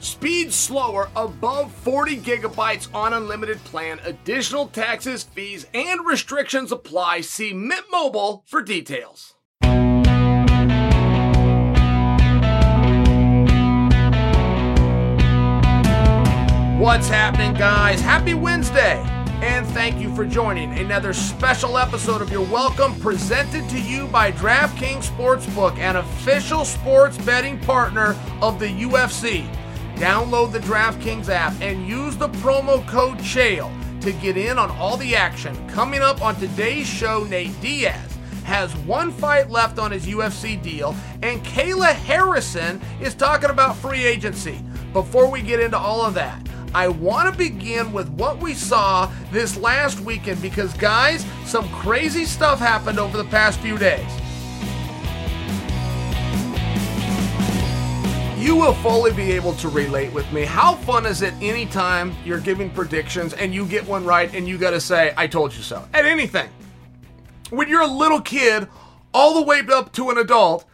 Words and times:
Speed 0.00 0.52
slower 0.52 1.10
above 1.16 1.72
40 1.72 2.18
gigabytes 2.18 2.92
on 2.94 3.14
unlimited 3.14 3.58
plan. 3.64 3.98
Additional 4.04 4.68
taxes, 4.68 5.24
fees, 5.24 5.66
and 5.74 6.06
restrictions 6.06 6.70
apply. 6.70 7.22
See 7.22 7.52
Mint 7.52 7.84
Mobile 7.90 8.44
for 8.46 8.62
details. 8.62 9.34
What's 16.78 17.08
happening, 17.08 17.54
guys? 17.54 18.00
Happy 18.00 18.34
Wednesday! 18.34 19.02
And 19.40 19.66
thank 19.68 20.00
you 20.00 20.14
for 20.14 20.24
joining 20.24 20.78
another 20.78 21.12
special 21.12 21.76
episode 21.76 22.22
of 22.22 22.30
Your 22.30 22.46
Welcome 22.46 22.98
presented 23.00 23.68
to 23.70 23.80
you 23.80 24.06
by 24.08 24.32
DraftKings 24.32 25.08
Sportsbook, 25.10 25.76
an 25.78 25.96
official 25.96 26.64
sports 26.64 27.18
betting 27.18 27.58
partner 27.60 28.16
of 28.40 28.58
the 28.58 28.66
UFC. 28.66 29.48
Download 29.98 30.52
the 30.52 30.60
DraftKings 30.60 31.28
app 31.28 31.60
and 31.60 31.88
use 31.88 32.16
the 32.16 32.28
promo 32.28 32.86
code 32.86 33.18
CHAEL 33.18 33.68
to 34.00 34.12
get 34.12 34.36
in 34.36 34.56
on 34.56 34.70
all 34.70 34.96
the 34.96 35.16
action. 35.16 35.68
Coming 35.68 36.02
up 36.02 36.22
on 36.22 36.36
today's 36.36 36.86
show, 36.86 37.24
Nate 37.24 37.60
Diaz 37.60 38.16
has 38.44 38.76
one 38.76 39.10
fight 39.10 39.50
left 39.50 39.80
on 39.80 39.90
his 39.90 40.06
UFC 40.06 40.62
deal, 40.62 40.94
and 41.22 41.44
Kayla 41.44 41.92
Harrison 41.94 42.80
is 43.00 43.12
talking 43.12 43.50
about 43.50 43.76
free 43.76 44.04
agency. 44.04 44.60
Before 44.92 45.28
we 45.28 45.42
get 45.42 45.58
into 45.58 45.76
all 45.76 46.02
of 46.02 46.14
that, 46.14 46.46
I 46.72 46.86
want 46.86 47.32
to 47.32 47.36
begin 47.36 47.92
with 47.92 48.08
what 48.10 48.40
we 48.40 48.54
saw 48.54 49.10
this 49.32 49.56
last 49.56 49.98
weekend 49.98 50.40
because, 50.40 50.72
guys, 50.74 51.26
some 51.44 51.68
crazy 51.70 52.24
stuff 52.24 52.60
happened 52.60 53.00
over 53.00 53.16
the 53.16 53.24
past 53.24 53.58
few 53.58 53.76
days. 53.76 54.08
You 58.48 58.56
will 58.56 58.72
fully 58.72 59.12
be 59.12 59.32
able 59.32 59.52
to 59.56 59.68
relate 59.68 60.10
with 60.10 60.32
me. 60.32 60.46
How 60.46 60.76
fun 60.76 61.04
is 61.04 61.20
it 61.20 61.34
anytime 61.42 62.16
you're 62.24 62.40
giving 62.40 62.70
predictions 62.70 63.34
and 63.34 63.54
you 63.54 63.66
get 63.66 63.86
one 63.86 64.06
right 64.06 64.34
and 64.34 64.48
you 64.48 64.56
got 64.56 64.70
to 64.70 64.80
say, 64.80 65.12
I 65.18 65.26
told 65.26 65.54
you 65.54 65.62
so, 65.62 65.86
at 65.92 66.06
anything? 66.06 66.48
When 67.50 67.68
you're 67.68 67.82
a 67.82 67.86
little 67.86 68.22
kid, 68.22 68.66
all 69.12 69.34
the 69.34 69.42
way 69.42 69.60
up 69.70 69.92
to 69.92 70.08
an 70.08 70.16
adult, 70.16 70.64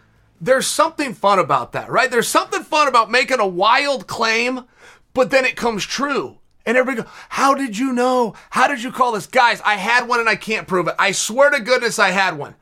there's 0.40 0.68
something 0.68 1.14
fun 1.14 1.40
about 1.40 1.72
that, 1.72 1.90
right? 1.90 2.08
There's 2.08 2.28
something 2.28 2.62
fun 2.62 2.86
about 2.86 3.10
making 3.10 3.40
a 3.40 3.46
wild 3.46 4.06
claim 4.06 4.66
but 5.12 5.32
then 5.32 5.44
it 5.44 5.56
comes 5.56 5.84
true. 5.84 6.38
And 6.64 6.76
everybody 6.76 7.02
go, 7.02 7.12
how 7.28 7.54
did 7.54 7.76
you 7.76 7.92
know? 7.92 8.34
How 8.50 8.68
did 8.68 8.84
you 8.84 8.92
call 8.92 9.10
this? 9.10 9.26
Guys, 9.26 9.60
I 9.64 9.74
had 9.74 10.06
one 10.06 10.20
and 10.20 10.28
I 10.28 10.36
can't 10.36 10.68
prove 10.68 10.86
it. 10.86 10.94
I 10.96 11.10
swear 11.10 11.50
to 11.50 11.58
goodness 11.58 11.98
I 11.98 12.10
had 12.10 12.38
one. 12.38 12.54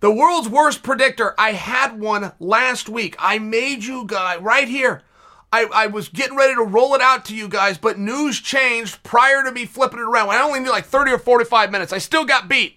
The 0.00 0.10
world's 0.10 0.48
worst 0.48 0.82
predictor, 0.82 1.34
I 1.38 1.52
had 1.52 1.98
one 1.98 2.32
last 2.38 2.88
week. 2.88 3.16
I 3.18 3.38
made 3.38 3.82
you 3.82 4.04
guys 4.06 4.40
right 4.40 4.68
here. 4.68 5.02
I, 5.50 5.64
I 5.72 5.86
was 5.86 6.08
getting 6.08 6.36
ready 6.36 6.54
to 6.54 6.62
roll 6.62 6.94
it 6.94 7.00
out 7.00 7.24
to 7.26 7.34
you 7.34 7.48
guys, 7.48 7.78
but 7.78 7.98
news 7.98 8.40
changed 8.40 9.02
prior 9.04 9.42
to 9.42 9.52
me 9.52 9.64
flipping 9.64 10.00
it 10.00 10.02
around. 10.02 10.28
I 10.28 10.42
only 10.42 10.60
need 10.60 10.68
like 10.68 10.84
30 10.84 11.12
or 11.12 11.18
45 11.18 11.70
minutes. 11.70 11.94
I 11.94 11.98
still 11.98 12.26
got 12.26 12.48
beat. 12.48 12.76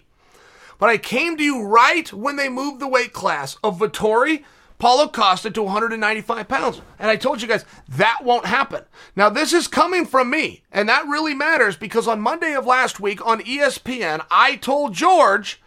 But 0.78 0.88
I 0.88 0.96
came 0.96 1.36
to 1.36 1.44
you 1.44 1.62
right 1.66 2.10
when 2.10 2.36
they 2.36 2.48
moved 2.48 2.80
the 2.80 2.88
weight 2.88 3.12
class 3.12 3.58
of 3.62 3.78
Vettori, 3.78 4.44
Paulo 4.78 5.08
Costa 5.08 5.50
to 5.50 5.62
195 5.62 6.48
pounds. 6.48 6.80
And 6.98 7.10
I 7.10 7.16
told 7.16 7.42
you 7.42 7.48
guys 7.48 7.66
that 7.90 8.20
won't 8.24 8.46
happen. 8.46 8.84
Now, 9.14 9.28
this 9.28 9.52
is 9.52 9.68
coming 9.68 10.06
from 10.06 10.30
me, 10.30 10.62
and 10.72 10.88
that 10.88 11.06
really 11.06 11.34
matters 11.34 11.76
because 11.76 12.08
on 12.08 12.22
Monday 12.22 12.54
of 12.54 12.64
last 12.64 12.98
week 12.98 13.24
on 13.26 13.42
ESPN, 13.42 14.24
I 14.30 14.56
told 14.56 14.94
George 14.94 15.59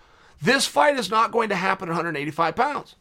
this 0.43 0.65
fight 0.65 0.97
is 0.97 1.09
not 1.09 1.31
going 1.31 1.49
to 1.49 1.55
happen 1.55 1.87
at 1.87 1.93
185 1.93 2.55
pounds. 2.55 2.95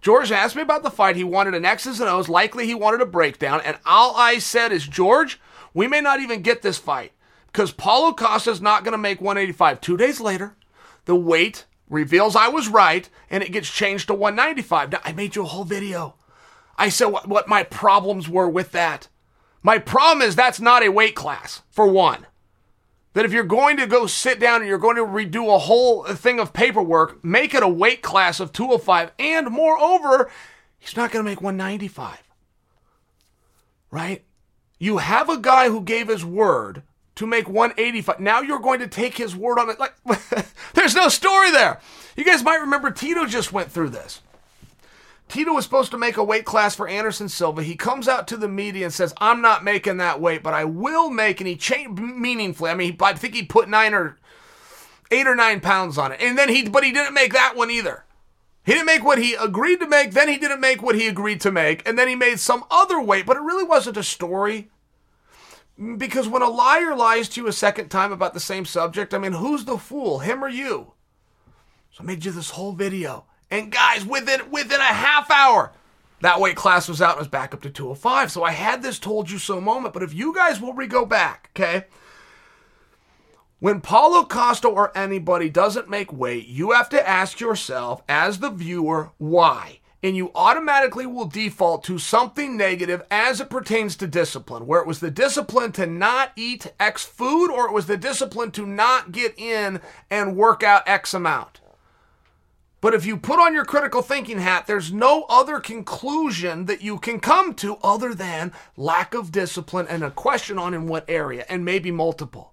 George 0.00 0.30
asked 0.30 0.54
me 0.54 0.62
about 0.62 0.82
the 0.84 0.90
fight. 0.90 1.16
He 1.16 1.24
wanted 1.24 1.54
an 1.54 1.64
X's 1.64 2.00
and 2.00 2.08
O's. 2.08 2.28
Likely 2.28 2.66
he 2.66 2.74
wanted 2.74 3.00
a 3.00 3.06
breakdown. 3.06 3.60
And 3.64 3.76
all 3.84 4.14
I 4.16 4.38
said 4.38 4.70
is, 4.70 4.86
George, 4.86 5.40
we 5.74 5.88
may 5.88 6.00
not 6.00 6.20
even 6.20 6.42
get 6.42 6.62
this 6.62 6.78
fight 6.78 7.12
because 7.48 7.72
Paulo 7.72 8.12
Costa 8.12 8.50
is 8.50 8.60
not 8.60 8.84
going 8.84 8.92
to 8.92 8.98
make 8.98 9.20
185. 9.20 9.80
Two 9.80 9.96
days 9.96 10.20
later, 10.20 10.54
the 11.06 11.16
weight 11.16 11.64
reveals 11.88 12.36
I 12.36 12.48
was 12.48 12.68
right 12.68 13.08
and 13.30 13.42
it 13.42 13.52
gets 13.52 13.68
changed 13.68 14.06
to 14.06 14.14
195. 14.14 14.92
Now, 14.92 15.00
I 15.04 15.12
made 15.12 15.34
you 15.34 15.42
a 15.42 15.46
whole 15.46 15.64
video. 15.64 16.14
I 16.78 16.88
said 16.88 17.06
what, 17.06 17.26
what 17.26 17.48
my 17.48 17.64
problems 17.64 18.28
were 18.28 18.48
with 18.48 18.72
that. 18.72 19.08
My 19.62 19.78
problem 19.78 20.22
is 20.22 20.36
that's 20.36 20.60
not 20.60 20.84
a 20.84 20.90
weight 20.90 21.16
class, 21.16 21.62
for 21.70 21.88
one 21.88 22.26
that 23.16 23.24
if 23.24 23.32
you're 23.32 23.44
going 23.44 23.78
to 23.78 23.86
go 23.86 24.06
sit 24.06 24.38
down 24.38 24.60
and 24.60 24.68
you're 24.68 24.76
going 24.76 24.96
to 24.96 25.02
redo 25.02 25.48
a 25.54 25.58
whole 25.58 26.04
thing 26.04 26.38
of 26.38 26.52
paperwork, 26.52 27.24
make 27.24 27.54
it 27.54 27.62
a 27.62 27.68
weight 27.68 28.02
class 28.02 28.40
of 28.40 28.52
205. 28.52 29.10
And 29.18 29.48
moreover, 29.50 30.30
he's 30.78 30.98
not 30.98 31.10
going 31.10 31.24
to 31.24 31.30
make 31.30 31.40
195. 31.40 32.22
Right? 33.90 34.22
You 34.78 34.98
have 34.98 35.30
a 35.30 35.38
guy 35.38 35.70
who 35.70 35.80
gave 35.80 36.08
his 36.08 36.26
word 36.26 36.82
to 37.14 37.26
make 37.26 37.48
185. 37.48 38.20
Now 38.20 38.42
you're 38.42 38.58
going 38.58 38.80
to 38.80 38.86
take 38.86 39.16
his 39.16 39.34
word 39.34 39.58
on 39.58 39.70
it. 39.70 39.80
Like, 39.80 39.94
there's 40.74 40.94
no 40.94 41.08
story 41.08 41.50
there. 41.50 41.80
You 42.18 42.24
guys 42.24 42.44
might 42.44 42.60
remember 42.60 42.90
Tito 42.90 43.24
just 43.24 43.50
went 43.50 43.72
through 43.72 43.88
this. 43.88 44.20
Tito 45.28 45.52
was 45.52 45.64
supposed 45.64 45.90
to 45.90 45.98
make 45.98 46.16
a 46.16 46.24
weight 46.24 46.44
class 46.44 46.76
for 46.76 46.88
Anderson 46.88 47.28
Silva. 47.28 47.62
He 47.62 47.74
comes 47.74 48.06
out 48.06 48.28
to 48.28 48.36
the 48.36 48.48
media 48.48 48.84
and 48.86 48.94
says, 48.94 49.12
"I'm 49.18 49.40
not 49.40 49.64
making 49.64 49.96
that 49.96 50.20
weight, 50.20 50.42
but 50.42 50.54
I 50.54 50.64
will 50.64 51.10
make." 51.10 51.40
And 51.40 51.48
he 51.48 51.56
changed 51.56 52.00
meaningfully. 52.00 52.70
I 52.70 52.74
mean, 52.74 52.96
I 53.00 53.14
think 53.14 53.34
he 53.34 53.42
put 53.42 53.68
nine 53.68 53.92
or 53.92 54.18
eight 55.10 55.26
or 55.26 55.34
nine 55.34 55.60
pounds 55.60 55.98
on 55.98 56.12
it, 56.12 56.20
and 56.20 56.38
then 56.38 56.48
he, 56.48 56.68
but 56.68 56.84
he 56.84 56.92
didn't 56.92 57.14
make 57.14 57.32
that 57.32 57.56
one 57.56 57.70
either. 57.70 58.04
He 58.64 58.72
didn't 58.72 58.86
make 58.86 59.04
what 59.04 59.18
he 59.18 59.34
agreed 59.34 59.78
to 59.80 59.88
make. 59.88 60.12
Then 60.12 60.28
he 60.28 60.38
didn't 60.38 60.60
make 60.60 60.82
what 60.82 60.96
he 60.96 61.06
agreed 61.06 61.40
to 61.42 61.52
make, 61.52 61.86
and 61.88 61.98
then 61.98 62.08
he 62.08 62.16
made 62.16 62.40
some 62.40 62.64
other 62.70 63.00
weight. 63.00 63.26
But 63.26 63.36
it 63.36 63.42
really 63.42 63.64
wasn't 63.64 63.96
a 63.96 64.02
story. 64.02 64.70
Because 65.98 66.26
when 66.26 66.42
a 66.42 66.48
liar 66.48 66.96
lies 66.96 67.28
to 67.28 67.42
you 67.42 67.48
a 67.48 67.52
second 67.52 67.90
time 67.90 68.10
about 68.10 68.32
the 68.32 68.40
same 68.40 68.64
subject, 68.64 69.12
I 69.12 69.18
mean, 69.18 69.32
who's 69.32 69.66
the 69.66 69.76
fool, 69.76 70.20
him 70.20 70.42
or 70.42 70.48
you? 70.48 70.94
So 71.92 72.02
I 72.02 72.06
made 72.06 72.24
you 72.24 72.32
this 72.32 72.50
whole 72.50 72.72
video. 72.72 73.26
And 73.50 73.70
guys, 73.70 74.04
within 74.04 74.50
within 74.50 74.80
a 74.80 74.84
half 74.84 75.30
hour, 75.30 75.72
that 76.20 76.40
weight 76.40 76.56
class 76.56 76.88
was 76.88 77.02
out 77.02 77.12
and 77.12 77.18
was 77.18 77.28
back 77.28 77.54
up 77.54 77.62
to 77.62 77.70
205. 77.70 78.32
So 78.32 78.42
I 78.42 78.52
had 78.52 78.82
this 78.82 78.98
told 78.98 79.30
you 79.30 79.38
so 79.38 79.60
moment, 79.60 79.94
but 79.94 80.02
if 80.02 80.14
you 80.14 80.34
guys 80.34 80.60
will 80.60 80.72
re 80.72 80.86
go 80.86 81.04
back, 81.04 81.50
okay? 81.54 81.86
When 83.58 83.80
Paulo 83.80 84.24
Costa 84.24 84.68
or 84.68 84.96
anybody 84.96 85.48
doesn't 85.48 85.88
make 85.88 86.12
weight, 86.12 86.46
you 86.46 86.72
have 86.72 86.88
to 86.90 87.08
ask 87.08 87.40
yourself, 87.40 88.02
as 88.08 88.38
the 88.38 88.50
viewer, 88.50 89.12
why? 89.16 89.80
And 90.02 90.14
you 90.14 90.30
automatically 90.34 91.06
will 91.06 91.24
default 91.24 91.82
to 91.84 91.98
something 91.98 92.56
negative 92.56 93.02
as 93.10 93.40
it 93.40 93.48
pertains 93.48 93.96
to 93.96 94.06
discipline, 94.06 94.66
where 94.66 94.80
it 94.80 94.86
was 94.86 95.00
the 95.00 95.10
discipline 95.10 95.72
to 95.72 95.86
not 95.86 96.32
eat 96.36 96.72
X 96.78 97.04
food 97.04 97.50
or 97.50 97.66
it 97.66 97.72
was 97.72 97.86
the 97.86 97.96
discipline 97.96 98.50
to 98.52 98.66
not 98.66 99.10
get 99.10 99.38
in 99.38 99.80
and 100.10 100.36
work 100.36 100.62
out 100.62 100.86
X 100.86 101.14
amount. 101.14 101.60
But 102.86 102.94
if 102.94 103.04
you 103.04 103.16
put 103.16 103.40
on 103.40 103.52
your 103.52 103.64
critical 103.64 104.00
thinking 104.00 104.38
hat, 104.38 104.68
there's 104.68 104.92
no 104.92 105.24
other 105.28 105.58
conclusion 105.58 106.66
that 106.66 106.82
you 106.82 107.00
can 107.00 107.18
come 107.18 107.52
to 107.54 107.78
other 107.82 108.14
than 108.14 108.52
lack 108.76 109.12
of 109.12 109.32
discipline 109.32 109.88
and 109.88 110.04
a 110.04 110.10
question 110.12 110.56
on 110.56 110.72
in 110.72 110.86
what 110.86 111.04
area, 111.10 111.44
and 111.48 111.64
maybe 111.64 111.90
multiple. 111.90 112.52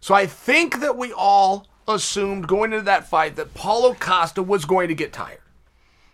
So 0.00 0.12
I 0.12 0.26
think 0.26 0.80
that 0.80 0.96
we 0.96 1.12
all 1.12 1.68
assumed 1.86 2.48
going 2.48 2.72
into 2.72 2.84
that 2.86 3.06
fight 3.06 3.36
that 3.36 3.54
Paulo 3.54 3.94
Costa 3.94 4.42
was 4.42 4.64
going 4.64 4.88
to 4.88 4.94
get 4.96 5.12
tired, 5.12 5.38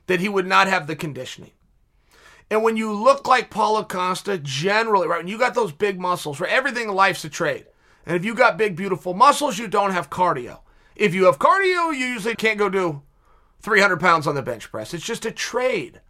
that 0.07 0.21
he 0.21 0.29
would 0.29 0.47
not 0.47 0.69
have 0.69 0.87
the 0.87 0.95
conditioning. 0.95 1.53
And 2.51 2.63
when 2.63 2.77
you 2.77 2.93
look 2.93 3.27
like 3.27 3.49
Paulo 3.49 3.85
Costa, 3.85 4.37
generally, 4.37 5.09
right, 5.09 5.21
when 5.21 5.29
you 5.29 5.39
got 5.39 5.55
those 5.55 5.73
big 5.73 5.99
muscles, 5.99 6.41
right, 6.41 6.53
everything 6.53 6.91
in 6.91 6.95
life's 6.95 7.25
a 7.25 7.31
trade. 7.31 7.65
And 8.05 8.17
if 8.17 8.25
you 8.27 8.35
got 8.35 8.59
big, 8.59 8.77
beautiful 8.77 9.15
muscles, 9.15 9.59
you 9.59 9.67
don't 9.67 9.93
have 9.93 10.11
cardio. 10.11 10.59
If 11.01 11.15
you 11.15 11.25
have 11.25 11.39
cardio, 11.39 11.97
you 11.97 12.05
usually 12.05 12.37
can't 12.37 12.59
go 12.59 12.69
do 12.69 13.01
300 13.63 13.99
pounds 13.99 14.27
on 14.27 14.35
the 14.35 14.43
bench 14.43 14.71
press. 14.71 14.93
It's 14.93 15.03
just 15.03 15.25
a 15.25 15.31
trade. 15.31 16.03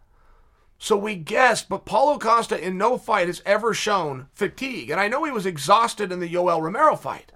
So 0.77 0.97
we 0.97 1.15
guessed, 1.15 1.69
but 1.69 1.85
Paulo 1.85 2.19
Costa 2.19 2.61
in 2.61 2.77
no 2.77 2.97
fight 2.97 3.27
has 3.27 3.41
ever 3.45 3.73
shown 3.73 4.27
fatigue. 4.33 4.89
And 4.89 4.99
I 4.99 5.07
know 5.07 5.23
he 5.23 5.31
was 5.31 5.45
exhausted 5.45 6.11
in 6.11 6.19
the 6.19 6.27
Yoel 6.27 6.61
Romero 6.61 6.97
fight. 6.97 7.31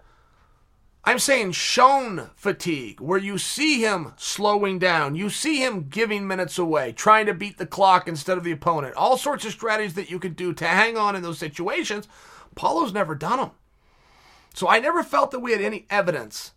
I'm 1.05 1.17
saying 1.17 1.53
shown 1.53 2.31
fatigue, 2.35 2.99
where 2.99 3.19
you 3.19 3.37
see 3.37 3.79
him 3.79 4.11
slowing 4.17 4.77
down, 4.77 5.15
you 5.15 5.29
see 5.29 5.63
him 5.63 5.87
giving 5.87 6.27
minutes 6.27 6.57
away, 6.57 6.91
trying 6.91 7.25
to 7.27 7.33
beat 7.33 7.57
the 7.57 7.65
clock 7.65 8.05
instead 8.05 8.37
of 8.37 8.43
the 8.43 8.51
opponent. 8.51 8.95
All 8.95 9.15
sorts 9.15 9.45
of 9.45 9.53
strategies 9.53 9.93
that 9.93 10.11
you 10.11 10.19
can 10.19 10.33
do 10.33 10.51
to 10.51 10.67
hang 10.67 10.97
on 10.97 11.15
in 11.15 11.23
those 11.23 11.39
situations. 11.39 12.09
Paulo's 12.55 12.91
never 12.91 13.15
done 13.15 13.37
them. 13.37 13.51
So 14.53 14.67
I 14.67 14.79
never 14.79 15.03
felt 15.03 15.31
that 15.31 15.39
we 15.39 15.53
had 15.53 15.61
any 15.61 15.85
evidence 15.89 16.51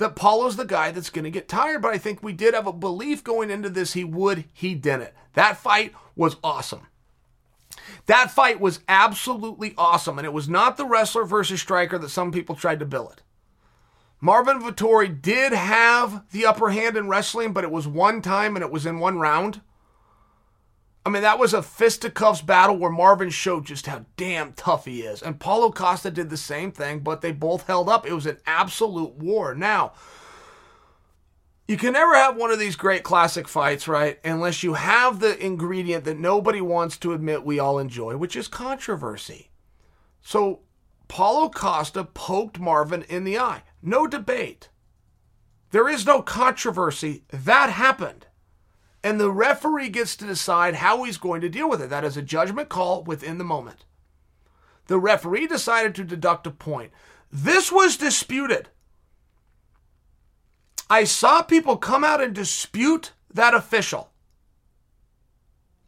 that 0.00 0.16
Paulo's 0.16 0.56
the 0.56 0.64
guy 0.64 0.90
that's 0.90 1.10
going 1.10 1.26
to 1.26 1.30
get 1.30 1.46
tired, 1.46 1.82
but 1.82 1.92
I 1.92 1.98
think 1.98 2.22
we 2.22 2.32
did 2.32 2.54
have 2.54 2.66
a 2.66 2.72
belief 2.72 3.22
going 3.22 3.50
into 3.50 3.68
this 3.68 3.92
he 3.92 4.02
would, 4.02 4.44
he 4.54 4.74
didn't. 4.74 5.10
That 5.34 5.58
fight 5.58 5.92
was 6.16 6.36
awesome. 6.42 6.86
That 8.06 8.30
fight 8.30 8.60
was 8.60 8.80
absolutely 8.88 9.74
awesome, 9.76 10.18
and 10.18 10.24
it 10.24 10.32
was 10.32 10.48
not 10.48 10.78
the 10.78 10.86
wrestler 10.86 11.24
versus 11.24 11.60
striker 11.60 11.98
that 11.98 12.08
some 12.08 12.32
people 12.32 12.56
tried 12.56 12.80
to 12.80 12.86
bill 12.86 13.10
it. 13.10 13.22
Marvin 14.22 14.62
Vettori 14.62 15.20
did 15.20 15.52
have 15.52 16.24
the 16.32 16.46
upper 16.46 16.70
hand 16.70 16.96
in 16.96 17.06
wrestling, 17.06 17.52
but 17.52 17.64
it 17.64 17.70
was 17.70 17.86
one 17.86 18.22
time 18.22 18.56
and 18.56 18.64
it 18.64 18.72
was 18.72 18.86
in 18.86 19.00
one 19.00 19.18
round. 19.18 19.60
I 21.10 21.12
mean, 21.12 21.22
that 21.22 21.40
was 21.40 21.54
a 21.54 21.60
fisticuffs 21.60 22.40
battle 22.40 22.76
where 22.76 22.88
Marvin 22.88 23.30
showed 23.30 23.66
just 23.66 23.86
how 23.86 24.06
damn 24.16 24.52
tough 24.52 24.84
he 24.84 25.00
is. 25.00 25.22
And 25.22 25.40
Paulo 25.40 25.72
Costa 25.72 26.08
did 26.08 26.30
the 26.30 26.36
same 26.36 26.70
thing, 26.70 27.00
but 27.00 27.20
they 27.20 27.32
both 27.32 27.66
held 27.66 27.88
up. 27.88 28.06
It 28.06 28.12
was 28.12 28.26
an 28.26 28.38
absolute 28.46 29.14
war. 29.16 29.52
Now, 29.52 29.92
you 31.66 31.76
can 31.76 31.94
never 31.94 32.14
have 32.14 32.36
one 32.36 32.52
of 32.52 32.60
these 32.60 32.76
great 32.76 33.02
classic 33.02 33.48
fights, 33.48 33.88
right? 33.88 34.20
Unless 34.22 34.62
you 34.62 34.74
have 34.74 35.18
the 35.18 35.36
ingredient 35.44 36.04
that 36.04 36.16
nobody 36.16 36.60
wants 36.60 36.96
to 36.98 37.12
admit 37.12 37.44
we 37.44 37.58
all 37.58 37.80
enjoy, 37.80 38.16
which 38.16 38.36
is 38.36 38.46
controversy. 38.46 39.50
So, 40.22 40.60
Paulo 41.08 41.48
Costa 41.48 42.04
poked 42.04 42.60
Marvin 42.60 43.02
in 43.08 43.24
the 43.24 43.36
eye. 43.36 43.64
No 43.82 44.06
debate. 44.06 44.68
There 45.72 45.88
is 45.88 46.06
no 46.06 46.22
controversy. 46.22 47.24
That 47.32 47.70
happened 47.70 48.26
and 49.02 49.18
the 49.18 49.30
referee 49.30 49.88
gets 49.88 50.16
to 50.16 50.26
decide 50.26 50.76
how 50.76 51.02
he's 51.04 51.16
going 51.16 51.40
to 51.40 51.48
deal 51.48 51.68
with 51.68 51.80
it. 51.80 51.90
That 51.90 52.04
is 52.04 52.16
a 52.16 52.22
judgment 52.22 52.68
call 52.68 53.02
within 53.02 53.38
the 53.38 53.44
moment. 53.44 53.84
The 54.86 54.98
referee 54.98 55.46
decided 55.46 55.94
to 55.94 56.04
deduct 56.04 56.46
a 56.46 56.50
point. 56.50 56.92
This 57.32 57.70
was 57.70 57.96
disputed. 57.96 58.68
I 60.88 61.04
saw 61.04 61.42
people 61.42 61.76
come 61.76 62.02
out 62.04 62.20
and 62.20 62.34
dispute 62.34 63.12
that 63.32 63.54
official 63.54 64.09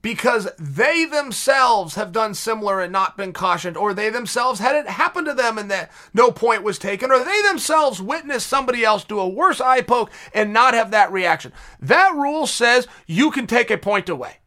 because 0.02 0.48
they 0.58 1.04
themselves 1.04 1.94
have 1.94 2.12
done 2.12 2.34
similar 2.34 2.80
and 2.80 2.92
not 2.92 3.16
been 3.16 3.32
cautioned, 3.32 3.76
or 3.76 3.94
they 3.94 4.10
themselves 4.10 4.58
had 4.58 4.74
it 4.74 4.88
happen 4.88 5.24
to 5.24 5.32
them 5.32 5.56
and 5.56 5.70
that 5.70 5.90
no 6.12 6.30
point 6.32 6.64
was 6.64 6.78
taken, 6.78 7.10
or 7.12 7.24
they 7.24 7.42
themselves 7.42 8.02
witnessed 8.02 8.48
somebody 8.48 8.84
else 8.84 9.04
do 9.04 9.20
a 9.20 9.28
worse 9.28 9.60
eye 9.60 9.80
poke 9.80 10.10
and 10.34 10.52
not 10.52 10.74
have 10.74 10.90
that 10.90 11.12
reaction. 11.12 11.52
That 11.80 12.12
rule 12.14 12.48
says 12.48 12.88
you 13.06 13.30
can 13.30 13.46
take 13.46 13.70
a 13.70 13.78
point 13.78 14.08
away. 14.08 14.38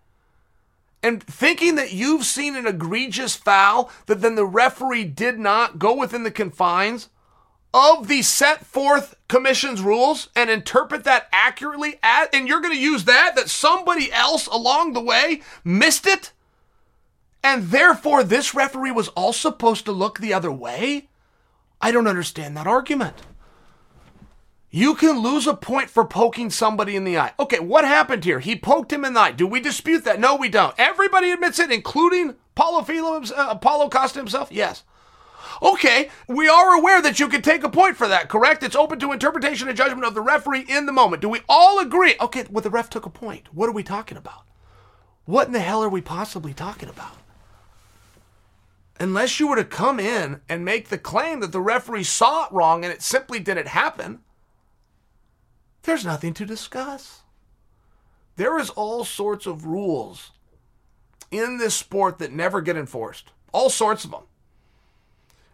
And 1.01 1.23
thinking 1.23 1.75
that 1.75 1.93
you've 1.93 2.25
seen 2.25 2.55
an 2.55 2.67
egregious 2.67 3.35
foul 3.35 3.91
that 4.07 4.21
then 4.21 4.35
the 4.35 4.45
referee 4.45 5.05
did 5.05 5.39
not 5.39 5.79
go 5.79 5.95
within 5.95 6.23
the 6.23 6.31
confines 6.31 7.09
of 7.75 8.07
the 8.07 8.21
set 8.21 8.65
forth 8.65 9.15
commission's 9.27 9.81
rules 9.81 10.29
and 10.33 10.49
interpret 10.49 11.03
that 11.03 11.27
accurately 11.33 11.99
at, 12.01 12.33
and 12.33 12.47
you're 12.47 12.61
going 12.61 12.73
to 12.73 12.79
use 12.79 13.03
that 13.03 13.35
that 13.35 13.49
somebody 13.49 14.11
else 14.13 14.47
along 14.47 14.93
the 14.93 15.01
way 15.01 15.41
missed 15.65 16.07
it 16.07 16.31
and 17.43 17.65
therefore 17.65 18.23
this 18.23 18.55
referee 18.55 18.91
was 18.91 19.09
all 19.09 19.33
supposed 19.33 19.83
to 19.83 19.91
look 19.91 20.19
the 20.19 20.33
other 20.33 20.51
way 20.51 21.09
i 21.81 21.91
don't 21.91 22.07
understand 22.07 22.55
that 22.55 22.65
argument 22.65 23.15
You 24.71 24.95
can 24.95 25.19
lose 25.19 25.47
a 25.47 25.53
point 25.53 25.89
for 25.89 26.03
poking 26.05 26.49
somebody 26.49 26.97
in 26.97 27.05
the 27.05 27.17
eye. 27.17 27.31
Okay, 27.39 27.59
what 27.59 27.85
happened 27.85 28.25
here? 28.25 28.39
He 28.41 28.57
poked 28.57 28.91
him 28.91 29.05
in 29.05 29.13
the 29.13 29.21
eye. 29.21 29.31
Do 29.31 29.47
we 29.47 29.61
dispute 29.61 30.03
that? 30.03 30.19
No, 30.19 30.35
we 30.35 30.49
don't. 30.49 30.75
Everybody 30.77 31.31
admits 31.31 31.59
it, 31.59 31.71
including 31.71 32.35
Paulo 32.55 32.81
Filho, 32.83 33.21
uh, 33.35 33.55
Paulo 33.55 33.87
Costa 33.87 34.19
himself. 34.19 34.51
Yes. 34.51 34.83
Okay, 35.61 36.09
we 36.27 36.47
are 36.47 36.77
aware 36.77 37.01
that 37.01 37.19
you 37.19 37.27
can 37.27 37.41
take 37.41 37.63
a 37.63 37.69
point 37.69 37.97
for 37.97 38.07
that, 38.07 38.29
correct? 38.29 38.63
It's 38.63 38.75
open 38.75 38.99
to 38.99 39.11
interpretation 39.11 39.67
and 39.67 39.77
judgment 39.77 40.05
of 40.05 40.13
the 40.13 40.21
referee 40.21 40.65
in 40.67 40.85
the 40.85 40.91
moment. 40.91 41.21
Do 41.21 41.29
we 41.29 41.41
all 41.47 41.79
agree? 41.79 42.15
Okay, 42.19 42.45
well, 42.49 42.61
the 42.61 42.69
ref 42.69 42.89
took 42.89 43.05
a 43.05 43.09
point. 43.09 43.53
What 43.53 43.69
are 43.69 43.73
we 43.73 43.83
talking 43.83 44.17
about? 44.17 44.43
What 45.25 45.47
in 45.47 45.53
the 45.53 45.59
hell 45.59 45.83
are 45.83 45.89
we 45.89 46.01
possibly 46.01 46.53
talking 46.53 46.89
about? 46.89 47.17
Unless 48.99 49.39
you 49.39 49.47
were 49.47 49.55
to 49.57 49.65
come 49.65 49.99
in 49.99 50.41
and 50.47 50.63
make 50.63 50.87
the 50.89 50.97
claim 50.97 51.41
that 51.41 51.51
the 51.51 51.61
referee 51.61 52.03
saw 52.03 52.45
it 52.45 52.51
wrong 52.51 52.85
and 52.85 52.93
it 52.93 53.01
simply 53.01 53.39
didn't 53.39 53.67
happen, 53.67 54.19
there's 55.83 56.05
nothing 56.05 56.33
to 56.35 56.45
discuss. 56.45 57.21
There 58.37 58.57
is 58.57 58.69
all 58.69 59.03
sorts 59.03 59.45
of 59.45 59.65
rules 59.65 60.31
in 61.31 61.57
this 61.57 61.75
sport 61.75 62.19
that 62.19 62.31
never 62.31 62.61
get 62.61 62.77
enforced. 62.77 63.31
All 63.51 63.69
sorts 63.69 64.05
of 64.05 64.11
them. 64.11 64.23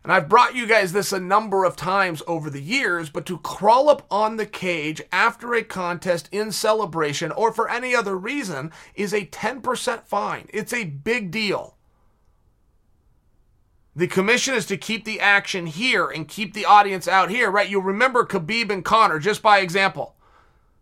And 0.03 0.11
I've 0.11 0.29
brought 0.29 0.55
you 0.55 0.65
guys 0.65 0.93
this 0.93 1.13
a 1.13 1.19
number 1.19 1.63
of 1.63 1.75
times 1.75 2.23
over 2.25 2.49
the 2.49 2.61
years, 2.61 3.09
but 3.09 3.25
to 3.27 3.37
crawl 3.37 3.87
up 3.87 4.05
on 4.09 4.37
the 4.37 4.47
cage 4.47 5.01
after 5.11 5.53
a 5.53 5.63
contest 5.63 6.27
in 6.31 6.51
celebration 6.51 7.31
or 7.31 7.53
for 7.53 7.69
any 7.69 7.93
other 7.93 8.17
reason 8.17 8.71
is 8.95 9.13
a 9.13 9.27
10% 9.27 10.03
fine. 10.05 10.47
It's 10.51 10.73
a 10.73 10.85
big 10.85 11.29
deal. 11.29 11.77
The 13.95 14.07
commission 14.07 14.55
is 14.55 14.65
to 14.67 14.77
keep 14.77 15.05
the 15.05 15.19
action 15.19 15.67
here 15.67 16.07
and 16.07 16.27
keep 16.27 16.53
the 16.53 16.65
audience 16.65 17.07
out 17.07 17.29
here, 17.29 17.51
right? 17.51 17.69
You'll 17.69 17.81
remember 17.81 18.25
Khabib 18.25 18.71
and 18.71 18.85
Conor 18.85 19.19
just 19.19 19.43
by 19.43 19.59
example. 19.59 20.15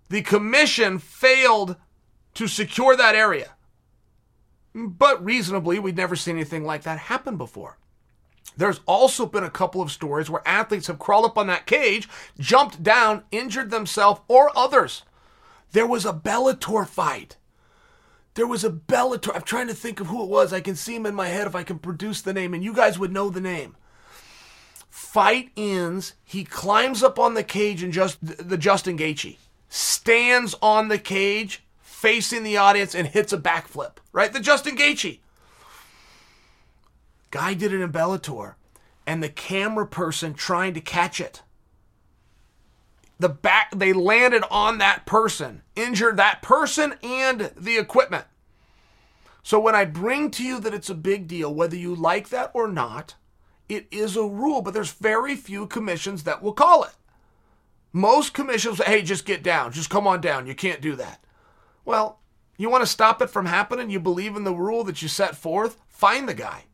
The 0.09 0.21
commission 0.21 0.97
failed 0.97 1.75
to 2.35 2.47
secure 2.47 2.95
that 2.95 3.15
area. 3.15 3.55
But 4.73 5.23
reasonably, 5.25 5.79
we'd 5.79 5.97
never 5.97 6.15
seen 6.15 6.35
anything 6.35 6.63
like 6.63 6.83
that 6.83 6.99
happen 6.99 7.35
before. 7.35 7.79
There's 8.59 8.81
also 8.85 9.25
been 9.25 9.45
a 9.45 9.49
couple 9.49 9.81
of 9.81 9.89
stories 9.89 10.29
where 10.29 10.45
athletes 10.45 10.87
have 10.87 10.99
crawled 10.99 11.23
up 11.23 11.37
on 11.37 11.47
that 11.47 11.65
cage, 11.65 12.09
jumped 12.37 12.83
down, 12.83 13.23
injured 13.31 13.71
themselves 13.71 14.19
or 14.27 14.51
others. 14.53 15.03
There 15.71 15.87
was 15.87 16.05
a 16.05 16.11
Bellator 16.11 16.85
fight. 16.85 17.37
There 18.33 18.45
was 18.45 18.65
a 18.65 18.69
Bellator. 18.69 19.33
I'm 19.33 19.43
trying 19.43 19.67
to 19.67 19.73
think 19.73 20.01
of 20.01 20.07
who 20.07 20.21
it 20.23 20.29
was. 20.29 20.51
I 20.51 20.59
can 20.59 20.75
see 20.75 20.93
him 20.93 21.05
in 21.05 21.15
my 21.15 21.29
head 21.29 21.47
if 21.47 21.55
I 21.55 21.63
can 21.63 21.79
produce 21.79 22.21
the 22.21 22.33
name, 22.33 22.53
and 22.53 22.61
you 22.61 22.73
guys 22.73 22.99
would 22.99 23.13
know 23.13 23.29
the 23.29 23.39
name. 23.39 23.77
Fight 24.89 25.51
ends. 25.55 26.15
He 26.25 26.43
climbs 26.43 27.01
up 27.01 27.17
on 27.17 27.35
the 27.35 27.45
cage 27.45 27.81
and 27.81 27.93
just 27.93 28.17
the 28.21 28.57
Justin 28.57 28.97
Gaethje 28.97 29.37
stands 29.69 30.53
on 30.61 30.89
the 30.89 30.99
cage 30.99 31.63
facing 31.81 32.43
the 32.43 32.57
audience 32.57 32.93
and 32.93 33.07
hits 33.07 33.31
a 33.31 33.37
backflip, 33.37 33.97
right? 34.11 34.33
The 34.33 34.41
Justin 34.41 34.75
Gaethje. 34.75 35.19
Guy 37.31 37.53
did 37.53 37.74
it 37.74 37.81
in 37.81 37.91
Bellator, 37.91 38.55
and 39.05 39.21
the 39.21 39.29
camera 39.29 39.88
person 39.88 40.33
trying 40.33 40.74
to 40.74 40.81
catch 40.81 41.19
it. 41.19 41.41
The 43.19 43.29
back 43.29 43.71
they 43.75 43.91
landed 43.91 44.43
on 44.50 44.77
that 44.77 45.05
person, 45.05 45.62
injured 45.75 46.17
that 46.17 46.41
person 46.41 46.95
and 47.03 47.51
the 47.57 47.77
equipment. 47.77 48.25
So 49.43 49.59
when 49.59 49.75
I 49.75 49.86
bring 49.86 50.31
to 50.31 50.43
you 50.43 50.59
that 50.59 50.74
it's 50.74 50.89
a 50.89 50.95
big 50.95 51.27
deal, 51.27 51.53
whether 51.53 51.75
you 51.75 51.95
like 51.95 52.29
that 52.29 52.51
or 52.53 52.67
not, 52.67 53.15
it 53.67 53.88
is 53.91 54.15
a 54.15 54.24
rule, 54.24 54.62
but 54.62 54.74
there's 54.74 54.91
very 54.91 55.36
few 55.36 55.67
commissions 55.67 56.24
that 56.24 56.41
will 56.41 56.53
call 56.53 56.83
it. 56.83 56.93
Most 57.91 58.33
commissions 58.33 58.77
say, 58.77 58.86
hey, 58.86 59.01
just 59.01 59.25
get 59.25 59.43
down. 59.43 59.71
Just 59.71 59.89
come 59.89 60.07
on 60.07 60.21
down. 60.21 60.48
You 60.48 60.55
can't 60.55 60.81
do 60.81 60.95
that. 60.95 61.24
Well, 61.86 62.19
you 62.57 62.69
want 62.69 62.83
to 62.83 62.88
stop 62.88 63.21
it 63.21 63.29
from 63.29 63.45
happening? 63.45 63.89
You 63.89 64.00
believe 64.00 64.36
in 64.36 64.43
the 64.43 64.53
rule 64.53 64.83
that 64.83 65.01
you 65.01 65.07
set 65.07 65.36
forth? 65.36 65.77
Find 65.88 66.27
the 66.27 66.33
guy. 66.33 66.65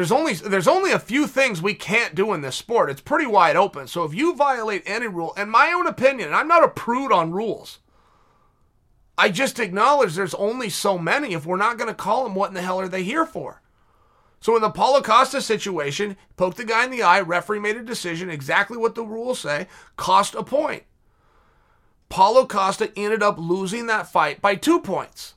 There's 0.00 0.12
only 0.12 0.32
there's 0.32 0.66
only 0.66 0.92
a 0.92 0.98
few 0.98 1.26
things 1.26 1.60
we 1.60 1.74
can't 1.74 2.14
do 2.14 2.32
in 2.32 2.40
this 2.40 2.56
sport. 2.56 2.88
It's 2.88 3.02
pretty 3.02 3.26
wide 3.26 3.54
open. 3.54 3.86
So 3.86 4.02
if 4.04 4.14
you 4.14 4.34
violate 4.34 4.82
any 4.86 5.06
rule, 5.06 5.34
in 5.36 5.50
my 5.50 5.74
own 5.76 5.86
opinion, 5.86 6.32
I'm 6.32 6.48
not 6.48 6.64
a 6.64 6.68
prude 6.68 7.12
on 7.12 7.32
rules. 7.32 7.80
I 9.18 9.28
just 9.28 9.60
acknowledge 9.60 10.14
there's 10.14 10.32
only 10.32 10.70
so 10.70 10.96
many. 10.96 11.34
If 11.34 11.44
we're 11.44 11.58
not 11.58 11.76
going 11.76 11.88
to 11.88 11.94
call 11.94 12.24
them, 12.24 12.34
what 12.34 12.48
in 12.48 12.54
the 12.54 12.62
hell 12.62 12.80
are 12.80 12.88
they 12.88 13.02
here 13.02 13.26
for? 13.26 13.60
So 14.40 14.56
in 14.56 14.62
the 14.62 14.70
Paulo 14.70 15.02
Costa 15.02 15.42
situation, 15.42 16.16
poked 16.38 16.56
the 16.56 16.64
guy 16.64 16.86
in 16.86 16.90
the 16.90 17.02
eye, 17.02 17.20
referee 17.20 17.58
made 17.58 17.76
a 17.76 17.82
decision, 17.82 18.30
exactly 18.30 18.78
what 18.78 18.94
the 18.94 19.04
rules 19.04 19.40
say, 19.40 19.66
cost 19.98 20.34
a 20.34 20.42
point. 20.42 20.84
Paulo 22.08 22.46
Costa 22.46 22.90
ended 22.96 23.22
up 23.22 23.36
losing 23.38 23.84
that 23.88 24.10
fight 24.10 24.40
by 24.40 24.54
two 24.54 24.80
points. 24.80 25.34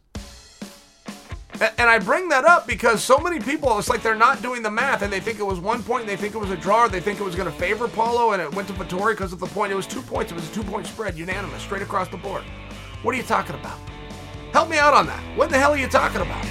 And 1.77 1.89
I 1.89 1.98
bring 2.00 2.27
that 2.29 2.43
up 2.46 2.67
because 2.67 3.03
so 3.03 3.17
many 3.17 3.39
people, 3.39 3.77
it's 3.79 3.89
like 3.89 4.01
they're 4.01 4.15
not 4.15 4.41
doing 4.41 4.62
the 4.62 4.72
math 4.72 5.01
and 5.01 5.13
they 5.13 5.20
think 5.20 5.39
it 5.39 5.43
was 5.43 5.60
one 5.60 5.82
point, 5.82 6.01
and 6.01 6.10
they 6.10 6.17
think 6.17 6.36
it 6.36 6.38
was 6.38 6.51
a 6.51 6.58
draw, 6.58 6.88
they 6.88 7.00
think 7.00 7.20
it 7.20 7.24
was 7.24 7.36
going 7.36 7.50
to 7.50 7.58
favor 7.58 7.88
Paulo, 7.88 8.32
and 8.32 8.41
it 8.41 8.53
went 8.53 8.67
to 8.67 8.74
Vettori 8.74 9.13
because 9.13 9.32
of 9.32 9.39
the 9.39 9.48
point. 9.48 9.72
It 9.72 9.75
was 9.75 9.88
two 9.88 10.01
points. 10.01 10.32
It 10.32 10.36
was 10.36 10.50
a 10.50 10.53
two 10.53 10.63
point 10.63 10.88
spread, 10.88 11.17
unanimous, 11.17 11.62
straight 11.62 11.82
across 11.82 12.10
the 12.10 12.17
board. 12.17 12.43
What 13.01 13.15
are 13.15 13.17
you 13.17 13.24
talking 13.24 13.55
about? 13.55 13.77
Help 14.51 14.70
me 14.70 14.77
out 14.77 14.93
on 14.93 15.05
that. 15.08 15.24
What 15.38 15.50
the 15.50 15.58
hell 15.58 15.72
are 15.72 15.77
you 15.77 15.88
talking 15.88 16.22
about? 16.22 16.46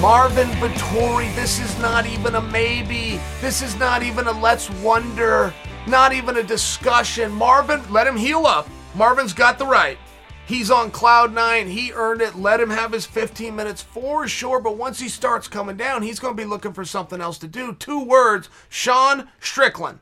Marvin 0.00 0.48
Vettori, 0.58 1.32
this 1.36 1.60
is 1.60 1.78
not 1.78 2.06
even 2.06 2.34
a 2.34 2.42
maybe. 2.42 3.20
This 3.40 3.62
is 3.62 3.76
not 3.76 4.02
even 4.02 4.26
a 4.26 4.32
let's 4.32 4.68
wonder. 4.82 5.54
Not 5.86 6.12
even 6.12 6.36
a 6.36 6.42
discussion. 6.42 7.32
Marvin, 7.32 7.82
let 7.92 8.06
him 8.06 8.16
heal 8.16 8.46
up. 8.46 8.68
Marvin's 8.94 9.32
got 9.32 9.58
the 9.58 9.66
right. 9.66 9.98
He's 10.46 10.70
on 10.70 10.90
cloud 10.90 11.32
nine. 11.32 11.68
He 11.68 11.92
earned 11.92 12.20
it. 12.20 12.36
Let 12.36 12.60
him 12.60 12.70
have 12.70 12.92
his 12.92 13.06
15 13.06 13.54
minutes 13.54 13.82
for 13.82 14.28
sure. 14.28 14.60
But 14.60 14.76
once 14.76 15.00
he 15.00 15.08
starts 15.08 15.48
coming 15.48 15.76
down, 15.76 16.02
he's 16.02 16.20
going 16.20 16.36
to 16.36 16.42
be 16.42 16.48
looking 16.48 16.72
for 16.72 16.84
something 16.84 17.20
else 17.20 17.38
to 17.38 17.48
do. 17.48 17.74
Two 17.74 18.04
words 18.04 18.48
Sean 18.68 19.28
Strickland. 19.40 20.00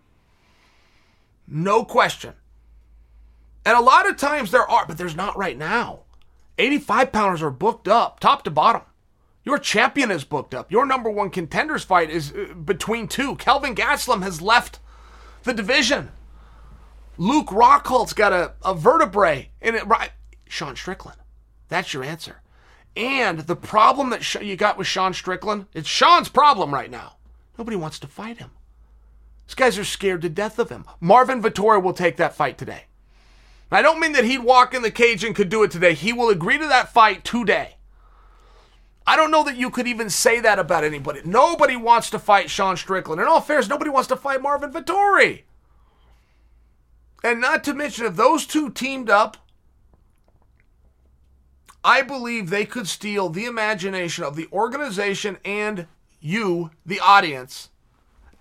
No 1.46 1.84
question. 1.84 2.34
And 3.64 3.76
a 3.76 3.82
lot 3.82 4.08
of 4.08 4.16
times 4.16 4.50
there 4.50 4.68
are, 4.68 4.86
but 4.86 4.98
there's 4.98 5.16
not 5.16 5.36
right 5.36 5.56
now. 5.56 6.00
85 6.58 7.12
pounders 7.12 7.42
are 7.42 7.50
booked 7.50 7.88
up, 7.88 8.20
top 8.20 8.44
to 8.44 8.50
bottom. 8.50 8.82
Your 9.44 9.58
champion 9.58 10.10
is 10.10 10.24
booked 10.24 10.54
up. 10.54 10.70
Your 10.70 10.84
number 10.84 11.10
one 11.10 11.30
contenders 11.30 11.84
fight 11.84 12.10
is 12.10 12.32
uh, 12.32 12.54
between 12.54 13.08
two. 13.08 13.36
Kelvin 13.36 13.74
Gastelum 13.74 14.22
has 14.22 14.42
left 14.42 14.78
the 15.44 15.54
division. 15.54 16.10
Luke 17.18 17.50
Rockhold's 17.52 18.12
got 18.12 18.32
a, 18.32 18.52
a 18.64 18.74
vertebrae 18.74 19.50
in 19.60 19.74
it. 19.74 19.86
Right, 19.86 20.10
Sean 20.48 20.76
Strickland. 20.76 21.18
That's 21.68 21.92
your 21.92 22.02
answer. 22.02 22.42
And 22.96 23.40
the 23.40 23.56
problem 23.56 24.10
that 24.10 24.34
you 24.42 24.56
got 24.56 24.76
with 24.76 24.86
Sean 24.86 25.14
Strickland, 25.14 25.66
it's 25.74 25.88
Sean's 25.88 26.28
problem 26.28 26.74
right 26.74 26.90
now. 26.90 27.16
Nobody 27.58 27.76
wants 27.76 27.98
to 28.00 28.06
fight 28.06 28.38
him. 28.38 28.50
These 29.46 29.54
guys 29.54 29.78
are 29.78 29.84
scared 29.84 30.22
to 30.22 30.28
death 30.28 30.58
of 30.58 30.70
him. 30.70 30.84
Marvin 31.00 31.42
Vettori 31.42 31.82
will 31.82 31.92
take 31.92 32.16
that 32.16 32.34
fight 32.34 32.56
today. 32.56 32.84
I 33.72 33.82
don't 33.82 34.00
mean 34.00 34.12
that 34.12 34.24
he'd 34.24 34.38
walk 34.38 34.74
in 34.74 34.82
the 34.82 34.90
cage 34.90 35.22
and 35.22 35.34
could 35.34 35.48
do 35.48 35.62
it 35.62 35.70
today. 35.70 35.94
He 35.94 36.12
will 36.12 36.28
agree 36.28 36.58
to 36.58 36.66
that 36.66 36.92
fight 36.92 37.24
today. 37.24 37.76
I 39.06 39.16
don't 39.16 39.30
know 39.30 39.44
that 39.44 39.56
you 39.56 39.70
could 39.70 39.88
even 39.88 40.10
say 40.10 40.40
that 40.40 40.58
about 40.58 40.84
anybody. 40.84 41.20
Nobody 41.24 41.76
wants 41.76 42.10
to 42.10 42.18
fight 42.18 42.50
Sean 42.50 42.76
Strickland. 42.76 43.20
In 43.20 43.26
all 43.26 43.40
fairness, 43.40 43.68
nobody 43.68 43.90
wants 43.90 44.08
to 44.08 44.16
fight 44.16 44.42
Marvin 44.42 44.72
Vettori. 44.72 45.42
And 47.24 47.40
not 47.40 47.64
to 47.64 47.74
mention, 47.74 48.06
if 48.06 48.16
those 48.16 48.46
two 48.46 48.70
teamed 48.70 49.10
up, 49.10 49.36
I 51.82 52.02
believe 52.02 52.50
they 52.50 52.66
could 52.66 52.86
steal 52.86 53.30
the 53.30 53.46
imagination 53.46 54.24
of 54.24 54.36
the 54.36 54.48
organization 54.52 55.38
and 55.44 55.86
you, 56.20 56.70
the 56.84 57.00
audience, 57.00 57.70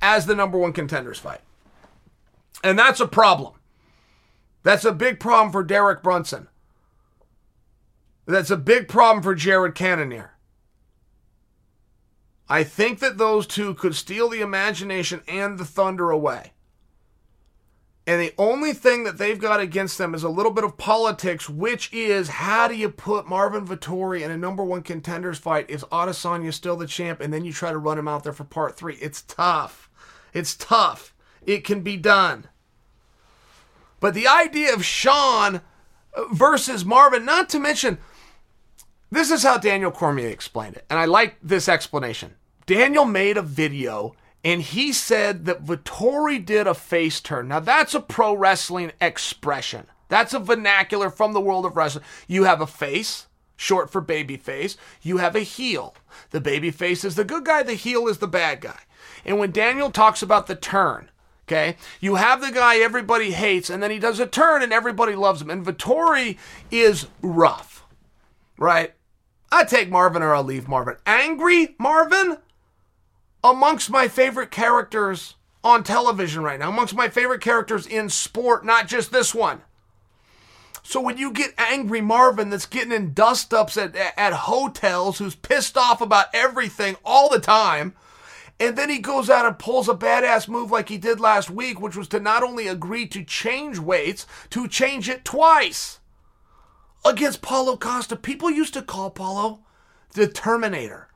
as 0.01 0.25
the 0.25 0.36
number 0.36 0.58
one 0.58 0.74
contenders 0.74 1.20
fight. 1.20 1.42
And 2.63 2.78
that's 2.78 3.00
a 3.00 3.08
problem. 3.08 3.54
That's 4.63 4.86
a 4.86 4.92
big 4.92 5.20
problem 5.20 5.51
for 5.51 5.63
Derek 5.63 6.04
Brunson. 6.04 6.50
That's 8.25 8.51
a 8.51 8.58
big 8.58 8.88
problem 8.88 9.24
for 9.24 9.34
Jared 9.34 9.74
Cannonier. 9.74 10.34
I 12.50 12.63
think 12.63 13.00
that 13.00 13.18
those 13.18 13.46
two 13.46 13.75
could 13.75 13.96
steal 13.96 14.29
the 14.29 14.41
imagination 14.41 15.22
and 15.27 15.58
the 15.58 15.65
thunder 15.65 16.10
away. 16.10 16.53
And 18.08 18.20
the 18.20 18.34
only 18.39 18.74
thing 18.74 19.03
that 19.03 19.20
they've 19.20 19.39
got 19.39 19.60
against 19.60 20.00
them 20.00 20.15
is 20.15 20.24
a 20.24 20.29
little 20.29 20.51
bit 20.51 20.63
of 20.63 20.79
politics, 20.79 21.48
which 21.48 21.94
is 21.94 22.27
how 22.27 22.68
do 22.68 22.75
you 22.75 22.89
put 22.89 23.27
Marvin 23.27 23.68
Vettori 23.68 24.22
in 24.22 24.32
a 24.32 24.38
number 24.38 24.63
one 24.63 24.82
contenders 24.82 25.38
fight? 25.38 25.70
Is 25.70 25.84
Adesanya 25.91 26.51
still 26.51 26.75
the 26.75 26.88
champ? 26.88 27.22
And 27.22 27.32
then 27.32 27.46
you 27.46 27.53
try 27.53 27.72
to 27.72 27.77
run 27.77 28.00
him 28.00 28.08
out 28.08 28.24
there 28.24 28.34
for 28.34 28.46
part 28.46 28.75
three. 28.75 28.96
It's 28.96 29.22
tough. 29.22 29.91
It's 30.34 30.56
tough. 30.56 31.13
It 31.46 31.63
can 31.63 31.82
be 31.82 31.98
done. 31.98 32.46
But 34.00 34.15
the 34.15 34.27
idea 34.27 34.74
of 34.74 34.84
Sean 34.84 35.62
versus 36.32 36.84
Marvin, 36.84 37.25
not 37.25 37.48
to 37.50 37.60
mention, 37.60 38.00
this 39.12 39.29
is 39.29 39.44
how 39.44 39.60
Daniel 39.60 39.91
Cormier 39.91 40.29
explained 40.29 40.77
it. 40.77 40.86
And 40.89 40.98
I 40.98 41.06
like 41.06 41.38
this 41.44 41.70
explanation. 41.70 42.34
Daniel 42.70 43.06
made 43.06 43.36
a 43.36 43.42
video 43.42 44.14
and 44.44 44.62
he 44.62 44.94
said 44.94 45.46
that 45.46 45.66
Vettori 45.66 46.46
did 46.46 46.68
a 46.68 46.76
face 46.76 47.20
turn. 47.20 47.48
Now, 47.48 47.60
that's 47.60 47.96
a 47.96 48.00
pro 48.00 48.36
wrestling 48.36 48.92
expression. 49.02 49.88
That's 50.08 50.36
a 50.36 50.40
vernacular 50.40 51.10
from 51.10 51.34
the 51.34 51.42
world 51.42 51.66
of 51.66 51.76
wrestling. 51.76 52.06
You 52.28 52.44
have 52.44 52.62
a 52.62 52.68
face, 52.68 53.26
short 53.56 53.90
for 53.90 54.02
baby 54.02 54.38
face. 54.38 54.78
You 55.02 55.18
have 55.18 55.36
a 55.36 55.40
heel. 55.40 55.96
The 56.30 56.40
baby 56.40 56.70
face 56.70 57.04
is 57.04 57.16
the 57.16 57.24
good 57.24 57.44
guy, 57.44 57.64
the 57.64 57.74
heel 57.74 58.08
is 58.08 58.20
the 58.20 58.28
bad 58.28 58.62
guy. 58.62 58.82
And 59.26 59.40
when 59.40 59.52
Daniel 59.52 59.90
talks 59.90 60.22
about 60.22 60.46
the 60.46 60.56
turn, 60.56 61.10
okay, 61.48 61.76
you 62.00 62.16
have 62.16 62.40
the 62.40 62.52
guy 62.52 62.78
everybody 62.78 63.32
hates, 63.32 63.72
and 63.72 63.82
then 63.82 63.90
he 63.90 63.98
does 63.98 64.20
a 64.20 64.28
turn 64.28 64.62
and 64.62 64.72
everybody 64.72 65.16
loves 65.16 65.42
him. 65.42 65.50
And 65.50 65.66
Vettori 65.66 66.38
is 66.70 67.08
rough, 67.24 67.84
right? 68.60 68.94
I 69.52 69.64
take 69.64 69.90
Marvin 69.90 70.22
or 70.22 70.36
I'll 70.36 70.44
leave 70.44 70.68
Marvin. 70.68 70.98
Angry 71.08 71.76
Marvin? 71.80 72.38
Amongst 73.43 73.89
my 73.89 74.08
favorite 74.08 74.51
characters 74.51 75.36
on 75.63 75.84
television 75.84 76.43
right 76.43 76.60
now, 76.60 76.69
amongst 76.69 76.96
my 76.96 77.10
favorite 77.10 77.41
characters 77.41 77.86
in 77.86 78.10
sport, 78.10 78.65
not 78.65 78.88
just 78.88 79.12
this 79.12 79.34
one. 79.34 79.62
So 80.84 81.01
when 81.01 81.17
you 81.17 81.31
get 81.31 81.53
angry 81.58 82.01
Marvin 82.01 82.50
that's 82.50 82.65
getting 82.65 82.91
in 82.91 83.13
dust 83.13 83.53
ups 83.53 83.77
at, 83.77 83.96
at 83.96 84.34
hotels, 84.34 85.19
who's 85.19 85.36
pissed 85.36 85.77
off 85.77 86.01
about 86.01 86.27
everything 86.34 86.96
all 87.05 87.29
the 87.29 87.39
time, 87.39 87.93
and 88.60 88.77
then 88.77 88.89
he 88.89 89.00
goes 89.00 89.29
out 89.29 89.46
and 89.46 89.60
pulls 89.60 89.88
a 89.88 89.93
badass 89.93 90.48
move 90.48 90.72
like 90.72 90.89
he 90.89 90.98
did 90.98 91.19
last 91.19 91.50
week, 91.50 91.79
which 91.79 91.96
was 91.96 92.08
to 92.10 92.19
not 92.19 92.43
only 92.43 92.67
agree 92.67 93.08
to 93.08 93.24
change 93.24 93.79
weights, 93.79 94.25
to 94.50 94.67
change 94.67 95.08
it 95.08 95.24
twice 95.24 96.00
against 97.05 97.41
Paulo 97.41 97.77
Costa. 97.77 98.15
People 98.15 98.50
used 98.50 98.74
to 98.74 98.81
call 98.81 99.12
Paulo 99.12 99.60
the 100.13 100.27
Terminator. 100.27 101.09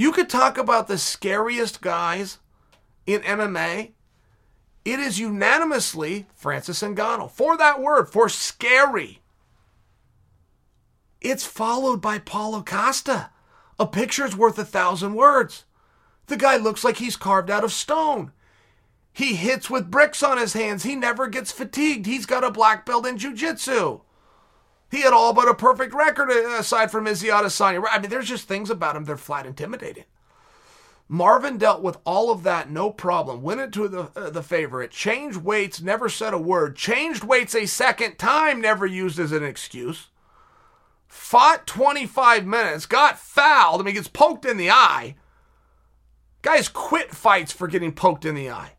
You 0.00 0.12
could 0.12 0.30
talk 0.30 0.56
about 0.56 0.88
the 0.88 0.96
scariest 0.96 1.82
guys 1.82 2.38
in 3.04 3.20
MMA. 3.20 3.90
It 4.82 4.98
is 4.98 5.20
unanimously 5.20 6.24
Francis 6.34 6.80
Ngannou 6.80 7.30
for 7.30 7.58
that 7.58 7.82
word, 7.82 8.08
for 8.08 8.30
scary. 8.30 9.20
It's 11.20 11.44
followed 11.44 12.00
by 12.00 12.18
Paulo 12.18 12.62
Costa. 12.62 13.28
A 13.78 13.86
picture's 13.86 14.34
worth 14.34 14.58
a 14.58 14.64
thousand 14.64 15.16
words. 15.16 15.64
The 16.28 16.38
guy 16.38 16.56
looks 16.56 16.82
like 16.82 16.96
he's 16.96 17.16
carved 17.16 17.50
out 17.50 17.62
of 17.62 17.70
stone. 17.70 18.32
He 19.12 19.34
hits 19.34 19.68
with 19.68 19.90
bricks 19.90 20.22
on 20.22 20.38
his 20.38 20.54
hands. 20.54 20.84
He 20.84 20.96
never 20.96 21.26
gets 21.26 21.52
fatigued. 21.52 22.06
He's 22.06 22.24
got 22.24 22.42
a 22.42 22.50
black 22.50 22.86
belt 22.86 23.06
in 23.06 23.18
jiu-jitsu. 23.18 24.00
He 24.90 25.02
had 25.02 25.12
all 25.12 25.32
but 25.32 25.48
a 25.48 25.54
perfect 25.54 25.94
record 25.94 26.30
uh, 26.30 26.58
aside 26.58 26.90
from 26.90 27.06
Izzy 27.06 27.28
Adesanya. 27.28 27.84
I 27.90 27.98
mean, 28.00 28.10
there's 28.10 28.28
just 28.28 28.48
things 28.48 28.70
about 28.70 28.96
him 28.96 29.04
that 29.04 29.12
are 29.12 29.16
flat 29.16 29.46
intimidating. 29.46 30.04
Marvin 31.08 31.58
dealt 31.58 31.82
with 31.82 31.98
all 32.04 32.30
of 32.30 32.42
that 32.42 32.70
no 32.70 32.90
problem. 32.90 33.42
Went 33.42 33.60
into 33.60 33.88
the 33.88 34.10
uh, 34.16 34.30
the 34.30 34.42
favorite. 34.42 34.90
Changed 34.90 35.38
weights, 35.38 35.80
never 35.80 36.08
said 36.08 36.34
a 36.34 36.38
word. 36.38 36.76
Changed 36.76 37.24
weights 37.24 37.54
a 37.54 37.66
second 37.66 38.16
time, 38.16 38.60
never 38.60 38.86
used 38.86 39.18
as 39.18 39.32
an 39.32 39.44
excuse. 39.44 40.08
Fought 41.08 41.66
25 41.66 42.46
minutes, 42.46 42.86
got 42.86 43.18
fouled. 43.18 43.80
I 43.80 43.84
mean, 43.84 43.94
gets 43.94 44.06
poked 44.06 44.44
in 44.44 44.56
the 44.56 44.70
eye. 44.70 45.16
Guys 46.42 46.68
quit 46.68 47.10
fights 47.10 47.52
for 47.52 47.66
getting 47.66 47.92
poked 47.92 48.24
in 48.24 48.36
the 48.36 48.50
eye. 48.50 48.72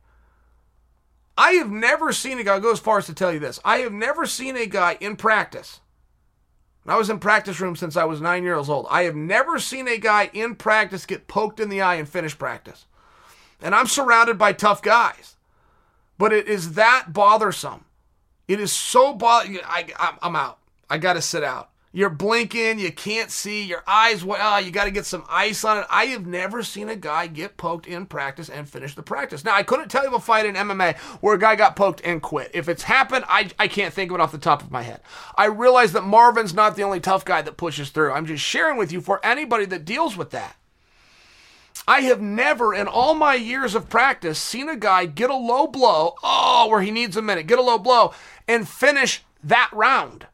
I 1.37 1.51
have 1.53 1.69
never 1.69 2.13
seen 2.13 2.39
a 2.39 2.43
guy, 2.43 2.53
I'll 2.53 2.61
go 2.61 2.71
as 2.71 2.79
far 2.79 2.97
as 2.97 3.05
to 3.07 3.13
tell 3.13 3.33
you 3.33 3.39
this. 3.39 3.59
I 3.65 3.79
have 3.79 3.93
never 3.93 4.25
seen 4.25 4.55
a 4.55 4.65
guy 4.65 4.97
in 4.99 5.15
practice 5.15 5.81
I 6.85 6.97
was 6.97 7.09
in 7.09 7.19
practice 7.19 7.59
room 7.59 7.75
since 7.75 7.95
I 7.95 8.05
was 8.05 8.21
nine 8.21 8.43
years 8.43 8.69
old. 8.69 8.87
I 8.89 9.03
have 9.03 9.15
never 9.15 9.59
seen 9.59 9.87
a 9.87 9.97
guy 9.97 10.29
in 10.33 10.55
practice 10.55 11.05
get 11.05 11.27
poked 11.27 11.59
in 11.59 11.69
the 11.69 11.81
eye 11.81 11.95
and 11.95 12.07
finish 12.07 12.37
practice. 12.37 12.85
And 13.61 13.75
I'm 13.75 13.87
surrounded 13.87 14.37
by 14.37 14.53
tough 14.53 14.81
guys. 14.81 15.35
But 16.17 16.33
it 16.33 16.47
is 16.47 16.73
that 16.73 17.13
bothersome. 17.13 17.85
It 18.47 18.59
is 18.59 18.71
so 18.71 19.13
bothersome. 19.13 19.61
I'm 20.21 20.35
out. 20.35 20.59
I 20.89 20.97
got 20.97 21.13
to 21.13 21.21
sit 21.21 21.43
out. 21.43 21.70
You're 21.93 22.09
blinking, 22.09 22.79
you 22.79 22.89
can't 22.93 23.29
see, 23.29 23.63
your 23.63 23.83
eyes, 23.85 24.23
well, 24.23 24.39
ah, 24.39 24.59
you 24.59 24.71
got 24.71 24.85
to 24.85 24.91
get 24.91 25.05
some 25.05 25.25
ice 25.27 25.65
on 25.65 25.79
it. 25.79 25.85
I 25.89 26.05
have 26.05 26.25
never 26.25 26.63
seen 26.63 26.87
a 26.87 26.95
guy 26.95 27.27
get 27.27 27.57
poked 27.57 27.85
in 27.85 28.05
practice 28.05 28.47
and 28.49 28.69
finish 28.69 28.95
the 28.95 29.03
practice. 29.03 29.43
Now, 29.43 29.55
I 29.55 29.63
couldn't 29.63 29.89
tell 29.89 30.05
you 30.05 30.15
a 30.15 30.19
fight 30.19 30.45
in 30.45 30.55
MMA 30.55 30.97
where 31.19 31.35
a 31.35 31.39
guy 31.39 31.57
got 31.57 31.75
poked 31.75 31.99
and 32.05 32.21
quit. 32.21 32.51
If 32.53 32.69
it's 32.69 32.83
happened, 32.83 33.25
I, 33.27 33.49
I 33.59 33.67
can't 33.67 33.93
think 33.93 34.09
of 34.09 34.15
it 34.15 34.21
off 34.21 34.31
the 34.31 34.37
top 34.37 34.63
of 34.63 34.71
my 34.71 34.83
head. 34.83 35.01
I 35.35 35.45
realize 35.47 35.91
that 35.91 36.05
Marvin's 36.05 36.53
not 36.53 36.77
the 36.77 36.83
only 36.83 37.01
tough 37.01 37.25
guy 37.25 37.41
that 37.41 37.57
pushes 37.57 37.89
through. 37.89 38.13
I'm 38.13 38.25
just 38.25 38.43
sharing 38.43 38.77
with 38.77 38.93
you 38.93 39.01
for 39.01 39.23
anybody 39.25 39.65
that 39.65 39.83
deals 39.83 40.15
with 40.15 40.29
that. 40.31 40.55
I 41.89 42.01
have 42.01 42.21
never, 42.21 42.73
in 42.73 42.87
all 42.87 43.15
my 43.15 43.35
years 43.35 43.75
of 43.75 43.89
practice, 43.89 44.39
seen 44.39 44.69
a 44.69 44.77
guy 44.77 45.07
get 45.07 45.29
a 45.29 45.35
low 45.35 45.67
blow, 45.67 46.15
oh, 46.23 46.69
where 46.69 46.81
he 46.81 46.91
needs 46.91 47.17
a 47.17 47.21
minute, 47.21 47.47
get 47.47 47.59
a 47.59 47.63
low 47.63 47.77
blow, 47.77 48.13
and 48.47 48.65
finish 48.65 49.23
that 49.43 49.69
round. 49.73 50.27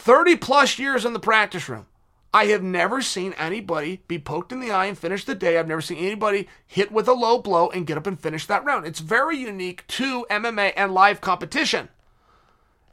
30 0.00 0.36
plus 0.36 0.78
years 0.78 1.04
in 1.04 1.12
the 1.12 1.20
practice 1.20 1.68
room. 1.68 1.86
I 2.32 2.46
have 2.46 2.62
never 2.62 3.02
seen 3.02 3.34
anybody 3.34 4.02
be 4.08 4.18
poked 4.18 4.50
in 4.50 4.60
the 4.60 4.70
eye 4.70 4.86
and 4.86 4.96
finish 4.96 5.26
the 5.26 5.34
day. 5.34 5.58
I've 5.58 5.68
never 5.68 5.82
seen 5.82 5.98
anybody 5.98 6.48
hit 6.66 6.90
with 6.90 7.06
a 7.06 7.12
low 7.12 7.38
blow 7.38 7.68
and 7.68 7.86
get 7.86 7.98
up 7.98 8.06
and 8.06 8.18
finish 8.18 8.46
that 8.46 8.64
round. 8.64 8.86
It's 8.86 9.00
very 9.00 9.36
unique 9.36 9.86
to 9.88 10.26
MMA 10.30 10.72
and 10.74 10.94
live 10.94 11.20
competition. 11.20 11.90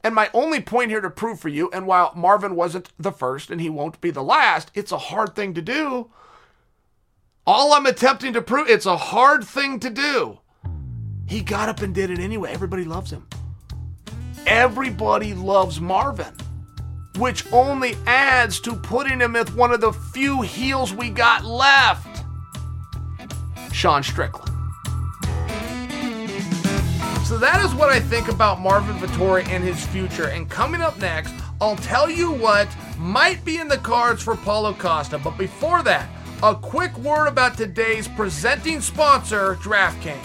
And 0.04 0.14
my 0.14 0.28
only 0.34 0.60
point 0.60 0.90
here 0.90 1.00
to 1.00 1.08
prove 1.08 1.40
for 1.40 1.48
you, 1.48 1.70
and 1.72 1.86
while 1.86 2.12
Marvin 2.14 2.54
wasn't 2.54 2.92
the 2.98 3.12
first 3.12 3.50
and 3.50 3.60
he 3.60 3.70
won't 3.70 4.02
be 4.02 4.10
the 4.10 4.22
last, 4.22 4.70
it's 4.74 4.92
a 4.92 4.98
hard 4.98 5.34
thing 5.34 5.54
to 5.54 5.62
do. 5.62 6.10
All 7.46 7.72
I'm 7.72 7.86
attempting 7.86 8.34
to 8.34 8.42
prove, 8.42 8.68
it's 8.68 8.86
a 8.86 8.98
hard 8.98 9.44
thing 9.44 9.80
to 9.80 9.88
do. 9.88 10.40
He 11.26 11.40
got 11.40 11.70
up 11.70 11.80
and 11.80 11.94
did 11.94 12.10
it 12.10 12.18
anyway. 12.18 12.52
Everybody 12.52 12.84
loves 12.84 13.10
him. 13.10 13.26
Everybody 14.46 15.32
loves 15.32 15.80
Marvin 15.80 16.34
which 17.18 17.50
only 17.52 17.96
adds 18.06 18.60
to 18.60 18.74
putting 18.74 19.20
him 19.20 19.32
with 19.32 19.54
one 19.54 19.72
of 19.72 19.80
the 19.80 19.92
few 19.92 20.42
heels 20.42 20.94
we 20.94 21.10
got 21.10 21.44
left 21.44 22.24
Sean 23.72 24.02
Strickland. 24.02 24.48
So 27.24 27.36
that 27.36 27.62
is 27.64 27.74
what 27.74 27.90
I 27.90 28.00
think 28.00 28.28
about 28.28 28.58
Marvin 28.58 28.96
Vettori 28.96 29.46
and 29.48 29.62
his 29.62 29.86
future. 29.86 30.28
And 30.28 30.48
coming 30.48 30.80
up 30.80 30.98
next, 30.98 31.34
I'll 31.60 31.76
tell 31.76 32.10
you 32.10 32.32
what 32.32 32.68
might 32.98 33.44
be 33.44 33.58
in 33.58 33.68
the 33.68 33.78
cards 33.78 34.22
for 34.22 34.34
Paulo 34.34 34.72
Costa. 34.72 35.18
But 35.18 35.36
before 35.36 35.82
that, 35.82 36.08
a 36.42 36.54
quick 36.54 36.96
word 36.98 37.26
about 37.26 37.56
today's 37.56 38.08
presenting 38.08 38.80
sponsor, 38.80 39.56
DraftKings. 39.56 40.24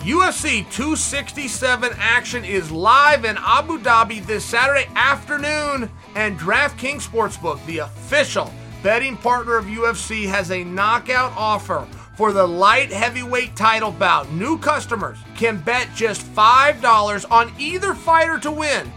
UFC 0.00 0.70
267 0.70 1.90
action 1.96 2.44
is 2.44 2.70
live 2.70 3.24
in 3.24 3.36
Abu 3.38 3.78
Dhabi 3.78 4.24
this 4.24 4.44
Saturday 4.44 4.88
afternoon, 4.94 5.90
and 6.18 6.36
DraftKings 6.36 7.06
Sportsbook, 7.06 7.64
the 7.64 7.78
official 7.78 8.52
betting 8.82 9.16
partner 9.16 9.56
of 9.56 9.66
UFC, 9.66 10.26
has 10.26 10.50
a 10.50 10.64
knockout 10.64 11.32
offer 11.36 11.86
for 12.16 12.32
the 12.32 12.44
light 12.44 12.90
heavyweight 12.90 13.54
title 13.54 13.92
bout. 13.92 14.28
New 14.32 14.58
customers 14.58 15.16
can 15.36 15.60
bet 15.60 15.86
just 15.94 16.26
$5 16.34 17.30
on 17.30 17.52
either 17.56 17.94
fighter 17.94 18.36
to 18.40 18.50
win. 18.50 18.92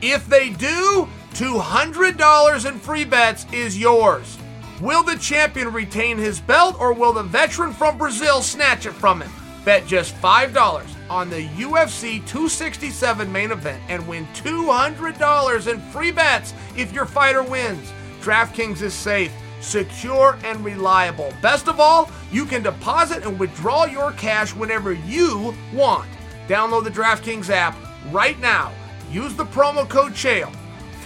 If 0.00 0.26
they 0.30 0.48
do, 0.48 1.06
$200 1.34 2.70
in 2.70 2.78
free 2.78 3.04
bets 3.04 3.44
is 3.52 3.78
yours. 3.78 4.38
Will 4.80 5.02
the 5.02 5.18
champion 5.18 5.74
retain 5.74 6.16
his 6.16 6.40
belt 6.40 6.80
or 6.80 6.94
will 6.94 7.12
the 7.12 7.22
veteran 7.22 7.74
from 7.74 7.98
Brazil 7.98 8.40
snatch 8.40 8.86
it 8.86 8.92
from 8.92 9.20
him? 9.20 9.30
Bet 9.64 9.86
just 9.86 10.14
$5 10.16 10.88
on 11.08 11.30
the 11.30 11.46
UFC 11.48 12.26
267 12.26 13.30
main 13.30 13.52
event 13.52 13.82
and 13.88 14.06
win 14.08 14.26
$200 14.34 15.72
in 15.72 15.80
free 15.92 16.10
bets 16.10 16.52
if 16.76 16.92
your 16.92 17.06
fighter 17.06 17.42
wins. 17.42 17.92
DraftKings 18.22 18.82
is 18.82 18.94
safe, 18.94 19.32
secure, 19.60 20.36
and 20.44 20.64
reliable. 20.64 21.32
Best 21.40 21.68
of 21.68 21.78
all, 21.78 22.10
you 22.32 22.44
can 22.44 22.62
deposit 22.62 23.24
and 23.24 23.38
withdraw 23.38 23.84
your 23.84 24.12
cash 24.12 24.54
whenever 24.54 24.92
you 24.92 25.54
want. 25.72 26.08
Download 26.48 26.82
the 26.82 26.90
DraftKings 26.90 27.50
app 27.50 27.76
right 28.10 28.38
now. 28.40 28.72
Use 29.12 29.34
the 29.34 29.44
promo 29.46 29.88
code 29.88 30.14
CHAEL 30.14 30.52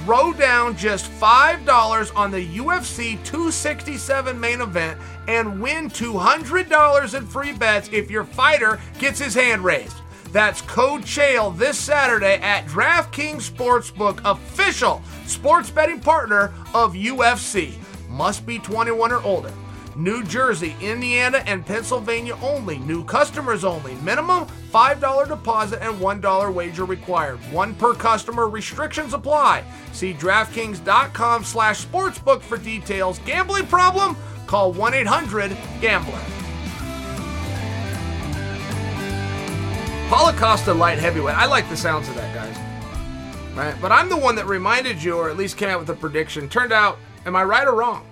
throw 0.06 0.32
down 0.32 0.76
just 0.76 1.10
$5 1.10 2.16
on 2.16 2.30
the 2.30 2.46
UFC 2.58 3.14
267 3.24 4.38
main 4.38 4.60
event 4.60 5.00
and 5.28 5.60
win 5.60 5.88
$200 5.90 7.14
in 7.16 7.26
free 7.26 7.52
bets 7.52 7.88
if 7.92 8.10
your 8.10 8.24
fighter 8.24 8.80
gets 8.98 9.18
his 9.18 9.34
hand 9.34 9.64
raised. 9.64 9.96
That's 10.32 10.60
code 10.62 11.04
CHAEL 11.04 11.52
this 11.52 11.78
Saturday 11.78 12.34
at 12.42 12.66
DraftKings 12.66 13.50
Sportsbook, 13.50 14.20
official 14.24 15.02
sports 15.26 15.70
betting 15.70 16.00
partner 16.00 16.52
of 16.74 16.94
UFC. 16.94 17.74
Must 18.08 18.44
be 18.44 18.58
21 18.58 19.12
or 19.12 19.22
older. 19.22 19.52
New 19.96 20.22
Jersey, 20.24 20.76
Indiana, 20.82 21.38
and 21.46 21.64
Pennsylvania 21.64 22.36
only. 22.42 22.78
New 22.78 23.02
customers 23.04 23.64
only. 23.64 23.94
Minimum 23.96 24.46
$5 24.70 25.28
deposit 25.28 25.82
and 25.82 25.98
$1 25.98 26.52
wager 26.54 26.84
required. 26.84 27.38
One 27.50 27.74
per 27.74 27.94
customer. 27.94 28.46
Restrictions 28.46 29.14
apply. 29.14 29.64
See 29.92 30.12
DraftKings.com 30.12 31.44
slash 31.44 31.86
sportsbook 31.86 32.42
for 32.42 32.58
details. 32.58 33.18
Gambling 33.20 33.66
problem? 33.66 34.16
Call 34.46 34.72
1 34.72 34.94
800 34.94 35.56
Gambler. 35.80 36.20
Paulo 40.08 40.32
Costa 40.34 40.72
light 40.72 40.98
heavyweight. 40.98 41.36
I 41.36 41.46
like 41.46 41.68
the 41.68 41.76
sounds 41.76 42.08
of 42.08 42.14
that, 42.14 42.32
guys. 42.32 42.56
Right? 43.56 43.74
But 43.82 43.90
I'm 43.90 44.08
the 44.08 44.16
one 44.16 44.36
that 44.36 44.46
reminded 44.46 45.02
you, 45.02 45.16
or 45.16 45.28
at 45.28 45.36
least 45.36 45.56
came 45.56 45.70
out 45.70 45.80
with 45.80 45.90
a 45.90 45.94
prediction. 45.94 46.48
Turned 46.48 46.72
out, 46.72 46.98
am 47.24 47.34
I 47.34 47.42
right 47.42 47.66
or 47.66 47.74
wrong? 47.74 48.06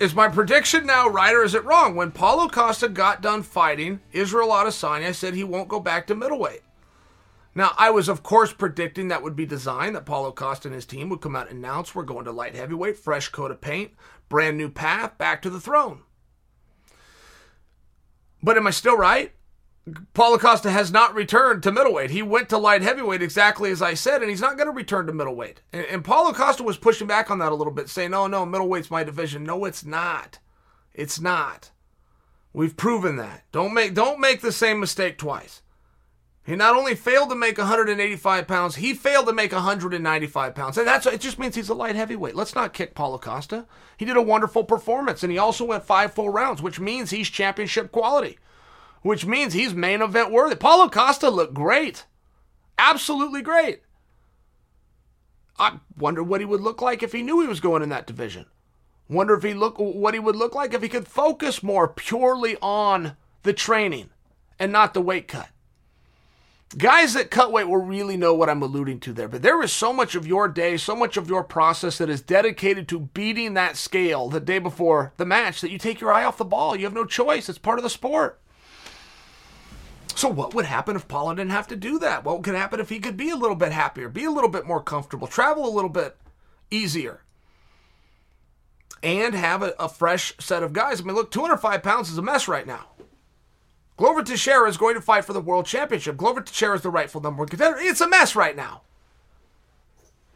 Is 0.00 0.14
my 0.14 0.28
prediction 0.28 0.86
now 0.86 1.08
right 1.08 1.34
or 1.34 1.42
is 1.42 1.54
it 1.54 1.64
wrong? 1.64 1.96
When 1.96 2.10
Paulo 2.10 2.48
Costa 2.48 2.88
got 2.88 3.20
done 3.20 3.42
fighting 3.42 4.00
Israel 4.12 4.48
Adesanya, 4.48 5.14
said 5.14 5.34
he 5.34 5.44
won't 5.44 5.68
go 5.68 5.80
back 5.80 6.06
to 6.06 6.14
middleweight. 6.14 6.62
Now, 7.54 7.72
I 7.78 7.90
was, 7.90 8.08
of 8.08 8.22
course, 8.22 8.52
predicting 8.52 9.08
that 9.08 9.22
would 9.22 9.34
be 9.34 9.46
designed, 9.46 9.96
that 9.96 10.04
Paulo 10.04 10.30
Costa 10.30 10.68
and 10.68 10.74
his 10.74 10.86
team 10.86 11.08
would 11.08 11.22
come 11.22 11.34
out 11.34 11.48
and 11.48 11.58
announce 11.58 11.94
we're 11.94 12.04
going 12.04 12.26
to 12.26 12.32
light 12.32 12.54
heavyweight, 12.54 12.98
fresh 12.98 13.30
coat 13.30 13.50
of 13.50 13.62
paint, 13.62 13.92
brand 14.28 14.56
new 14.56 14.68
path, 14.68 15.18
back 15.18 15.42
to 15.42 15.50
the 15.50 15.60
throne. 15.60 16.02
But 18.42 18.56
am 18.56 18.66
I 18.66 18.70
still 18.70 18.96
right? 18.96 19.32
Paulo 20.14 20.36
Costa 20.36 20.70
has 20.70 20.90
not 20.90 21.14
returned 21.14 21.62
to 21.62 21.70
middleweight. 21.70 22.10
He 22.10 22.22
went 22.22 22.48
to 22.48 22.58
light 22.58 22.82
heavyweight 22.82 23.22
exactly 23.22 23.70
as 23.70 23.80
I 23.80 23.94
said, 23.94 24.20
and 24.20 24.28
he's 24.28 24.40
not 24.40 24.56
going 24.56 24.66
to 24.66 24.72
return 24.72 25.06
to 25.06 25.12
middleweight. 25.12 25.62
And, 25.72 25.86
and 25.86 26.04
Paulo 26.04 26.32
Costa 26.32 26.64
was 26.64 26.76
pushing 26.76 27.06
back 27.06 27.30
on 27.30 27.38
that 27.38 27.52
a 27.52 27.54
little 27.54 27.72
bit, 27.72 27.88
saying, 27.88 28.10
"No, 28.10 28.26
no, 28.26 28.44
middleweight's 28.44 28.90
my 28.90 29.04
division." 29.04 29.44
No, 29.44 29.64
it's 29.64 29.84
not. 29.84 30.40
It's 30.92 31.20
not. 31.20 31.70
We've 32.52 32.76
proven 32.76 33.16
that. 33.16 33.44
Don't 33.52 33.74
make 33.74 33.94
don't 33.94 34.18
make 34.18 34.40
the 34.40 34.50
same 34.50 34.80
mistake 34.80 35.18
twice. 35.18 35.62
He 36.46 36.54
not 36.54 36.76
only 36.76 36.94
failed 36.94 37.30
to 37.30 37.34
make 37.34 37.58
185 37.58 38.46
pounds, 38.46 38.76
he 38.76 38.94
failed 38.94 39.26
to 39.26 39.32
make 39.32 39.50
195 39.50 40.54
pounds. 40.54 40.78
And 40.78 40.86
that's 40.86 41.04
it 41.04 41.20
just 41.20 41.40
means 41.40 41.56
he's 41.56 41.68
a 41.68 41.74
light 41.74 41.96
heavyweight. 41.96 42.36
Let's 42.36 42.54
not 42.54 42.72
kick 42.72 42.94
Paulo 42.94 43.18
Costa. 43.18 43.66
He 43.96 44.04
did 44.04 44.16
a 44.16 44.22
wonderful 44.22 44.62
performance 44.62 45.24
and 45.24 45.32
he 45.32 45.38
also 45.38 45.64
went 45.64 45.82
five 45.82 46.14
full 46.14 46.30
rounds, 46.30 46.62
which 46.62 46.78
means 46.78 47.10
he's 47.10 47.28
championship 47.28 47.90
quality. 47.90 48.38
Which 49.02 49.26
means 49.26 49.54
he's 49.54 49.74
main 49.74 50.00
event 50.00 50.30
worthy. 50.30 50.54
Paulo 50.54 50.88
Costa 50.88 51.30
looked 51.30 51.54
great. 51.54 52.06
Absolutely 52.78 53.42
great. 53.42 53.82
I 55.58 55.80
wonder 55.98 56.22
what 56.22 56.40
he 56.40 56.46
would 56.46 56.60
look 56.60 56.80
like 56.80 57.02
if 57.02 57.12
he 57.12 57.22
knew 57.22 57.40
he 57.40 57.48
was 57.48 57.60
going 57.60 57.82
in 57.82 57.88
that 57.88 58.06
division. 58.06 58.46
Wonder 59.08 59.34
if 59.34 59.42
he 59.42 59.52
look 59.52 59.78
what 59.78 60.14
he 60.14 60.20
would 60.20 60.36
look 60.36 60.54
like 60.54 60.74
if 60.74 60.82
he 60.82 60.88
could 60.88 61.08
focus 61.08 61.60
more 61.60 61.88
purely 61.88 62.56
on 62.62 63.16
the 63.42 63.52
training 63.52 64.10
and 64.60 64.70
not 64.70 64.94
the 64.94 65.02
weight 65.02 65.26
cut. 65.26 65.48
Guys 66.76 67.14
that 67.14 67.30
cut 67.30 67.52
weight 67.52 67.68
will 67.68 67.76
really 67.76 68.16
know 68.16 68.34
what 68.34 68.50
I'm 68.50 68.60
alluding 68.60 68.98
to 69.00 69.12
there, 69.12 69.28
but 69.28 69.40
there 69.40 69.62
is 69.62 69.72
so 69.72 69.92
much 69.92 70.16
of 70.16 70.26
your 70.26 70.48
day, 70.48 70.76
so 70.76 70.96
much 70.96 71.16
of 71.16 71.28
your 71.28 71.44
process 71.44 71.98
that 71.98 72.10
is 72.10 72.20
dedicated 72.20 72.88
to 72.88 72.98
beating 72.98 73.54
that 73.54 73.76
scale 73.76 74.28
the 74.28 74.40
day 74.40 74.58
before 74.58 75.12
the 75.16 75.24
match 75.24 75.60
that 75.60 75.70
you 75.70 75.78
take 75.78 76.00
your 76.00 76.12
eye 76.12 76.24
off 76.24 76.38
the 76.38 76.44
ball. 76.44 76.74
You 76.74 76.84
have 76.84 76.92
no 76.92 77.04
choice, 77.04 77.48
it's 77.48 77.56
part 77.56 77.78
of 77.78 77.84
the 77.84 77.90
sport. 77.90 78.40
So, 80.16 80.28
what 80.28 80.54
would 80.54 80.64
happen 80.64 80.96
if 80.96 81.06
Paulo 81.06 81.34
didn't 81.34 81.52
have 81.52 81.68
to 81.68 81.76
do 81.76 82.00
that? 82.00 82.24
What 82.24 82.42
could 82.42 82.54
happen 82.54 82.80
if 82.80 82.88
he 82.88 82.98
could 82.98 83.16
be 83.16 83.30
a 83.30 83.36
little 83.36 83.56
bit 83.56 83.70
happier, 83.70 84.08
be 84.08 84.24
a 84.24 84.30
little 84.30 84.50
bit 84.50 84.66
more 84.66 84.82
comfortable, 84.82 85.28
travel 85.28 85.68
a 85.68 85.70
little 85.70 85.90
bit 85.90 86.16
easier, 86.70 87.20
and 89.04 89.34
have 89.34 89.62
a, 89.62 89.72
a 89.78 89.88
fresh 89.88 90.34
set 90.40 90.64
of 90.64 90.72
guys? 90.72 91.00
I 91.00 91.04
mean, 91.04 91.14
look, 91.14 91.30
205 91.30 91.82
pounds 91.82 92.10
is 92.10 92.18
a 92.18 92.22
mess 92.22 92.48
right 92.48 92.66
now. 92.66 92.86
Glover 93.96 94.22
Teixeira 94.22 94.68
is 94.68 94.76
going 94.76 94.94
to 94.94 95.00
fight 95.00 95.24
for 95.24 95.32
the 95.32 95.40
world 95.40 95.66
championship. 95.66 96.16
Glover 96.16 96.42
Teixeira 96.42 96.76
is 96.76 96.82
the 96.82 96.90
rightful 96.90 97.20
number 97.20 97.40
one 97.40 97.48
contender. 97.48 97.78
It's 97.80 98.00
a 98.00 98.08
mess 98.08 98.36
right 98.36 98.54
now. 98.54 98.82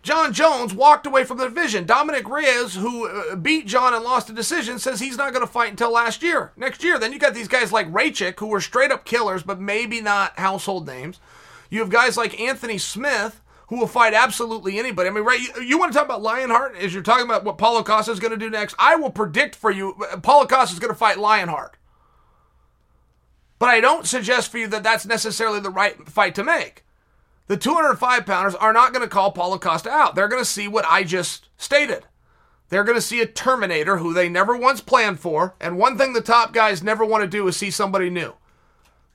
Jon 0.03 0.33
Jones 0.33 0.73
walked 0.73 1.07
away 1.07 1.25
from 1.25 1.37
the 1.37 1.45
division. 1.45 1.85
Dominick 1.85 2.27
Reyes, 2.27 2.75
who 2.75 3.07
uh, 3.07 3.37
beat 3.37 3.67
Jon 3.67 3.93
and 3.93 4.03
lost 4.03 4.29
the 4.29 4.33
decision, 4.33 4.79
says 4.79 4.99
he's 4.99 5.19
not 5.19 5.35
going 5.35 5.47
to 5.47 5.53
fight 5.53 5.71
until 5.71 5.93
last 5.93 6.23
year, 6.23 6.53
next 6.57 6.83
year. 6.83 6.99
Then 6.99 7.13
you 7.13 7.19
got 7.19 7.35
these 7.35 7.49
guys 7.49 7.71
like 7.71 7.93
Rakic, 7.93 8.41
who 8.41 8.47
were 8.47 8.63
straight 8.63 8.91
up 8.91 9.05
killers, 9.05 9.43
but 9.43 9.61
maybe 9.61 10.01
not 10.01 10.39
household 10.39 10.87
names. 10.87 11.21
You 11.69 11.81
have 11.81 11.91
guys 11.91 12.17
like 12.17 12.41
Anthony 12.41 12.79
Smith, 12.79 13.43
who 13.69 13.79
will 13.79 13.87
fight 13.87 14.15
absolutely 14.15 14.79
anybody. 14.79 15.11
I 15.11 15.13
mean, 15.13 15.23
right? 15.23 15.39
You, 15.39 15.63
you 15.63 15.79
want 15.79 15.93
to 15.93 15.99
talk 15.99 16.07
about 16.07 16.23
Lionheart 16.23 16.77
as 16.79 16.95
you're 16.95 17.03
talking 17.03 17.27
about 17.27 17.45
what 17.45 17.59
Paulo 17.59 17.83
Costa 17.83 18.11
is 18.11 18.21
going 18.21 18.33
to 18.33 18.39
do 18.39 18.49
next? 18.49 18.75
I 18.79 18.97
will 18.97 19.11
predict 19.11 19.55
for 19.55 19.71
you, 19.71 19.95
uh, 20.11 20.17
Paulo 20.17 20.47
Costa 20.47 20.73
is 20.73 20.81
going 20.81 20.93
to 20.93 20.99
fight 20.99 21.19
Lionheart. 21.19 21.77
But 23.61 23.69
I 23.69 23.81
don't 23.81 24.07
suggest 24.07 24.51
for 24.51 24.59
you 24.59 24.67
that 24.69 24.83
that's 24.83 25.07
necessarily 25.07 25.61
the 25.61 25.71
right 25.71 26.09
fight 26.09 26.35
to 26.37 26.43
make. 26.43 26.83
The 27.47 27.59
205 27.59 28.25
pounders 28.25 28.55
are 28.55 28.73
not 28.73 28.93
going 28.93 29.05
to 29.05 29.09
call 29.09 29.33
Paulo 29.33 29.59
Costa 29.59 29.91
out. 29.91 30.15
They're 30.15 30.29
going 30.29 30.43
to 30.43 30.49
see 30.49 30.67
what 30.67 30.87
I 30.87 31.05
just 31.05 31.49
stated. 31.59 32.07
They're 32.71 32.85
going 32.85 32.97
to 32.97 33.03
see 33.03 33.21
a 33.21 33.27
Terminator 33.27 33.99
who 33.99 34.15
they 34.15 34.31
never 34.31 34.57
once 34.57 34.81
planned 34.81 35.21
for. 35.21 35.57
And 35.61 35.77
one 35.77 35.99
thing 35.99 36.15
the 36.15 36.23
top 36.23 36.55
guys 36.55 36.83
never 36.83 37.05
want 37.05 37.23
to 37.23 37.29
do 37.29 37.47
is 37.49 37.57
see 37.57 37.71
somebody 37.71 38.09
new. 38.09 38.33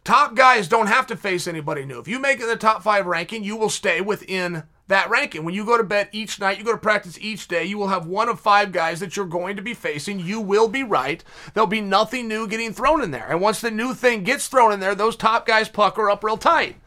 Top 0.03 0.35
guys 0.35 0.67
don't 0.67 0.87
have 0.87 1.07
to 1.07 1.17
face 1.17 1.47
anybody 1.47 1.83
new. 1.83 1.99
If 1.99 2.07
you 2.07 2.19
make 2.19 2.39
it 2.39 2.45
the 2.45 2.55
top 2.55 2.83
five 2.83 3.07
ranking, 3.07 3.43
you 3.43 3.55
will 3.55 3.69
stay 3.69 3.99
within 3.99 4.63
that 4.87 5.09
ranking. 5.09 5.43
When 5.43 5.53
you 5.53 5.65
go 5.65 5.77
to 5.77 5.83
bed 5.83 6.09
each 6.11 6.39
night, 6.39 6.57
you 6.57 6.63
go 6.63 6.71
to 6.71 6.77
practice 6.77 7.17
each 7.19 7.47
day, 7.47 7.65
you 7.65 7.77
will 7.77 7.87
have 7.87 8.05
one 8.05 8.29
of 8.29 8.39
five 8.39 8.71
guys 8.71 8.99
that 8.99 9.15
you're 9.15 9.25
going 9.25 9.55
to 9.55 9.61
be 9.61 9.73
facing. 9.73 10.19
You 10.19 10.39
will 10.39 10.67
be 10.67 10.83
right. 10.83 11.23
There'll 11.53 11.67
be 11.67 11.81
nothing 11.81 12.27
new 12.27 12.47
getting 12.47 12.73
thrown 12.73 13.01
in 13.01 13.11
there. 13.11 13.27
And 13.29 13.41
once 13.41 13.61
the 13.61 13.71
new 13.71 13.93
thing 13.93 14.23
gets 14.23 14.47
thrown 14.47 14.71
in 14.71 14.79
there, 14.79 14.95
those 14.95 15.15
top 15.15 15.45
guys 15.45 15.69
pucker 15.69 16.09
up 16.09 16.23
real 16.23 16.37
tight. 16.37 16.77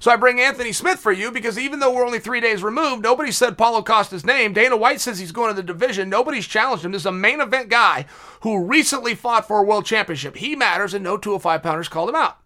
So 0.00 0.10
I 0.10 0.16
bring 0.16 0.40
Anthony 0.40 0.72
Smith 0.72 0.98
for 0.98 1.12
you 1.12 1.30
because 1.30 1.58
even 1.58 1.78
though 1.78 1.94
we're 1.94 2.04
only 2.04 2.18
three 2.18 2.40
days 2.40 2.62
removed, 2.62 3.02
nobody 3.02 3.32
said 3.32 3.56
Paulo 3.56 3.80
Costa's 3.80 4.26
name. 4.26 4.52
Dana 4.52 4.76
White 4.76 5.00
says 5.00 5.18
he's 5.18 5.32
going 5.32 5.48
to 5.48 5.54
the 5.54 5.62
division. 5.62 6.10
Nobody's 6.10 6.46
challenged 6.46 6.84
him. 6.84 6.92
This 6.92 7.02
is 7.02 7.06
a 7.06 7.12
main 7.12 7.40
event 7.40 7.70
guy 7.70 8.04
who 8.40 8.64
recently 8.64 9.14
fought 9.14 9.48
for 9.48 9.58
a 9.58 9.62
world 9.62 9.86
championship. 9.86 10.36
He 10.36 10.56
matters, 10.56 10.92
and 10.92 11.04
no 11.04 11.16
205 11.16 11.62
pounders 11.62 11.88
called 11.88 12.10
him 12.10 12.16
out. 12.16 12.38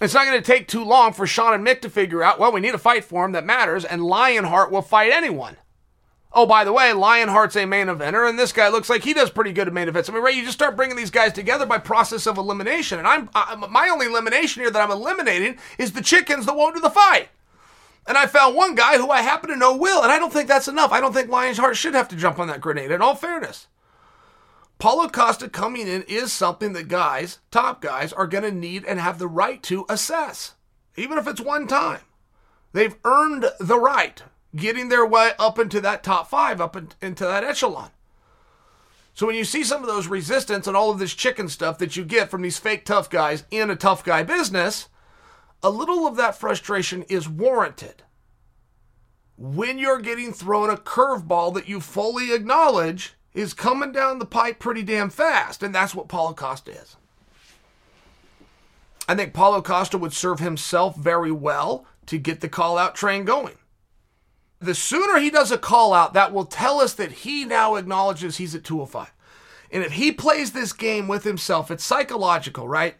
It's 0.00 0.14
not 0.14 0.26
going 0.26 0.40
to 0.40 0.46
take 0.46 0.66
too 0.66 0.84
long 0.84 1.12
for 1.12 1.26
Sean 1.26 1.54
and 1.54 1.66
Mick 1.66 1.80
to 1.82 1.90
figure 1.90 2.22
out, 2.22 2.38
well, 2.38 2.50
we 2.50 2.60
need 2.60 2.74
a 2.74 2.78
fight 2.78 3.04
for 3.04 3.24
him 3.24 3.32
that 3.32 3.44
matters, 3.44 3.84
and 3.84 4.04
Lionheart 4.04 4.70
will 4.70 4.82
fight 4.82 5.12
anyone. 5.12 5.56
Oh, 6.34 6.46
by 6.46 6.64
the 6.64 6.72
way, 6.72 6.92
Lionheart's 6.92 7.56
a 7.56 7.66
main 7.66 7.88
eventer, 7.88 8.26
and 8.26 8.38
this 8.38 8.52
guy 8.52 8.68
looks 8.68 8.88
like 8.88 9.04
he 9.04 9.12
does 9.12 9.30
pretty 9.30 9.52
good 9.52 9.68
at 9.68 9.74
main 9.74 9.88
events. 9.88 10.08
I 10.08 10.14
mean, 10.14 10.22
right? 10.22 10.34
You 10.34 10.42
just 10.42 10.56
start 10.56 10.76
bringing 10.76 10.96
these 10.96 11.10
guys 11.10 11.32
together 11.34 11.66
by 11.66 11.76
process 11.78 12.26
of 12.26 12.38
elimination, 12.38 12.98
and 12.98 13.06
I'm 13.06 13.28
I, 13.34 13.54
my 13.54 13.88
only 13.90 14.06
elimination 14.06 14.62
here 14.62 14.70
that 14.70 14.82
I'm 14.82 14.90
eliminating 14.90 15.58
is 15.76 15.92
the 15.92 16.00
chickens 16.00 16.46
that 16.46 16.56
won't 16.56 16.74
do 16.74 16.80
the 16.80 16.88
fight. 16.88 17.28
And 18.06 18.16
I 18.16 18.26
found 18.26 18.56
one 18.56 18.74
guy 18.74 18.96
who 18.96 19.10
I 19.10 19.20
happen 19.20 19.50
to 19.50 19.56
know 19.56 19.76
will, 19.76 20.02
and 20.02 20.10
I 20.10 20.18
don't 20.18 20.32
think 20.32 20.48
that's 20.48 20.68
enough. 20.68 20.90
I 20.90 21.00
don't 21.00 21.12
think 21.12 21.28
Lionheart 21.28 21.76
should 21.76 21.94
have 21.94 22.08
to 22.08 22.16
jump 22.16 22.38
on 22.38 22.48
that 22.48 22.62
grenade. 22.62 22.90
In 22.90 23.02
all 23.02 23.14
fairness, 23.14 23.68
Paulo 24.78 25.08
Costa 25.08 25.48
coming 25.48 25.86
in 25.86 26.02
is 26.02 26.32
something 26.32 26.72
that 26.72 26.88
guys, 26.88 27.38
top 27.50 27.80
guys, 27.80 28.12
are 28.12 28.26
going 28.26 28.44
to 28.44 28.50
need 28.50 28.84
and 28.84 28.98
have 28.98 29.18
the 29.18 29.28
right 29.28 29.62
to 29.64 29.86
assess, 29.88 30.54
even 30.96 31.18
if 31.18 31.26
it's 31.26 31.40
one 31.40 31.66
time. 31.66 32.00
They've 32.72 32.96
earned 33.04 33.46
the 33.60 33.78
right, 33.78 34.22
getting 34.56 34.88
their 34.88 35.06
way 35.06 35.32
up 35.38 35.58
into 35.58 35.80
that 35.82 36.02
top 36.02 36.28
five, 36.28 36.60
up 36.60 36.74
in, 36.74 36.88
into 37.00 37.24
that 37.24 37.44
echelon. 37.44 37.90
So 39.14 39.26
when 39.26 39.36
you 39.36 39.44
see 39.44 39.62
some 39.62 39.82
of 39.82 39.88
those 39.88 40.06
resistance 40.06 40.66
and 40.66 40.76
all 40.76 40.90
of 40.90 40.98
this 40.98 41.14
chicken 41.14 41.48
stuff 41.48 41.78
that 41.78 41.96
you 41.96 42.04
get 42.04 42.30
from 42.30 42.42
these 42.42 42.58
fake 42.58 42.84
tough 42.84 43.10
guys 43.10 43.44
in 43.50 43.70
a 43.70 43.76
tough 43.76 44.02
guy 44.02 44.22
business, 44.22 44.88
a 45.62 45.70
little 45.70 46.06
of 46.06 46.16
that 46.16 46.34
frustration 46.34 47.02
is 47.04 47.28
warranted. 47.28 48.02
When 49.36 49.78
you're 49.78 50.00
getting 50.00 50.32
thrown 50.32 50.70
a 50.70 50.76
curveball 50.76 51.54
that 51.54 51.68
you 51.68 51.80
fully 51.80 52.32
acknowledge 52.32 53.14
is 53.34 53.54
coming 53.54 53.92
down 53.92 54.18
the 54.18 54.26
pipe 54.26 54.58
pretty 54.58 54.82
damn 54.82 55.10
fast, 55.10 55.62
and 55.62 55.74
that's 55.74 55.94
what 55.94 56.08
Paulo 56.08 56.34
Costa 56.34 56.72
is. 56.72 56.96
I 59.08 59.14
think 59.14 59.32
Paulo 59.32 59.62
Costa 59.62 59.98
would 59.98 60.12
serve 60.12 60.38
himself 60.38 60.96
very 60.96 61.32
well 61.32 61.86
to 62.06 62.18
get 62.18 62.40
the 62.40 62.48
call 62.48 62.78
out 62.78 62.94
train 62.94 63.24
going. 63.24 63.56
The 64.60 64.74
sooner 64.74 65.18
he 65.18 65.30
does 65.30 65.50
a 65.50 65.58
call 65.58 65.92
out, 65.92 66.14
that 66.14 66.32
will 66.32 66.44
tell 66.44 66.80
us 66.80 66.94
that 66.94 67.12
he 67.12 67.44
now 67.44 67.74
acknowledges 67.74 68.36
he's 68.36 68.54
at 68.54 68.64
205. 68.64 69.12
And 69.72 69.82
if 69.82 69.92
he 69.92 70.12
plays 70.12 70.52
this 70.52 70.72
game 70.72 71.08
with 71.08 71.24
himself, 71.24 71.70
it's 71.70 71.82
psychological, 71.82 72.68
right? 72.68 72.96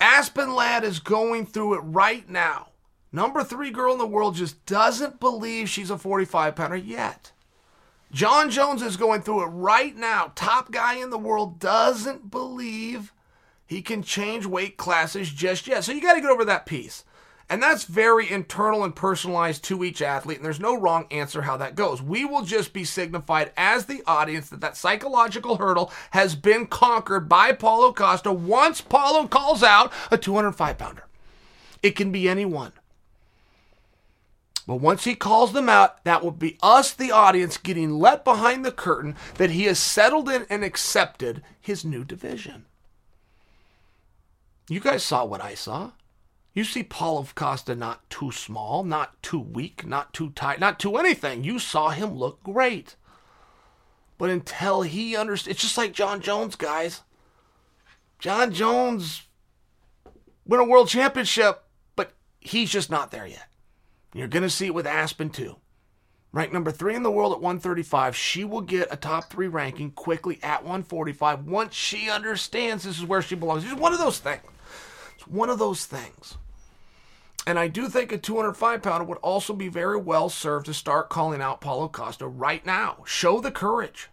Aspen 0.00 0.54
Ladd 0.54 0.84
is 0.84 1.00
going 1.00 1.46
through 1.46 1.74
it 1.74 1.80
right 1.80 2.28
now. 2.28 2.68
Number 3.10 3.42
three 3.42 3.70
girl 3.70 3.92
in 3.92 3.98
the 3.98 4.06
world 4.06 4.34
just 4.34 4.64
doesn't 4.66 5.20
believe 5.20 5.68
she's 5.68 5.90
a 5.90 5.96
45 5.96 6.54
pounder 6.54 6.76
yet. 6.76 7.32
Jon 8.14 8.48
Jones 8.48 8.80
is 8.80 8.96
going 8.96 9.22
through 9.22 9.42
it 9.42 9.48
right 9.48 9.96
now. 9.96 10.30
Top 10.36 10.70
guy 10.70 10.94
in 10.94 11.10
the 11.10 11.18
world 11.18 11.58
doesn't 11.58 12.30
believe 12.30 13.12
he 13.66 13.82
can 13.82 14.04
change 14.04 14.46
weight 14.46 14.76
classes 14.76 15.30
just 15.30 15.66
yet. 15.66 15.82
So 15.82 15.90
you 15.90 16.00
got 16.00 16.14
to 16.14 16.20
get 16.20 16.30
over 16.30 16.44
that 16.44 16.64
piece. 16.64 17.04
And 17.50 17.60
that's 17.60 17.82
very 17.82 18.30
internal 18.30 18.84
and 18.84 18.94
personalized 18.94 19.64
to 19.64 19.82
each 19.82 20.00
athlete, 20.00 20.36
and 20.36 20.46
there's 20.46 20.60
no 20.60 20.78
wrong 20.78 21.06
answer 21.10 21.42
how 21.42 21.56
that 21.56 21.74
goes. 21.74 22.00
We 22.00 22.24
will 22.24 22.42
just 22.42 22.72
be 22.72 22.84
signified 22.84 23.52
as 23.56 23.86
the 23.86 24.02
audience 24.06 24.48
that 24.48 24.60
that 24.60 24.76
psychological 24.76 25.56
hurdle 25.56 25.92
has 26.12 26.36
been 26.36 26.68
conquered 26.68 27.28
by 27.28 27.50
Paulo 27.50 27.92
Costa 27.92 28.32
once 28.32 28.80
Paulo 28.80 29.26
calls 29.26 29.64
out 29.64 29.92
a 30.12 30.16
205 30.16 30.78
pounder. 30.78 31.04
It 31.82 31.96
can 31.96 32.12
be 32.12 32.28
anyone. 32.28 32.72
But 34.66 34.76
once 34.76 35.04
he 35.04 35.14
calls 35.14 35.52
them 35.52 35.68
out, 35.68 36.02
that 36.04 36.22
will 36.22 36.30
be 36.30 36.58
us, 36.62 36.92
the 36.92 37.12
audience, 37.12 37.58
getting 37.58 37.98
let 37.98 38.24
behind 38.24 38.64
the 38.64 38.72
curtain 38.72 39.14
that 39.34 39.50
he 39.50 39.64
has 39.64 39.78
settled 39.78 40.28
in 40.28 40.46
and 40.48 40.64
accepted 40.64 41.42
his 41.60 41.84
new 41.84 42.04
division. 42.04 42.64
You 44.68 44.80
guys 44.80 45.02
saw 45.02 45.24
what 45.24 45.42
I 45.42 45.54
saw. 45.54 45.92
You 46.54 46.64
see 46.64 46.82
Paulo 46.82 47.26
Costa 47.34 47.74
not 47.74 48.08
too 48.08 48.32
small, 48.32 48.84
not 48.84 49.22
too 49.22 49.40
weak, 49.40 49.84
not 49.86 50.14
too 50.14 50.30
tight, 50.30 50.60
not 50.60 50.78
too 50.78 50.96
anything. 50.96 51.44
You 51.44 51.58
saw 51.58 51.90
him 51.90 52.14
look 52.14 52.42
great. 52.42 52.96
But 54.16 54.30
until 54.30 54.82
he 54.82 55.16
understands, 55.16 55.50
it's 55.50 55.62
just 55.62 55.76
like 55.76 55.92
Jon 55.92 56.20
Jones, 56.20 56.56
guys. 56.56 57.02
Jon 58.18 58.52
Jones 58.52 59.22
win 60.46 60.60
a 60.60 60.64
world 60.64 60.88
championship, 60.88 61.64
but 61.96 62.12
he's 62.38 62.70
just 62.70 62.90
not 62.90 63.10
there 63.10 63.26
yet. 63.26 63.48
You're 64.14 64.28
going 64.28 64.44
to 64.44 64.50
see 64.50 64.66
it 64.66 64.74
with 64.74 64.86
Aspen 64.86 65.28
too. 65.28 65.56
Ranked 66.32 66.52
number 66.52 66.70
three 66.70 66.94
in 66.94 67.02
the 67.02 67.10
world 67.10 67.32
at 67.32 67.40
135. 67.40 68.16
She 68.16 68.44
will 68.44 68.60
get 68.60 68.92
a 68.92 68.96
top 68.96 69.30
three 69.30 69.48
ranking 69.48 69.90
quickly 69.90 70.38
at 70.42 70.62
145 70.62 71.46
once 71.46 71.74
she 71.74 72.08
understands 72.08 72.84
this 72.84 72.98
is 72.98 73.04
where 73.04 73.22
she 73.22 73.34
belongs. 73.34 73.64
It's 73.64 73.74
one 73.74 73.92
of 73.92 73.98
those 73.98 74.18
things. 74.18 74.42
It's 75.16 75.26
one 75.26 75.50
of 75.50 75.58
those 75.58 75.84
things. 75.84 76.36
And 77.46 77.58
I 77.58 77.68
do 77.68 77.88
think 77.88 78.10
a 78.10 78.18
205 78.18 78.82
pounder 78.82 79.04
would 79.04 79.18
also 79.18 79.52
be 79.52 79.68
very 79.68 79.98
well 79.98 80.28
served 80.28 80.66
to 80.66 80.74
start 80.74 81.10
calling 81.10 81.42
out 81.42 81.60
Paulo 81.60 81.88
Costa 81.88 82.26
right 82.26 82.64
now. 82.64 83.02
Show 83.04 83.40
the 83.40 83.50
courage. 83.50 84.08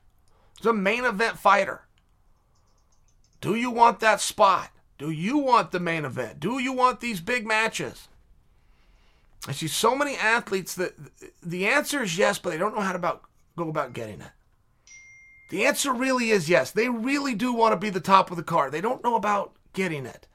He's 0.57 0.65
a 0.65 0.73
main 0.73 1.05
event 1.05 1.37
fighter. 1.37 1.87
Do 3.39 3.55
you 3.55 3.71
want 3.71 3.99
that 4.01 4.19
spot? 4.19 4.69
Do 4.97 5.09
you 5.09 5.37
want 5.37 5.71
the 5.71 5.79
main 5.79 6.05
event? 6.05 6.39
Do 6.39 6.59
you 6.59 6.73
want 6.73 6.99
these 6.99 7.21
big 7.21 7.47
matches? 7.47 8.09
I 9.47 9.53
see 9.53 9.67
so 9.67 9.95
many 9.95 10.15
athletes 10.15 10.75
that 10.75 10.93
the 11.41 11.67
answer 11.67 12.03
is 12.03 12.17
yes, 12.17 12.37
but 12.37 12.51
they 12.51 12.57
don't 12.57 12.75
know 12.75 12.81
how 12.81 12.91
to 12.91 12.97
about, 12.97 13.23
go 13.57 13.69
about 13.69 13.93
getting 13.93 14.21
it. 14.21 14.31
The 15.49 15.65
answer 15.65 15.93
really 15.93 16.29
is 16.29 16.49
yes. 16.49 16.71
They 16.71 16.89
really 16.89 17.35
do 17.35 17.51
want 17.51 17.73
to 17.73 17.77
be 17.77 17.89
the 17.89 17.99
top 17.99 18.31
of 18.31 18.37
the 18.37 18.43
card. 18.43 18.71
They 18.71 18.81
don't 18.81 19.03
know 19.03 19.15
about 19.15 19.53
getting 19.73 20.05
it. 20.05 20.27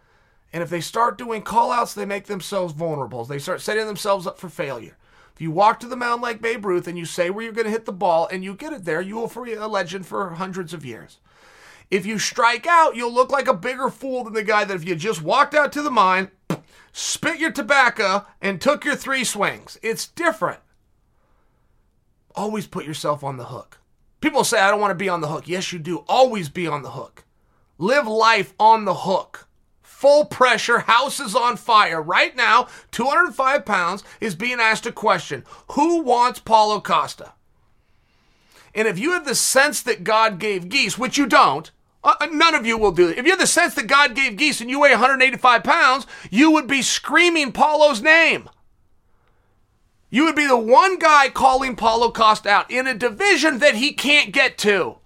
And 0.53 0.63
if 0.63 0.71
they 0.71 0.81
start 0.81 1.19
doing 1.19 1.43
call 1.43 1.71
outs, 1.71 1.95
they 1.95 2.05
make 2.05 2.27
themselves 2.27 2.73
vulnerable. 2.73 3.25
They 3.25 3.39
start 3.39 3.61
setting 3.61 3.87
themselves 3.87 4.27
up 4.27 4.39
for 4.39 4.49
failure. 4.49 4.97
If 5.35 5.41
you 5.41 5.51
walk 5.51 5.81
to 5.81 5.87
the 5.87 5.97
mound 5.97 6.23
like 6.23 6.41
Babe 6.41 6.65
Ruth 6.65 6.89
and 6.89 6.99
you 6.99 7.05
say 7.05 7.31
where 7.31 7.45
you're 7.45 7.53
going 7.53 7.67
to 7.67 7.71
hit 7.71 7.85
the 7.85 7.93
ball 7.93 8.27
and 8.31 8.43
you 8.43 8.55
get 8.55 8.73
it 8.73 8.85
there, 8.85 9.01
you 9.01 9.17
will 9.17 9.45
be 9.45 9.53
a 9.53 9.69
legend 9.69 10.07
for 10.07 10.31
hundreds 10.31 10.73
of 10.73 10.85
years. 10.85 11.19
If 11.91 12.07
you 12.07 12.19
strike 12.19 12.67
out, 12.67 12.97
you'll 12.97 13.13
look 13.13 13.31
like 13.31 13.47
a 13.47 13.55
bigger 13.55 13.91
fool 13.91 14.25
than 14.25 14.33
the 14.33 14.43
guy 14.43 14.65
that 14.65 14.75
if 14.75 14.87
you 14.87 14.97
just 14.97 15.23
walked 15.23 15.55
out 15.55 15.73
to 15.73 15.83
the 15.83 15.91
mine, 15.91 16.31
spit 16.97 17.39
your 17.39 17.53
tobacco, 17.53 18.25
and 18.41 18.59
took 18.59 18.83
your 18.83 18.97
three 18.97 19.23
swings. 19.23 19.79
It's 19.83 20.07
different. 20.07 20.61
Always 22.35 22.67
put 22.67 22.87
yourself 22.87 23.23
on 23.23 23.37
the 23.37 23.45
hook. 23.45 23.79
People 24.23 24.45
say, 24.45 24.59
I 24.59 24.71
don't 24.71 24.81
want 24.81 24.93
to 24.93 25.05
be 25.05 25.11
on 25.11 25.21
the 25.21 25.29
hook. 25.29 25.47
Yes, 25.47 25.75
you 25.75 25.79
do. 25.79 25.99
Always 26.09 26.49
be 26.49 26.67
on 26.67 26.83
the 26.83 26.93
hook. 26.93 27.25
Live 27.77 28.07
life 28.07 28.55
on 28.59 28.87
the 28.87 28.95
hook. 28.95 29.47
Full 29.83 30.25
pressure, 30.25 30.81
house 30.81 31.21
is 31.21 31.35
on 31.35 31.59
fire. 31.59 32.01
Right 32.01 32.35
now, 32.35 32.69
205 32.93 33.67
pounds 33.67 34.03
is 34.19 34.35
being 34.35 34.59
asked 34.59 34.87
a 34.87 34.93
question 34.93 35.45
Who 35.73 36.01
wants 36.01 36.41
Paulo 36.41 36.81
Costa? 36.81 37.35
And 38.75 38.89
if 38.89 38.99
you 38.99 39.13
have 39.13 39.27
the 39.27 39.35
sense 39.35 39.83
that 39.83 40.03
God 40.03 40.39
gave 40.39 40.71
geese, 40.71 40.97
which 40.97 41.19
you 41.19 41.27
don't, 41.27 41.71
uh, 42.07 42.15
uh, 42.21 42.27
none 42.27 42.55
of 42.55 42.65
you 42.65 42.79
will 42.79 42.93
do 42.93 43.09
it. 43.09 43.19
If 43.19 43.25
you 43.25 43.33
have 43.33 43.41
the 43.41 43.47
sense 43.47 43.75
that 43.75 43.89
God 43.89 44.15
gave 44.15 44.37
geese 44.37 44.61
and 44.61 44.71
you 44.71 44.81
weigh 44.81 44.93
185 44.93 45.65
pounds, 45.65 46.07
you 46.31 46.53
would 46.53 46.69
be 46.69 46.81
screaming 46.81 47.53
Paulo's 47.53 48.01
name. 48.01 48.49
You 50.09 50.25
would 50.25 50.37
be 50.37 50.47
the 50.47 50.57
one 50.57 50.99
guy 50.99 51.29
calling 51.29 51.75
Paulo 51.75 52.13
Costa 52.13 52.49
out 52.49 52.71
in 52.71 52.87
a 52.87 52.95
division 52.95 53.59
that 53.59 53.75
he 53.75 53.93
can't 53.93 54.33
get 54.33 54.57
to. 54.59 54.99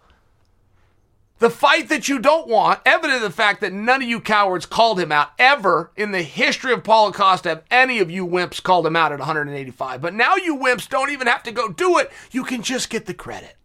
The 1.39 1.49
fight 1.49 1.89
that 1.89 2.07
you 2.07 2.19
don't 2.19 2.49
want, 2.49 2.81
evident 2.85 3.17
of 3.17 3.23
the 3.23 3.31
fact 3.31 3.63
that 3.63 3.73
none 3.73 4.03
of 4.03 4.09
you 4.09 4.21
cowards 4.21 4.67
called 4.67 5.01
him 5.01 5.11
out 5.11 5.31
ever 5.39 5.91
in 5.97 6.13
the 6.13 6.21
history 6.21 6.75
of 6.75 6.85
Paulo 6.85 7.13
Costa 7.13 7.49
have 7.49 7.65
any 7.71 7.99
of 7.99 8.11
you 8.11 8.27
wimps 8.27 8.63
called 8.63 8.87
him 8.87 8.95
out 8.95 9.11
at 9.11 9.21
185. 9.21 10.03
But 10.03 10.13
now 10.13 10.37
you 10.37 10.55
wimps 10.55 10.87
don't 10.87 11.09
even 11.09 11.27
have 11.27 11.43
to 11.45 11.53
go 11.53 11.71
do 11.71 11.97
it. 11.97 12.13
You 12.31 12.45
can 12.45 12.63
just 12.63 12.91
get 12.91 13.07
the 13.07 13.15
credit. 13.15 13.57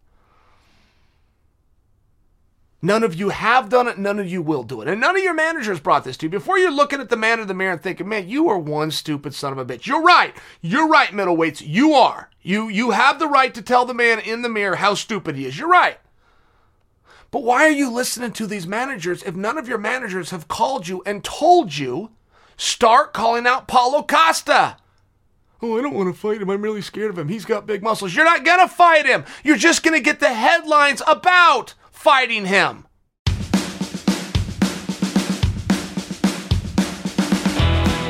None 2.86 3.02
of 3.02 3.16
you 3.16 3.30
have 3.30 3.68
done 3.68 3.88
it. 3.88 3.98
None 3.98 4.20
of 4.20 4.28
you 4.28 4.40
will 4.40 4.62
do 4.62 4.80
it. 4.80 4.86
And 4.86 5.00
none 5.00 5.16
of 5.16 5.22
your 5.24 5.34
managers 5.34 5.80
brought 5.80 6.04
this 6.04 6.16
to 6.18 6.26
you. 6.26 6.30
Before 6.30 6.56
you're 6.56 6.70
looking 6.70 7.00
at 7.00 7.08
the 7.08 7.16
man 7.16 7.40
in 7.40 7.48
the 7.48 7.52
mirror 7.52 7.72
and 7.72 7.82
thinking, 7.82 8.08
man, 8.08 8.28
you 8.28 8.48
are 8.48 8.60
one 8.60 8.92
stupid 8.92 9.34
son 9.34 9.50
of 9.50 9.58
a 9.58 9.64
bitch. 9.64 9.86
You're 9.88 10.04
right. 10.04 10.32
You're 10.60 10.86
right, 10.86 11.08
middleweights. 11.08 11.66
You 11.66 11.94
are. 11.94 12.30
You, 12.42 12.68
you 12.68 12.92
have 12.92 13.18
the 13.18 13.26
right 13.26 13.52
to 13.54 13.60
tell 13.60 13.86
the 13.86 13.92
man 13.92 14.20
in 14.20 14.42
the 14.42 14.48
mirror 14.48 14.76
how 14.76 14.94
stupid 14.94 15.34
he 15.34 15.46
is. 15.46 15.58
You're 15.58 15.68
right. 15.68 15.98
But 17.32 17.42
why 17.42 17.64
are 17.64 17.70
you 17.70 17.90
listening 17.90 18.30
to 18.34 18.46
these 18.46 18.68
managers 18.68 19.24
if 19.24 19.34
none 19.34 19.58
of 19.58 19.66
your 19.66 19.78
managers 19.78 20.30
have 20.30 20.46
called 20.46 20.86
you 20.86 21.02
and 21.04 21.24
told 21.24 21.76
you, 21.76 22.12
start 22.56 23.12
calling 23.12 23.48
out 23.48 23.66
Paulo 23.66 24.04
Costa? 24.04 24.76
Oh, 25.60 25.76
I 25.76 25.82
don't 25.82 25.94
want 25.94 26.14
to 26.14 26.20
fight 26.20 26.40
him. 26.40 26.50
I'm 26.50 26.62
really 26.62 26.82
scared 26.82 27.10
of 27.10 27.18
him. 27.18 27.26
He's 27.26 27.46
got 27.46 27.66
big 27.66 27.82
muscles. 27.82 28.14
You're 28.14 28.24
not 28.24 28.44
going 28.44 28.60
to 28.60 28.72
fight 28.72 29.06
him. 29.06 29.24
You're 29.42 29.56
just 29.56 29.82
going 29.82 29.94
to 29.94 30.04
get 30.04 30.20
the 30.20 30.32
headlines 30.32 31.02
about 31.04 31.74
fighting 31.96 32.44
him. 32.44 32.86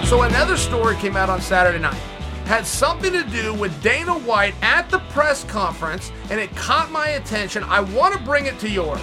So 0.04 0.22
another 0.22 0.56
story 0.56 0.96
came 0.96 1.16
out 1.16 1.30
on 1.30 1.40
Saturday 1.40 1.78
night. 1.78 1.94
Had 2.44 2.66
something 2.66 3.12
to 3.12 3.24
do 3.24 3.54
with 3.54 3.82
Dana 3.82 4.12
White 4.12 4.54
at 4.60 4.90
the 4.90 4.98
press 5.10 5.44
conference, 5.44 6.12
and 6.30 6.38
it 6.38 6.54
caught 6.54 6.90
my 6.90 7.10
attention. 7.10 7.62
I 7.64 7.80
want 7.80 8.14
to 8.14 8.20
bring 8.20 8.46
it 8.46 8.58
to 8.60 8.68
yours. 8.68 9.00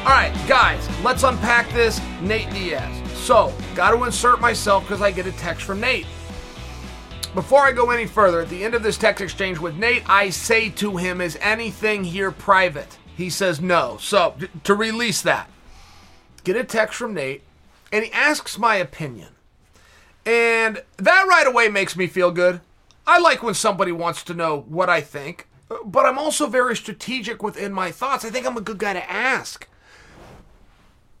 All 0.00 0.16
right, 0.16 0.32
guys, 0.48 0.88
let's 1.04 1.22
unpack 1.24 1.68
this. 1.72 2.00
Nate 2.22 2.50
Diaz. 2.50 3.10
So, 3.18 3.52
got 3.74 3.90
to 3.90 4.02
insert 4.04 4.40
myself 4.40 4.84
because 4.84 5.02
I 5.02 5.10
get 5.10 5.26
a 5.26 5.32
text 5.32 5.64
from 5.64 5.80
Nate. 5.80 6.06
Before 7.34 7.60
I 7.60 7.72
go 7.72 7.90
any 7.90 8.06
further, 8.06 8.40
at 8.40 8.48
the 8.48 8.64
end 8.64 8.74
of 8.74 8.82
this 8.82 8.96
text 8.96 9.20
exchange 9.20 9.58
with 9.58 9.76
Nate, 9.76 10.02
I 10.08 10.30
say 10.30 10.70
to 10.70 10.96
him, 10.96 11.20
Is 11.20 11.38
anything 11.40 12.02
here 12.02 12.32
private? 12.32 12.98
He 13.20 13.28
says 13.28 13.60
no. 13.60 13.98
So, 14.00 14.34
to 14.64 14.74
release 14.74 15.20
that, 15.20 15.50
get 16.42 16.56
a 16.56 16.64
text 16.64 16.96
from 16.96 17.12
Nate, 17.12 17.42
and 17.92 18.02
he 18.02 18.10
asks 18.12 18.56
my 18.58 18.76
opinion. 18.76 19.28
And 20.24 20.82
that 20.96 21.26
right 21.28 21.46
away 21.46 21.68
makes 21.68 21.98
me 21.98 22.06
feel 22.06 22.30
good. 22.30 22.62
I 23.06 23.20
like 23.20 23.42
when 23.42 23.52
somebody 23.52 23.92
wants 23.92 24.22
to 24.22 24.32
know 24.32 24.64
what 24.68 24.88
I 24.88 25.02
think, 25.02 25.48
but 25.84 26.06
I'm 26.06 26.16
also 26.16 26.46
very 26.46 26.74
strategic 26.74 27.42
within 27.42 27.74
my 27.74 27.90
thoughts. 27.90 28.24
I 28.24 28.30
think 28.30 28.46
I'm 28.46 28.56
a 28.56 28.62
good 28.62 28.78
guy 28.78 28.94
to 28.94 29.10
ask. 29.10 29.68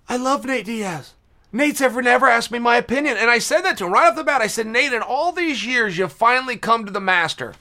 I 0.08 0.16
love 0.16 0.46
Nate 0.46 0.64
Diaz. 0.64 1.12
Nate's 1.52 1.82
ever 1.82 2.00
never 2.00 2.28
asked 2.28 2.50
me 2.50 2.58
my 2.58 2.78
opinion. 2.78 3.18
And 3.18 3.28
I 3.28 3.40
said 3.40 3.60
that 3.60 3.76
to 3.76 3.84
him 3.84 3.92
right 3.92 4.08
off 4.08 4.16
the 4.16 4.24
bat. 4.24 4.40
I 4.40 4.46
said, 4.46 4.66
Nate, 4.66 4.94
in 4.94 5.02
all 5.02 5.32
these 5.32 5.66
years, 5.66 5.98
you've 5.98 6.14
finally 6.14 6.56
come 6.56 6.86
to 6.86 6.92
the 6.92 6.98
master 6.98 7.56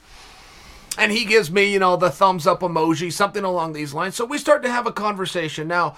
and 1.00 1.12
he 1.12 1.24
gives 1.24 1.50
me, 1.50 1.72
you 1.72 1.80
know, 1.80 1.96
the 1.96 2.12
thumbs 2.12 2.46
up 2.46 2.60
emoji, 2.60 3.12
something 3.12 3.44
along 3.44 3.74
these 3.74 3.94
lines. 3.94 4.16
So 4.16 4.26
we 4.26 4.38
start 4.38 4.62
to 4.64 4.72
have 4.72 4.86
a 4.86 4.92
conversation. 4.92 5.68
Now, 5.68 5.96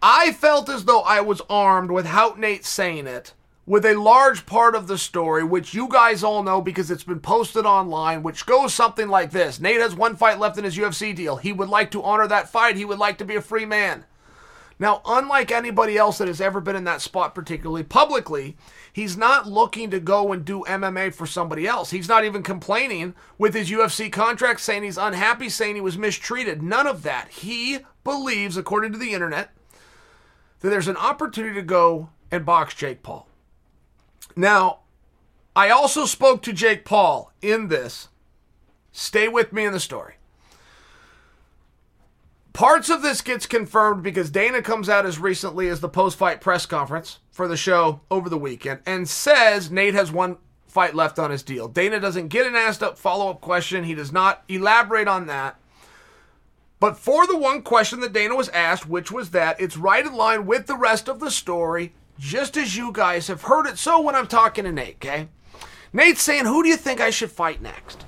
I 0.00 0.32
felt 0.32 0.68
as 0.68 0.84
though 0.84 1.00
I 1.00 1.20
was 1.20 1.42
armed 1.50 1.90
without 1.90 2.38
Nate 2.38 2.64
saying 2.64 3.06
it 3.06 3.34
with 3.66 3.84
a 3.84 3.94
large 3.94 4.46
part 4.46 4.74
of 4.74 4.86
the 4.86 4.98
story, 4.98 5.42
which 5.42 5.74
you 5.74 5.88
guys 5.88 6.22
all 6.22 6.42
know 6.42 6.60
because 6.60 6.90
it's 6.90 7.04
been 7.04 7.20
posted 7.20 7.64
online, 7.64 8.22
which 8.22 8.46
goes 8.46 8.72
something 8.72 9.08
like 9.08 9.32
this 9.32 9.58
Nate 9.58 9.80
has 9.80 9.94
one 9.94 10.14
fight 10.14 10.38
left 10.38 10.56
in 10.56 10.64
his 10.64 10.76
UFC 10.76 11.14
deal. 11.14 11.36
He 11.36 11.52
would 11.52 11.68
like 11.68 11.90
to 11.90 12.02
honor 12.02 12.28
that 12.28 12.48
fight, 12.48 12.76
he 12.76 12.84
would 12.84 12.98
like 12.98 13.18
to 13.18 13.24
be 13.24 13.34
a 13.34 13.42
free 13.42 13.66
man. 13.66 14.04
Now, 14.78 15.02
unlike 15.06 15.52
anybody 15.52 15.96
else 15.96 16.18
that 16.18 16.28
has 16.28 16.40
ever 16.40 16.60
been 16.60 16.76
in 16.76 16.84
that 16.84 17.00
spot, 17.00 17.34
particularly 17.34 17.84
publicly, 17.84 18.56
he's 18.94 19.16
not 19.16 19.46
looking 19.46 19.90
to 19.90 20.00
go 20.00 20.32
and 20.32 20.44
do 20.44 20.64
MMA 20.66 21.12
for 21.12 21.26
somebody 21.26 21.66
else. 21.66 21.90
He's 21.90 22.08
not 22.08 22.24
even 22.24 22.42
complaining 22.42 23.14
with 23.36 23.52
his 23.52 23.70
UFC 23.70 24.10
contract, 24.10 24.60
saying 24.60 24.84
he's 24.84 24.96
unhappy, 24.96 25.50
saying 25.50 25.74
he 25.74 25.82
was 25.82 25.98
mistreated. 25.98 26.62
None 26.62 26.86
of 26.86 27.02
that. 27.02 27.28
He 27.28 27.80
believes, 28.04 28.56
according 28.56 28.92
to 28.92 28.98
the 28.98 29.12
internet, 29.12 29.50
that 30.60 30.70
there's 30.70 30.88
an 30.88 30.96
opportunity 30.96 31.56
to 31.56 31.62
go 31.62 32.08
and 32.30 32.46
box 32.46 32.72
Jake 32.74 33.02
Paul. 33.02 33.28
Now, 34.36 34.78
I 35.56 35.70
also 35.70 36.06
spoke 36.06 36.42
to 36.42 36.52
Jake 36.52 36.84
Paul 36.84 37.32
in 37.42 37.68
this. 37.68 38.08
Stay 38.92 39.26
with 39.26 39.52
me 39.52 39.64
in 39.64 39.72
the 39.72 39.80
story. 39.80 40.14
Parts 42.52 42.88
of 42.88 43.02
this 43.02 43.20
gets 43.20 43.46
confirmed 43.46 44.04
because 44.04 44.30
Dana 44.30 44.62
comes 44.62 44.88
out 44.88 45.04
as 45.04 45.18
recently 45.18 45.68
as 45.68 45.80
the 45.80 45.88
post-fight 45.88 46.40
press 46.40 46.64
conference 46.64 47.18
for 47.34 47.48
the 47.48 47.56
show 47.56 48.00
over 48.12 48.28
the 48.28 48.38
weekend 48.38 48.78
and 48.86 49.08
says 49.08 49.68
Nate 49.68 49.94
has 49.94 50.12
one 50.12 50.38
fight 50.68 50.94
left 50.94 51.18
on 51.18 51.32
his 51.32 51.42
deal. 51.42 51.66
Dana 51.66 51.98
doesn't 51.98 52.28
get 52.28 52.46
an 52.46 52.54
asked 52.54 52.80
up 52.80 52.96
follow-up 52.96 53.40
question. 53.40 53.82
He 53.82 53.94
does 53.94 54.12
not 54.12 54.44
elaborate 54.48 55.08
on 55.08 55.26
that. 55.26 55.58
But 56.78 56.96
for 56.96 57.26
the 57.26 57.36
one 57.36 57.62
question 57.62 57.98
that 58.00 58.12
Dana 58.12 58.36
was 58.36 58.48
asked, 58.50 58.88
which 58.88 59.10
was 59.10 59.30
that, 59.30 59.60
it's 59.60 59.76
right 59.76 60.06
in 60.06 60.14
line 60.14 60.46
with 60.46 60.66
the 60.66 60.76
rest 60.76 61.08
of 61.08 61.18
the 61.18 61.30
story, 61.30 61.92
just 62.20 62.56
as 62.56 62.76
you 62.76 62.92
guys 62.92 63.26
have 63.26 63.42
heard 63.42 63.66
it. 63.66 63.78
So 63.78 64.00
when 64.00 64.14
I'm 64.14 64.28
talking 64.28 64.62
to 64.64 64.70
Nate, 64.70 64.96
okay? 64.96 65.28
Nate's 65.92 66.22
saying, 66.22 66.44
Who 66.44 66.62
do 66.62 66.68
you 66.68 66.76
think 66.76 67.00
I 67.00 67.10
should 67.10 67.32
fight 67.32 67.60
next? 67.60 68.04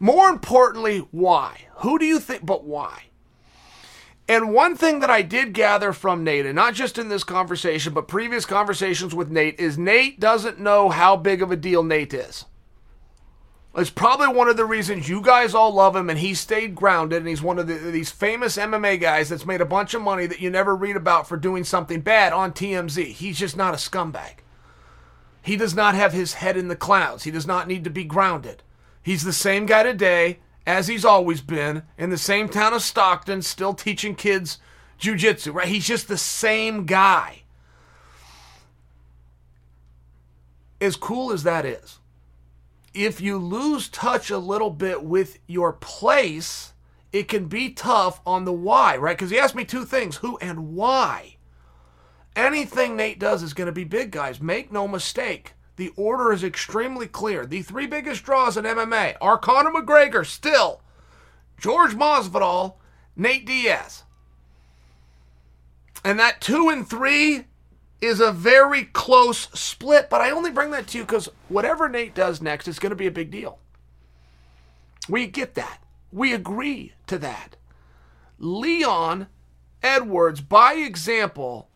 More 0.00 0.30
importantly, 0.30 1.06
why? 1.10 1.66
Who 1.76 1.98
do 1.98 2.06
you 2.06 2.18
think, 2.18 2.46
but 2.46 2.64
why? 2.64 3.04
And 4.26 4.54
one 4.54 4.74
thing 4.74 5.00
that 5.00 5.10
I 5.10 5.20
did 5.20 5.52
gather 5.52 5.92
from 5.92 6.24
Nate, 6.24 6.46
and 6.46 6.56
not 6.56 6.74
just 6.74 6.96
in 6.96 7.08
this 7.08 7.24
conversation, 7.24 7.92
but 7.92 8.08
previous 8.08 8.46
conversations 8.46 9.14
with 9.14 9.30
Nate, 9.30 9.60
is 9.60 9.76
Nate 9.76 10.18
doesn't 10.18 10.58
know 10.58 10.88
how 10.88 11.16
big 11.16 11.42
of 11.42 11.50
a 11.50 11.56
deal 11.56 11.82
Nate 11.82 12.14
is. 12.14 12.46
It's 13.76 13.90
probably 13.90 14.28
one 14.28 14.48
of 14.48 14.56
the 14.56 14.64
reasons 14.64 15.08
you 15.08 15.20
guys 15.20 15.52
all 15.52 15.72
love 15.74 15.96
him 15.96 16.08
and 16.08 16.20
he 16.20 16.32
stayed 16.32 16.76
grounded 16.76 17.18
and 17.18 17.28
he's 17.28 17.42
one 17.42 17.58
of 17.58 17.66
the, 17.66 17.74
these 17.74 18.10
famous 18.10 18.56
MMA 18.56 19.00
guys 19.00 19.28
that's 19.28 19.44
made 19.44 19.60
a 19.60 19.66
bunch 19.66 19.94
of 19.94 20.02
money 20.02 20.26
that 20.26 20.40
you 20.40 20.48
never 20.48 20.76
read 20.76 20.94
about 20.94 21.28
for 21.28 21.36
doing 21.36 21.64
something 21.64 22.00
bad 22.00 22.32
on 22.32 22.52
TMZ. 22.52 23.06
He's 23.06 23.36
just 23.36 23.56
not 23.56 23.74
a 23.74 23.76
scumbag. 23.76 24.36
He 25.42 25.56
does 25.56 25.74
not 25.74 25.96
have 25.96 26.12
his 26.12 26.34
head 26.34 26.56
in 26.56 26.68
the 26.68 26.76
clouds. 26.76 27.24
He 27.24 27.32
does 27.32 27.48
not 27.48 27.66
need 27.66 27.82
to 27.82 27.90
be 27.90 28.04
grounded. 28.04 28.62
He's 29.02 29.24
the 29.24 29.32
same 29.32 29.66
guy 29.66 29.82
today 29.82 30.38
as 30.66 30.88
he's 30.88 31.04
always 31.04 31.40
been 31.40 31.82
in 31.98 32.10
the 32.10 32.18
same 32.18 32.48
town 32.48 32.72
of 32.72 32.82
Stockton, 32.82 33.42
still 33.42 33.74
teaching 33.74 34.14
kids 34.14 34.58
jujitsu, 34.98 35.52
right? 35.52 35.68
He's 35.68 35.86
just 35.86 36.08
the 36.08 36.18
same 36.18 36.86
guy. 36.86 37.42
As 40.80 40.96
cool 40.96 41.32
as 41.32 41.42
that 41.44 41.64
is, 41.64 41.98
if 42.92 43.20
you 43.20 43.38
lose 43.38 43.88
touch 43.88 44.30
a 44.30 44.38
little 44.38 44.70
bit 44.70 45.02
with 45.02 45.38
your 45.46 45.72
place, 45.72 46.72
it 47.12 47.28
can 47.28 47.46
be 47.46 47.70
tough 47.70 48.20
on 48.26 48.44
the 48.44 48.52
why, 48.52 48.96
right? 48.96 49.16
Because 49.16 49.30
he 49.30 49.38
asked 49.38 49.54
me 49.54 49.64
two 49.64 49.84
things 49.84 50.16
who 50.16 50.36
and 50.38 50.74
why. 50.74 51.36
Anything 52.36 52.96
Nate 52.96 53.18
does 53.18 53.42
is 53.42 53.54
going 53.54 53.66
to 53.66 53.72
be 53.72 53.84
big, 53.84 54.10
guys. 54.10 54.40
Make 54.40 54.72
no 54.72 54.88
mistake. 54.88 55.53
The 55.76 55.92
order 55.96 56.32
is 56.32 56.44
extremely 56.44 57.06
clear. 57.06 57.46
The 57.46 57.62
three 57.62 57.86
biggest 57.86 58.22
draws 58.22 58.56
in 58.56 58.64
MMA 58.64 59.16
are 59.20 59.38
Conor 59.38 59.70
McGregor, 59.70 60.24
still, 60.24 60.80
George 61.58 61.92
Masvidal, 61.94 62.74
Nate 63.16 63.44
Diaz. 63.44 64.04
And 66.04 66.18
that 66.20 66.40
two 66.40 66.68
and 66.68 66.88
three 66.88 67.46
is 68.00 68.20
a 68.20 68.30
very 68.30 68.84
close 68.84 69.48
split, 69.58 70.10
but 70.10 70.20
I 70.20 70.30
only 70.30 70.50
bring 70.50 70.70
that 70.72 70.86
to 70.88 70.98
you 70.98 71.04
because 71.04 71.28
whatever 71.48 71.88
Nate 71.88 72.14
does 72.14 72.42
next 72.42 72.68
is 72.68 72.78
going 72.78 72.90
to 72.90 72.96
be 72.96 73.06
a 73.06 73.12
big 73.12 73.30
deal. 73.30 73.58
We 75.08 75.26
get 75.26 75.54
that. 75.54 75.82
We 76.12 76.32
agree 76.32 76.92
to 77.06 77.18
that. 77.18 77.56
Leon 78.38 79.28
Edwards, 79.82 80.40
by 80.40 80.74
example, 80.74 81.68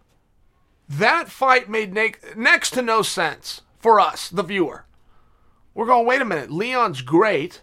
that 0.88 1.28
fight 1.28 1.68
made 1.68 1.92
next 1.92 2.70
to 2.72 2.82
no 2.82 3.02
sense 3.02 3.62
for 3.78 4.00
us, 4.00 4.28
the 4.28 4.42
viewer. 4.42 4.84
We're 5.74 5.86
going, 5.86 6.06
wait 6.06 6.20
a 6.20 6.24
minute, 6.24 6.50
Leon's 6.50 7.02
great, 7.02 7.62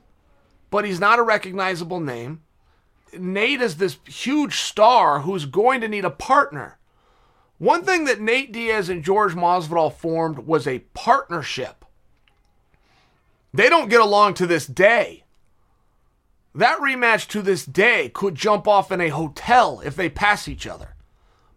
but 0.70 0.86
he's 0.86 1.00
not 1.00 1.20
a 1.20 1.24
recognizable 1.24 2.00
name. 2.00 2.42
Nate 3.14 3.62
is 3.62 3.78
this 3.78 3.98
huge 4.06 4.56
star 4.56 5.22
who's 5.22 5.46
going 5.46 5.82
to 5.82 5.88
need 5.88 6.06
a 6.06 6.10
partner. 6.10 6.78
One 7.58 7.84
thing 7.84 8.06
that 8.06 8.20
Nate 8.20 8.52
Diaz 8.52 8.90
and 8.90 9.04
George 9.04 9.34
Masvidal 9.34 9.94
formed 9.94 10.40
was 10.40 10.68
a 10.68 10.80
partnership. 10.94 11.86
They 13.54 13.70
don't 13.70 13.90
get 13.90 14.02
along 14.02 14.34
to 14.36 14.48
this 14.48 14.66
day. 14.66 15.24
That 16.54 16.80
rematch 16.80 17.28
to 17.30 17.42
this 17.42 17.66
day 17.66 18.10
could 18.10 18.36
jump 18.36 18.68
off 18.68 18.92
in 18.92 19.00
a 19.00 19.10
hotel 19.10 19.82
if 19.84 19.96
they 19.96 20.10
pass 20.10 20.50
each 20.50 20.68
other. 20.68 20.96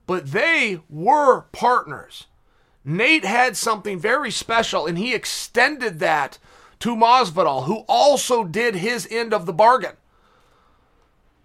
But 0.06 0.30
they 0.30 0.80
were 0.88 1.42
partners. 1.52 2.27
Nate 2.88 3.24
had 3.24 3.56
something 3.56 3.98
very 3.98 4.30
special, 4.30 4.86
and 4.86 4.96
he 4.96 5.14
extended 5.14 5.98
that 5.98 6.38
to 6.80 6.96
Masvidal, 6.96 7.64
who 7.64 7.84
also 7.88 8.44
did 8.44 8.76
his 8.76 9.06
end 9.10 9.34
of 9.34 9.46
the 9.46 9.52
bargain 9.52 9.96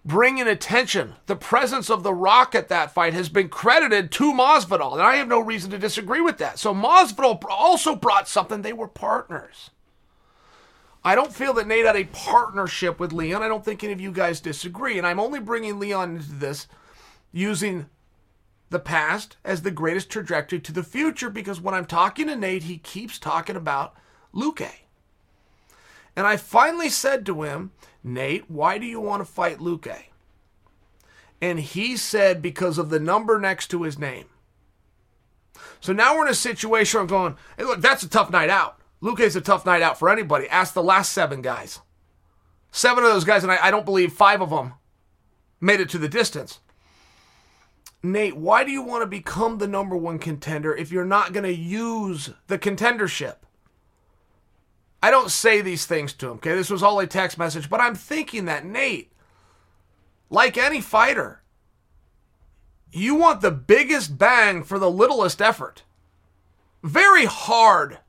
bringing 0.04 0.46
attention. 0.46 1.14
The 1.26 1.36
presence 1.36 1.88
of 1.88 2.02
The 2.02 2.12
Rock 2.12 2.54
at 2.54 2.68
that 2.68 2.92
fight 2.92 3.14
has 3.14 3.28
been 3.28 3.48
credited 3.48 4.10
to 4.12 4.32
Masvidal, 4.32 4.92
and 4.92 5.02
I 5.02 5.16
have 5.16 5.28
no 5.28 5.40
reason 5.40 5.70
to 5.70 5.78
disagree 5.78 6.20
with 6.20 6.38
that. 6.38 6.58
So 6.58 6.74
Masvidal 6.74 7.42
also 7.48 7.96
brought 7.96 8.28
something. 8.28 8.62
They 8.62 8.72
were 8.72 8.88
partners. 8.88 9.70
I 11.02 11.14
don't 11.14 11.34
feel 11.34 11.52
that 11.54 11.66
Nate 11.66 11.86
had 11.86 11.96
a 11.96 12.04
partnership 12.04 12.98
with 12.98 13.12
Leon. 13.12 13.42
I 13.42 13.48
don't 13.48 13.64
think 13.64 13.84
any 13.84 13.92
of 13.92 14.00
you 14.00 14.10
guys 14.10 14.40
disagree. 14.40 14.96
And 14.96 15.06
I'm 15.06 15.20
only 15.20 15.40
bringing 15.40 15.78
Leon 15.78 16.16
into 16.16 16.32
this 16.32 16.66
using 17.30 17.86
the 18.70 18.78
past 18.78 19.36
as 19.44 19.62
the 19.62 19.70
greatest 19.70 20.10
trajectory 20.10 20.60
to 20.60 20.72
the 20.72 20.82
future 20.82 21.30
because 21.30 21.60
when 21.60 21.74
I'm 21.74 21.86
talking 21.86 22.26
to 22.26 22.36
Nate, 22.36 22.64
he 22.64 22.78
keeps 22.78 23.18
talking 23.18 23.56
about 23.56 23.94
Luque. 24.34 24.70
And 26.16 26.26
I 26.26 26.36
finally 26.36 26.88
said 26.88 27.26
to 27.26 27.42
him, 27.42 27.72
Nate, 28.02 28.50
why 28.50 28.78
do 28.78 28.86
you 28.86 29.00
want 29.00 29.20
to 29.20 29.32
fight 29.32 29.58
Luque? 29.58 30.04
And 31.40 31.60
he 31.60 31.96
said, 31.96 32.40
because 32.40 32.78
of 32.78 32.90
the 32.90 33.00
number 33.00 33.38
next 33.38 33.68
to 33.68 33.82
his 33.82 33.98
name. 33.98 34.26
So 35.80 35.92
now 35.92 36.16
we're 36.16 36.26
in 36.26 36.32
a 36.32 36.34
situation 36.34 36.96
where 36.96 37.02
I'm 37.02 37.08
going, 37.08 37.36
hey, 37.58 37.64
look, 37.64 37.80
that's 37.80 38.02
a 38.02 38.08
tough 38.08 38.30
night 38.30 38.50
out. 38.50 38.78
Luque's 39.02 39.36
a 39.36 39.40
tough 39.40 39.66
night 39.66 39.82
out 39.82 39.98
for 39.98 40.08
anybody. 40.08 40.48
Ask 40.48 40.72
the 40.72 40.82
last 40.82 41.12
seven 41.12 41.42
guys. 41.42 41.80
Seven 42.70 43.04
of 43.04 43.10
those 43.10 43.24
guys, 43.24 43.42
and 43.42 43.52
I, 43.52 43.66
I 43.66 43.70
don't 43.70 43.84
believe 43.84 44.12
five 44.12 44.40
of 44.40 44.50
them 44.50 44.74
made 45.60 45.80
it 45.80 45.88
to 45.90 45.98
the 45.98 46.08
distance. 46.08 46.60
Nate, 48.04 48.36
why 48.36 48.64
do 48.64 48.70
you 48.70 48.82
want 48.82 49.00
to 49.00 49.06
become 49.06 49.56
the 49.56 49.66
number 49.66 49.96
one 49.96 50.18
contender 50.18 50.76
if 50.76 50.92
you're 50.92 51.06
not 51.06 51.32
going 51.32 51.44
to 51.44 51.54
use 51.54 52.30
the 52.48 52.58
contendership? 52.58 53.36
I 55.02 55.10
don't 55.10 55.30
say 55.30 55.62
these 55.62 55.86
things 55.86 56.12
to 56.14 56.26
him, 56.26 56.36
okay? 56.36 56.54
This 56.54 56.68
was 56.68 56.82
all 56.82 57.00
a 57.00 57.06
text 57.06 57.38
message, 57.38 57.70
but 57.70 57.80
I'm 57.80 57.94
thinking 57.94 58.44
that 58.44 58.66
Nate, 58.66 59.10
like 60.28 60.58
any 60.58 60.82
fighter, 60.82 61.42
you 62.92 63.14
want 63.14 63.40
the 63.40 63.50
biggest 63.50 64.18
bang 64.18 64.62
for 64.62 64.78
the 64.78 64.90
littlest 64.90 65.40
effort. 65.40 65.82
Very 66.82 67.24
hard, 67.24 68.00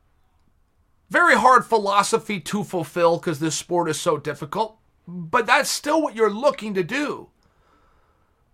very 1.09 1.35
hard 1.35 1.65
philosophy 1.65 2.41
to 2.41 2.65
fulfill 2.65 3.17
because 3.17 3.39
this 3.39 3.55
sport 3.55 3.89
is 3.89 3.99
so 3.99 4.17
difficult, 4.17 4.77
but 5.07 5.45
that's 5.45 5.69
still 5.69 6.01
what 6.01 6.15
you're 6.15 6.29
looking 6.29 6.73
to 6.73 6.83
do. 6.83 7.29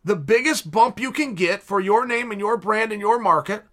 The 0.04 0.16
biggest 0.16 0.72
bump 0.72 1.00
you 1.00 1.12
can 1.12 1.36
get 1.36 1.62
for 1.62 1.80
your 1.80 2.06
name 2.06 2.32
and 2.32 2.40
your 2.40 2.58
brand 2.58 2.92
and 2.92 3.00
your 3.00 3.20
market 3.20 3.64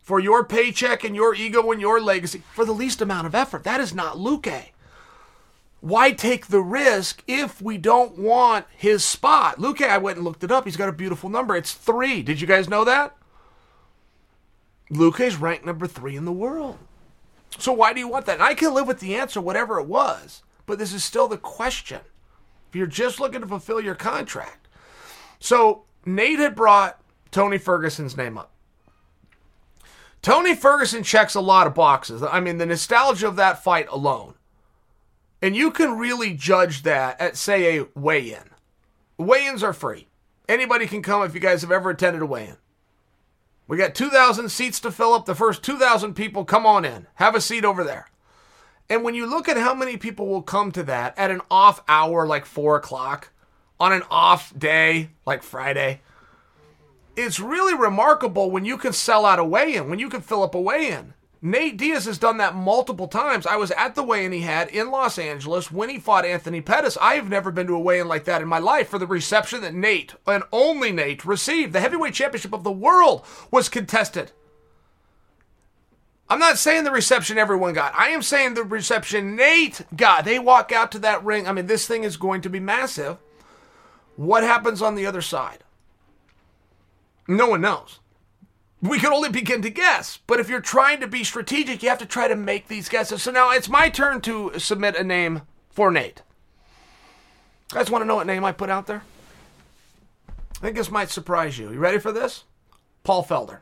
for 0.00 0.20
your 0.20 0.44
paycheck 0.44 1.04
and 1.04 1.14
your 1.14 1.34
ego 1.34 1.70
and 1.70 1.80
your 1.80 2.00
legacy 2.00 2.42
for 2.54 2.64
the 2.64 2.72
least 2.72 3.00
amount 3.00 3.26
of 3.26 3.34
effort. 3.34 3.64
That 3.64 3.80
is 3.80 3.94
not 3.94 4.16
Luque. 4.16 4.70
Why 5.80 6.12
take 6.12 6.46
the 6.46 6.60
risk 6.60 7.24
if 7.26 7.60
we 7.60 7.78
don't 7.78 8.16
want 8.16 8.66
his 8.76 9.04
spot? 9.04 9.58
Luque, 9.58 9.88
I 9.88 9.98
went 9.98 10.18
and 10.18 10.24
looked 10.24 10.44
it 10.44 10.52
up. 10.52 10.64
He's 10.64 10.76
got 10.76 10.88
a 10.88 10.92
beautiful 10.92 11.28
number. 11.28 11.56
It's 11.56 11.72
three. 11.72 12.22
Did 12.22 12.40
you 12.40 12.46
guys 12.46 12.68
know 12.68 12.84
that? 12.84 13.16
Luque's 14.92 15.36
ranked 15.36 15.64
number 15.64 15.86
three 15.88 16.16
in 16.16 16.24
the 16.24 16.32
world. 16.32 16.78
So 17.58 17.72
why 17.72 17.92
do 17.92 18.00
you 18.00 18.08
want 18.08 18.26
that? 18.26 18.34
And 18.34 18.42
I 18.42 18.54
can 18.54 18.74
live 18.74 18.86
with 18.86 19.00
the 19.00 19.16
answer, 19.16 19.40
whatever 19.40 19.80
it 19.80 19.86
was, 19.86 20.42
but 20.66 20.78
this 20.78 20.92
is 20.92 21.02
still 21.02 21.28
the 21.28 21.38
question. 21.38 22.00
If 22.68 22.76
you're 22.76 22.86
just 22.86 23.18
looking 23.18 23.40
to 23.40 23.46
fulfill 23.46 23.80
your 23.80 23.94
contract. 23.94 24.61
So 25.42 25.82
Nate 26.06 26.38
had 26.38 26.54
brought 26.54 27.00
Tony 27.32 27.58
Ferguson's 27.58 28.16
name 28.16 28.38
up. 28.38 28.52
Tony 30.22 30.54
Ferguson 30.54 31.02
checks 31.02 31.34
a 31.34 31.40
lot 31.40 31.66
of 31.66 31.74
boxes. 31.74 32.22
I 32.22 32.38
mean, 32.38 32.58
the 32.58 32.66
nostalgia 32.66 33.26
of 33.26 33.34
that 33.34 33.64
fight 33.64 33.88
alone. 33.90 34.34
And 35.42 35.56
you 35.56 35.72
can 35.72 35.98
really 35.98 36.32
judge 36.32 36.84
that 36.84 37.20
at, 37.20 37.36
say, 37.36 37.76
a 37.76 37.88
weigh 37.96 38.32
in. 38.32 38.50
Weigh 39.18 39.48
ins 39.48 39.64
are 39.64 39.72
free. 39.72 40.06
Anybody 40.48 40.86
can 40.86 41.02
come 41.02 41.24
if 41.24 41.34
you 41.34 41.40
guys 41.40 41.62
have 41.62 41.72
ever 41.72 41.90
attended 41.90 42.22
a 42.22 42.26
weigh 42.26 42.46
in. 42.46 42.56
We 43.66 43.76
got 43.76 43.96
2,000 43.96 44.48
seats 44.48 44.78
to 44.78 44.92
fill 44.92 45.12
up. 45.12 45.26
The 45.26 45.34
first 45.34 45.64
2,000 45.64 46.14
people, 46.14 46.44
come 46.44 46.66
on 46.66 46.84
in. 46.84 47.08
Have 47.14 47.34
a 47.34 47.40
seat 47.40 47.64
over 47.64 47.82
there. 47.82 48.06
And 48.88 49.02
when 49.02 49.16
you 49.16 49.26
look 49.26 49.48
at 49.48 49.56
how 49.56 49.74
many 49.74 49.96
people 49.96 50.28
will 50.28 50.42
come 50.42 50.70
to 50.70 50.84
that 50.84 51.18
at 51.18 51.32
an 51.32 51.40
off 51.50 51.82
hour 51.88 52.28
like 52.28 52.46
4 52.46 52.76
o'clock, 52.76 53.31
on 53.82 53.92
an 53.92 54.02
off 54.12 54.56
day 54.56 55.08
like 55.26 55.42
Friday, 55.42 56.00
it's 57.16 57.40
really 57.40 57.74
remarkable 57.74 58.48
when 58.48 58.64
you 58.64 58.78
can 58.78 58.92
sell 58.92 59.26
out 59.26 59.40
a 59.40 59.44
weigh-in, 59.44 59.90
when 59.90 59.98
you 59.98 60.08
can 60.08 60.20
fill 60.20 60.44
up 60.44 60.54
a 60.54 60.60
weigh-in. 60.60 61.14
Nate 61.44 61.76
Diaz 61.76 62.04
has 62.04 62.16
done 62.16 62.36
that 62.36 62.54
multiple 62.54 63.08
times. 63.08 63.44
I 63.44 63.56
was 63.56 63.72
at 63.72 63.96
the 63.96 64.04
weigh-in 64.04 64.30
he 64.30 64.42
had 64.42 64.68
in 64.68 64.92
Los 64.92 65.18
Angeles 65.18 65.72
when 65.72 65.88
he 65.88 65.98
fought 65.98 66.24
Anthony 66.24 66.60
Pettis. 66.60 66.96
I 67.00 67.14
have 67.14 67.28
never 67.28 67.50
been 67.50 67.66
to 67.66 67.74
a 67.74 67.80
weigh-in 67.80 68.06
like 68.06 68.22
that 68.26 68.40
in 68.40 68.46
my 68.46 68.60
life 68.60 68.88
for 68.88 69.00
the 69.00 69.06
reception 69.08 69.62
that 69.62 69.74
Nate, 69.74 70.14
and 70.28 70.44
only 70.52 70.92
Nate, 70.92 71.24
received. 71.24 71.72
The 71.72 71.80
heavyweight 71.80 72.14
championship 72.14 72.52
of 72.52 72.62
the 72.62 72.70
world 72.70 73.26
was 73.50 73.68
contested. 73.68 74.30
I'm 76.30 76.38
not 76.38 76.56
saying 76.56 76.84
the 76.84 76.92
reception 76.92 77.36
everyone 77.36 77.74
got. 77.74 77.92
I 77.96 78.10
am 78.10 78.22
saying 78.22 78.54
the 78.54 78.62
reception 78.62 79.34
Nate 79.34 79.82
got. 79.96 80.24
They 80.24 80.38
walk 80.38 80.70
out 80.70 80.92
to 80.92 81.00
that 81.00 81.24
ring. 81.24 81.48
I 81.48 81.52
mean, 81.52 81.66
this 81.66 81.88
thing 81.88 82.04
is 82.04 82.16
going 82.16 82.42
to 82.42 82.48
be 82.48 82.60
massive. 82.60 83.18
What 84.22 84.44
happens 84.44 84.80
on 84.80 84.94
the 84.94 85.04
other 85.04 85.20
side? 85.20 85.64
No 87.26 87.48
one 87.48 87.60
knows. 87.60 87.98
we 88.80 89.00
can 89.00 89.12
only 89.12 89.30
begin 89.30 89.62
to 89.62 89.70
guess. 89.70 90.20
But 90.28 90.38
if 90.38 90.48
you're 90.48 90.60
trying 90.60 91.00
to 91.00 91.08
be 91.08 91.24
strategic, 91.24 91.82
you 91.82 91.88
have 91.88 91.98
to 91.98 92.06
try 92.06 92.28
to 92.28 92.36
make 92.36 92.68
these 92.68 92.88
guesses. 92.88 93.22
So 93.22 93.32
now 93.32 93.50
it's 93.50 93.68
my 93.68 93.88
turn 93.88 94.20
to 94.22 94.52
submit 94.58 94.94
a 94.94 95.02
name 95.02 95.42
for 95.70 95.90
Nate. 95.90 96.22
You 97.72 97.78
guys 97.78 97.90
want 97.90 98.02
to 98.02 98.06
know 98.06 98.14
what 98.14 98.28
name 98.28 98.44
I 98.44 98.52
put 98.52 98.70
out 98.70 98.86
there? 98.86 99.02
I 100.28 100.60
think 100.60 100.76
this 100.76 100.90
might 100.90 101.10
surprise 101.10 101.58
you. 101.58 101.72
You 101.72 101.78
ready 101.80 101.98
for 101.98 102.12
this? 102.12 102.44
Paul 103.02 103.24
Felder. 103.24 103.58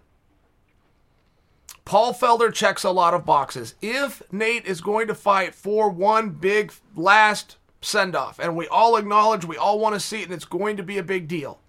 Paul 1.87 2.13
Felder 2.13 2.53
checks 2.53 2.85
a 2.85 2.91
lot 2.91 3.15
of 3.15 3.25
boxes. 3.25 3.77
If 3.81 4.23
Nate 4.31 4.67
is 4.67 4.83
going 4.83 5.07
to 5.09 5.15
fight 5.15 5.55
for 5.55 5.89
one 5.89 6.31
big 6.31 6.73
last 6.95 7.57
send 7.81 8.15
off, 8.15 8.39
and 8.39 8.57
we 8.57 8.69
all 8.69 8.97
acknowledge, 8.97 9.45
we 9.45 9.57
all 9.57 9.79
want 9.79 9.95
to 9.95 10.01
see 10.01 10.21
it, 10.21 10.25
and 10.25 10.35
it's 10.35 10.45
going 10.45 10.77
to 10.77 10.83
be 10.83 10.99
a 10.99 11.03
big 11.03 11.29
deal, 11.29 11.61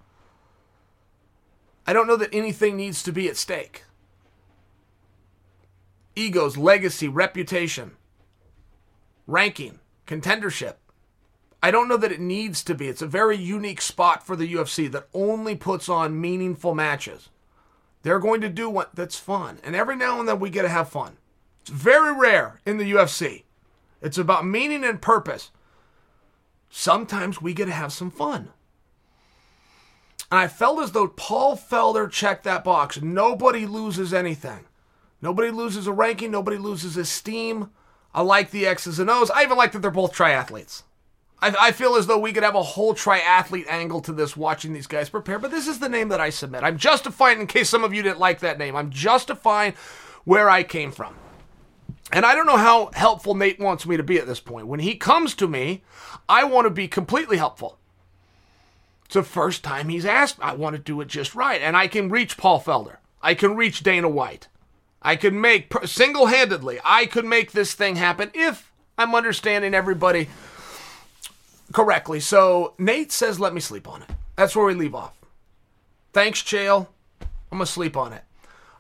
I 1.86 1.94
don't 1.94 2.08
know 2.08 2.18
that 2.18 2.34
anything 2.34 2.78
needs 2.78 3.02
to 3.04 3.12
be 3.12 3.28
at 3.28 3.38
stake. 3.38 3.84
Egos, 6.16 6.58
legacy, 6.58 7.08
reputation, 7.08 7.92
ranking, 9.26 9.80
contendership. 10.06 10.76
I 11.64 11.72
don't 11.72 11.88
know 11.88 11.98
that 11.98 12.12
it 12.12 12.20
needs 12.20 12.64
to 12.64 12.76
be. 12.76 12.88
It's 12.88 13.02
a 13.02 13.08
very 13.08 13.38
unique 13.38 13.82
spot 13.82 14.26
for 14.26 14.36
the 14.36 14.52
UFC 14.54 14.92
that 14.92 15.08
only 15.14 15.56
puts 15.56 15.88
on 15.88 16.20
meaningful 16.20 16.76
matches. 16.76 17.30
They're 18.04 18.20
going 18.20 18.42
to 18.42 18.50
do 18.50 18.70
what 18.70 18.96
that's 18.96 19.18
fun. 19.18 19.60
And 19.64 19.76
every 19.76 19.96
now 19.96 20.20
and 20.20 20.28
then 20.28 20.40
we 20.40 20.50
get 20.50 20.64
to 20.64 20.70
have 20.70 20.90
fun. 20.90 21.18
It's 21.62 21.70
very 21.70 22.14
rare 22.18 22.60
in 22.66 22.78
the 22.78 22.92
UFC. 22.92 23.44
It's 24.02 24.18
about 24.18 24.46
meaning 24.46 24.84
and 24.84 25.02
purpose. 25.02 25.52
Sometimes 26.72 27.42
we 27.42 27.54
get 27.54 27.66
to 27.66 27.72
have 27.72 27.94
some 27.94 28.10
fun. 28.10 28.50
And 30.32 30.40
I 30.40 30.48
felt 30.48 30.80
as 30.80 30.94
though 30.94 31.10
Paul 31.10 31.58
Felder 31.58 32.10
checked 32.10 32.46
that 32.46 32.64
box. 32.64 33.02
Nobody 33.02 33.66
loses 33.66 34.14
anything. 34.14 34.66
Nobody 35.22 35.52
loses 35.52 35.86
a 35.86 35.92
ranking. 35.92 36.32
Nobody 36.32 36.58
loses 36.58 36.96
esteem. 36.96 37.70
I 38.14 38.22
like 38.22 38.52
the 38.52 38.66
X's 38.66 39.00
and 39.00 39.10
O's. 39.10 39.30
I 39.30 39.44
even 39.44 39.58
like 39.58 39.74
that 39.74 39.82
they're 39.82 39.92
both 39.92 40.14
triathletes. 40.14 40.84
I, 41.42 41.54
I 41.60 41.72
feel 41.74 41.96
as 41.96 42.08
though 42.08 42.18
we 42.20 42.32
could 42.32 42.44
have 42.44 42.56
a 42.56 42.64
whole 42.64 42.94
triathlete 42.94 43.68
angle 43.68 44.00
to 44.02 44.14
this 44.14 44.38
watching 44.38 44.74
these 44.74 44.88
guys 44.88 45.10
prepare, 45.10 45.40
but 45.40 45.52
this 45.52 45.68
is 45.68 45.80
the 45.80 45.90
name 45.90 46.10
that 46.10 46.22
I 46.22 46.30
submit. 46.30 46.64
I'm 46.64 46.78
justifying, 46.78 47.42
in 47.42 47.48
case 47.48 47.70
some 47.70 47.84
of 47.84 47.94
you 47.94 48.02
didn't 48.02 48.20
like 48.20 48.40
that 48.40 48.58
name, 48.58 48.76
I'm 48.76 48.92
justifying 48.92 49.74
where 50.24 50.50
I 50.50 50.64
came 50.64 50.92
from. 50.92 51.16
And 52.14 52.26
I 52.26 52.36
don't 52.36 52.48
know 52.48 52.58
how 52.58 52.92
helpful 52.94 53.36
Nate 53.36 53.60
wants 53.60 53.86
me 53.86 53.98
to 53.98 54.04
be 54.04 54.18
at 54.18 54.28
this 54.28 54.40
point. 54.40 54.68
When 54.68 54.82
he 54.82 54.96
comes 54.96 55.34
to 55.36 55.48
me, 55.48 55.84
I 56.28 56.44
want 56.44 56.66
to 56.66 56.70
be 56.70 56.88
completely 56.88 57.38
helpful. 57.38 57.78
It's 59.06 59.14
the 59.14 59.24
first 59.24 59.64
time 59.64 59.90
he's 59.90 60.06
asked. 60.06 60.38
I 60.42 60.54
want 60.54 60.76
to 60.76 60.82
do 60.82 61.00
it 61.02 61.08
just 61.08 61.36
right. 61.36 61.62
And 61.62 61.76
I 61.76 61.88
can 61.88 62.10
reach 62.10 62.38
Paul 62.38 62.62
Felder. 62.62 62.98
I 63.22 63.34
can 63.34 63.56
reach 63.56 63.84
Dana 63.84 64.10
White. 64.10 64.48
I 65.02 65.16
can 65.16 65.40
make, 65.40 65.74
single 65.86 66.28
handedly, 66.28 66.80
I 66.84 67.08
could 67.08 67.26
make 67.26 67.52
this 67.52 67.74
thing 67.74 67.96
happen 67.96 68.30
if 68.34 68.72
I'm 68.98 69.16
understanding 69.16 69.74
everybody 69.74 70.30
correctly. 71.74 72.20
So 72.20 72.76
Nate 72.78 73.12
says, 73.12 73.40
let 73.40 73.54
me 73.54 73.62
sleep 73.62 73.88
on 73.88 74.04
it. 74.04 74.10
That's 74.36 74.56
where 74.56 74.66
we 74.66 74.76
leave 74.76 74.94
off. 74.94 75.18
Thanks, 76.14 76.42
Chael. 76.42 76.88
I'm 77.52 77.58
going 77.58 77.66
to 77.66 77.72
sleep 77.72 77.98
on 77.98 78.14
it. 78.14 78.24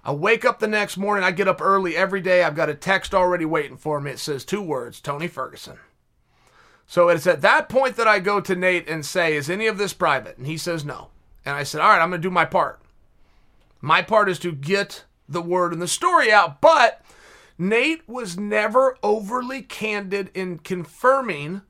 I 0.03 0.11
wake 0.11 0.45
up 0.45 0.59
the 0.59 0.67
next 0.67 0.97
morning. 0.97 1.23
I 1.23 1.31
get 1.31 1.47
up 1.47 1.61
early 1.61 1.95
every 1.95 2.21
day. 2.21 2.43
I've 2.43 2.55
got 2.55 2.69
a 2.69 2.73
text 2.75 3.13
already 3.13 3.45
waiting 3.45 3.77
for 3.77 4.01
me. 4.01 4.11
It 4.11 4.19
says 4.19 4.43
two 4.43 4.61
words 4.61 4.99
Tony 4.99 5.27
Ferguson. 5.27 5.77
So 6.87 7.07
it's 7.07 7.27
at 7.27 7.41
that 7.41 7.69
point 7.69 7.95
that 7.95 8.07
I 8.07 8.19
go 8.19 8.41
to 8.41 8.55
Nate 8.55 8.89
and 8.89 9.05
say, 9.05 9.35
Is 9.35 9.49
any 9.49 9.67
of 9.67 9.77
this 9.77 9.93
private? 9.93 10.37
And 10.37 10.47
he 10.47 10.57
says 10.57 10.83
no. 10.83 11.09
And 11.45 11.55
I 11.55 11.63
said, 11.63 11.81
All 11.81 11.89
right, 11.89 12.01
I'm 12.01 12.09
going 12.09 12.21
to 12.21 12.27
do 12.27 12.33
my 12.33 12.45
part. 12.45 12.81
My 13.79 14.01
part 14.01 14.29
is 14.29 14.39
to 14.39 14.51
get 14.51 15.05
the 15.29 15.41
word 15.41 15.71
and 15.71 15.81
the 15.81 15.87
story 15.87 16.31
out. 16.31 16.61
But 16.61 17.01
Nate 17.57 18.07
was 18.09 18.37
never 18.37 18.97
overly 19.03 19.61
candid 19.61 20.31
in 20.33 20.57
confirming. 20.59 21.61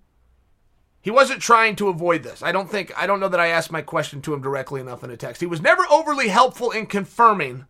He 1.02 1.12
wasn't 1.12 1.42
trying 1.42 1.76
to 1.78 1.90
avoid 1.90 2.24
this. 2.24 2.42
I 2.42 2.52
don't 2.52 2.70
think, 2.70 2.92
I 2.98 3.08
don't 3.08 3.20
know 3.20 3.30
that 3.30 3.40
I 3.40 3.48
asked 3.48 3.72
my 3.72 3.82
question 3.82 4.22
to 4.22 4.34
him 4.34 4.42
directly 4.42 4.80
enough 4.82 5.04
in 5.04 5.12
a 5.12 5.18
text. 5.18 5.42
He 5.42 5.48
was 5.48 5.62
never 5.62 5.84
overly 5.92 6.30
helpful 6.30 6.72
in 6.72 6.86
confirming 6.86 7.66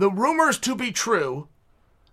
the 0.00 0.10
rumors 0.10 0.58
to 0.58 0.74
be 0.74 0.90
true 0.90 1.46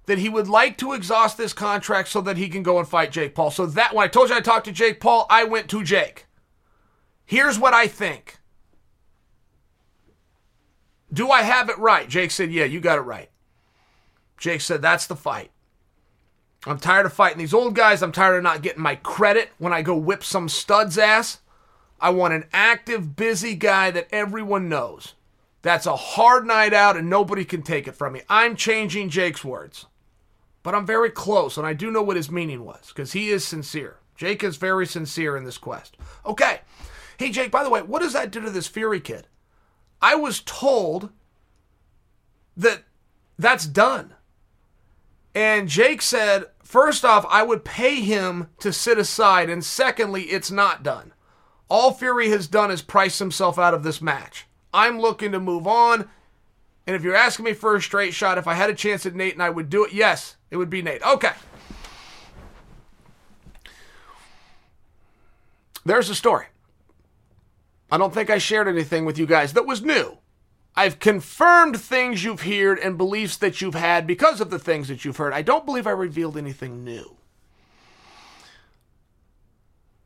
that 0.08 0.18
he 0.18 0.28
would 0.28 0.50
like 0.50 0.78
to 0.78 0.92
exhaust 0.92 1.38
this 1.38 1.54
contract 1.54 2.10
so 2.10 2.20
that 2.20 2.36
he 2.36 2.50
can 2.50 2.62
go 2.62 2.80
and 2.80 2.88
fight 2.88 3.14
Jake 3.14 3.34
Paul. 3.34 3.50
So 3.50 3.66
that 3.66 3.96
when 3.96 4.04
I 4.04 4.10
told 4.10 4.30
you 4.30 4.36
I 4.36 4.42
talked 4.42 4.66
to 4.66 4.74
Jake 4.74 5.00
Paul, 5.00 5.26
I 5.30 5.46
went 5.46 5.70
to 5.70 5.86
Jake. 5.86 6.26
Here's 7.26 7.58
what 7.58 7.74
I 7.74 7.88
think. 7.88 8.40
Do 11.14 11.30
I 11.30 11.44
have 11.44 11.70
it 11.70 11.78
right? 11.78 12.10
Jake 12.10 12.32
said, 12.32 12.52
Yeah, 12.52 12.66
you 12.66 12.82
got 12.82 12.98
it 12.98 13.04
right. 13.04 13.30
Jake 14.38 14.60
said, 14.60 14.82
That's 14.82 15.08
the 15.08 15.16
fight. 15.16 15.52
I'm 16.66 16.80
tired 16.80 17.06
of 17.06 17.14
fighting 17.14 17.38
these 17.38 17.54
old 17.54 17.74
guys. 17.74 18.04
I'm 18.04 18.12
tired 18.12 18.36
of 18.36 18.44
not 18.44 18.62
getting 18.62 18.84
my 18.84 18.96
credit 18.96 19.52
when 19.60 19.72
I 19.72 19.82
go 19.82 19.96
whip 19.96 20.26
some 20.26 20.50
stud's 20.50 20.98
ass. 20.98 21.40
I 22.02 22.10
want 22.10 22.34
an 22.34 22.46
active, 22.52 23.16
busy 23.16 23.56
guy 23.56 23.92
that 23.92 24.10
everyone 24.12 24.68
knows. 24.68 25.14
That's 25.68 25.86
a 25.86 25.96
hard 25.96 26.48
night 26.48 26.74
out 26.74 26.96
and 26.96 27.10
nobody 27.10 27.44
can 27.46 27.62
take 27.62 27.88
it 27.88 27.96
from 27.96 28.14
me. 28.14 28.22
I'm 28.30 28.56
changing 28.56 29.10
Jake's 29.10 29.44
words 29.44 29.86
but 30.68 30.76
I'm 30.76 30.86
very 30.86 31.10
close, 31.10 31.56
and 31.56 31.66
I 31.66 31.72
do 31.72 31.90
know 31.92 32.02
what 32.02 32.18
his 32.18 32.30
meaning 32.30 32.66
was 32.66 32.88
because 32.90 33.14
he 33.14 33.30
is 33.30 33.46
sincere. 33.46 34.00
Jake 34.18 34.44
is 34.44 34.58
very 34.58 34.86
sincere 34.86 35.38
in 35.38 35.46
this 35.46 35.58
quest. 35.58 35.96
Okay. 36.26 36.60
Hey, 37.18 37.30
Jake, 37.30 37.52
by 37.52 37.64
the 37.64 37.70
way, 37.70 37.82
what 37.82 38.02
does 38.02 38.12
that 38.12 38.32
do 38.32 38.42
to 38.42 38.50
this 38.50 38.68
Fury 38.68 39.00
kid? 39.00 39.28
I 40.02 40.16
was 40.16 40.42
told 40.42 41.10
that 42.58 42.84
that's 43.40 43.66
done. 43.66 44.16
And 45.34 45.70
Jake 45.70 46.02
said, 46.02 46.48
first 46.62 47.06
off, 47.06 47.26
I 47.30 47.44
would 47.44 47.64
pay 47.64 48.02
him 48.02 48.48
to 48.60 48.74
sit 48.74 48.98
aside, 48.98 49.50
and 49.50 49.64
secondly, 49.64 50.24
it's 50.24 50.52
not 50.52 50.84
done. 50.84 51.14
All 51.70 51.94
Fury 51.94 52.28
has 52.32 52.48
done 52.48 52.72
is 52.72 52.82
price 52.82 53.20
himself 53.20 53.58
out 53.58 53.74
of 53.74 53.84
this 53.84 54.02
match. 54.02 54.47
I'm 54.78 55.00
looking 55.00 55.32
to 55.32 55.40
move 55.40 55.66
on. 55.66 56.08
And 56.86 56.96
if 56.96 57.04
you're 57.04 57.16
asking 57.16 57.46
me 57.46 57.54
for 57.54 57.76
a 57.76 57.82
straight 57.82 58.14
shot, 58.14 58.38
if 58.38 58.48
I 58.48 58.54
had 58.54 58.70
a 58.70 58.76
chance 58.76 59.08
at 59.08 59.16
Nate 59.16 59.34
and 59.34 59.42
I 59.42 59.50
would 59.50 59.72
do 59.72 59.84
it, 59.84 59.92
yes, 59.92 60.38
it 60.52 60.58
would 60.58 60.70
be 60.70 60.84
Nate. 60.84 61.02
Okay. 61.02 61.34
There's 65.84 66.12
a 66.12 66.16
story. 66.16 66.46
I 67.92 67.98
don't 67.98 68.14
think 68.14 68.30
I 68.30 68.38
shared 68.38 68.68
anything 68.68 69.04
with 69.04 69.18
you 69.18 69.26
guys 69.26 69.54
that 69.54 69.66
was 69.66 69.82
new. 69.82 70.20
I've 70.76 71.00
confirmed 71.00 71.80
things 71.82 72.24
you've 72.24 72.42
heard 72.42 72.78
and 72.78 73.00
beliefs 73.00 73.36
that 73.38 73.62
you've 73.62 73.74
had 73.74 74.06
because 74.06 74.40
of 74.40 74.52
the 74.52 74.60
things 74.60 74.90
that 74.90 75.04
you've 75.04 75.18
heard. 75.18 75.34
I 75.34 75.42
don't 75.42 75.66
believe 75.66 75.88
I 75.88 75.92
revealed 75.92 76.38
anything 76.38 76.84
new. 76.84 77.18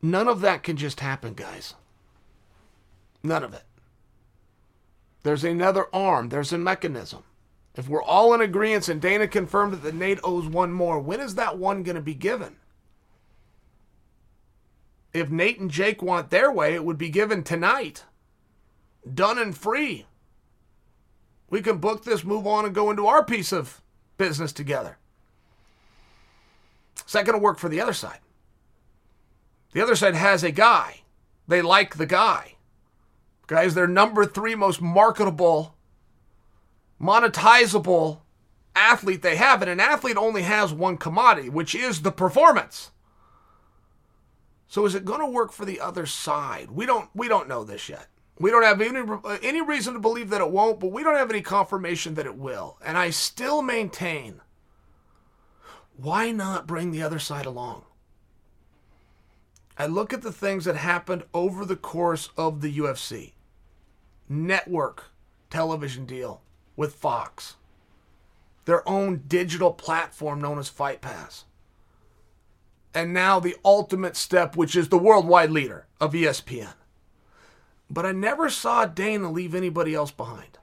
None 0.01 0.30
of 0.30 0.39
that 0.41 0.63
can 0.63 0.78
just 0.78 1.01
happen, 1.01 1.34
guys. 1.34 1.74
None 3.22 3.43
of 3.43 3.53
it. 3.53 3.63
There's 5.24 5.43
another 5.43 5.86
arm, 5.93 6.30
there's 6.30 6.53
a 6.53 6.57
mechanism. 6.57 7.24
If 7.76 7.88
we're 7.88 8.03
all 8.03 8.34
in 8.34 8.41
agreement 8.41 8.89
and 8.89 9.01
Dana 9.01 9.28
confirmed 9.28 9.74
that 9.74 9.84
the 9.84 9.91
Nate 9.91 10.19
owes 10.24 10.47
one 10.47 10.74
more, 10.74 10.99
when 10.99 11.22
is 11.22 11.36
that 11.36 11.57
one 11.57 11.84
going 11.84 11.95
to 11.95 12.01
be 12.01 12.15
given? 12.15 12.57
If 15.13 15.30
Nate 15.30 15.59
and 15.59 15.72
Jake 15.72 16.01
want 16.01 16.30
their 16.30 16.51
way, 16.51 16.74
it 16.74 16.84
would 16.84 16.97
be 16.97 17.09
given 17.09 17.43
tonight. 17.43 18.03
Done 19.13 19.38
and 19.38 19.57
free. 19.57 20.05
We 21.49 21.61
can 21.61 21.78
book 21.80 22.03
this, 22.03 22.24
move 22.24 22.47
on, 22.47 22.65
and 22.65 22.76
go 22.76 22.89
into 22.89 23.07
our 23.07 23.24
piece 23.24 23.51
of 23.51 23.82
business 24.17 24.53
together. 24.53 24.97
Is 27.05 27.13
that 27.13 27.26
going 27.26 27.38
to 27.38 27.43
work 27.43 27.59
for 27.59 27.67
the 27.67 27.82
other 27.82 27.93
side? 27.93 28.19
The 29.74 29.82
other 29.82 29.95
side 29.95 30.15
has 30.15 30.43
a 30.43 30.51
guy. 30.51 31.01
They 31.47 31.61
like 31.61 31.95
the 31.95 32.05
guy. 32.05 32.55
Guys, 33.51 33.73
their 33.73 33.85
number 33.85 34.25
three 34.25 34.55
most 34.55 34.81
marketable 34.81 35.75
monetizable 37.01 38.21
athlete 38.73 39.21
they 39.21 39.35
have. 39.35 39.61
And 39.61 39.69
an 39.69 39.81
athlete 39.81 40.15
only 40.15 40.43
has 40.43 40.71
one 40.71 40.95
commodity, 40.95 41.49
which 41.49 41.75
is 41.75 42.01
the 42.01 42.13
performance. 42.13 42.91
So 44.67 44.85
is 44.85 44.95
it 44.95 45.03
going 45.03 45.19
to 45.19 45.25
work 45.25 45.51
for 45.51 45.65
the 45.65 45.81
other 45.81 46.05
side? 46.05 46.71
We 46.71 46.85
don't 46.85 47.09
we 47.13 47.27
don't 47.27 47.49
know 47.49 47.65
this 47.65 47.89
yet. 47.89 48.07
We 48.39 48.51
don't 48.51 48.63
have 48.63 48.79
any 48.79 49.01
any 49.43 49.61
reason 49.61 49.95
to 49.95 49.99
believe 49.99 50.29
that 50.29 50.39
it 50.39 50.49
won't, 50.49 50.79
but 50.79 50.93
we 50.93 51.03
don't 51.03 51.17
have 51.17 51.29
any 51.29 51.41
confirmation 51.41 52.13
that 52.13 52.25
it 52.25 52.37
will. 52.37 52.77
And 52.81 52.97
I 52.97 53.09
still 53.09 53.61
maintain 53.61 54.39
why 55.97 56.31
not 56.31 56.67
bring 56.67 56.91
the 56.91 57.03
other 57.03 57.19
side 57.19 57.45
along? 57.45 57.83
I 59.77 59.87
look 59.87 60.13
at 60.13 60.21
the 60.21 60.31
things 60.31 60.63
that 60.63 60.77
happened 60.77 61.23
over 61.33 61.65
the 61.65 61.75
course 61.75 62.29
of 62.37 62.61
the 62.61 62.77
UFC. 62.77 63.33
Network 64.32 65.11
television 65.49 66.05
deal, 66.05 66.41
with 66.77 66.95
Fox, 66.95 67.55
their 68.65 68.88
own 68.88 69.23
digital 69.27 69.73
platform 69.73 70.39
known 70.39 70.57
as 70.57 70.69
Fight 70.69 71.01
Pass. 71.01 71.43
And 72.93 73.13
now 73.13 73.39
the 73.39 73.55
ultimate 73.63 74.15
step, 74.15 74.55
which 74.55 74.75
is 74.75 74.89
the 74.89 74.97
worldwide 74.97 75.51
leader 75.51 75.86
of 75.99 76.13
ESPN. 76.13 76.73
But 77.89 78.05
I 78.05 78.13
never 78.13 78.49
saw 78.49 78.86
Dana 78.86 79.29
leave 79.29 79.53
anybody 79.53 79.93
else 79.93 80.11
behind. 80.11 80.57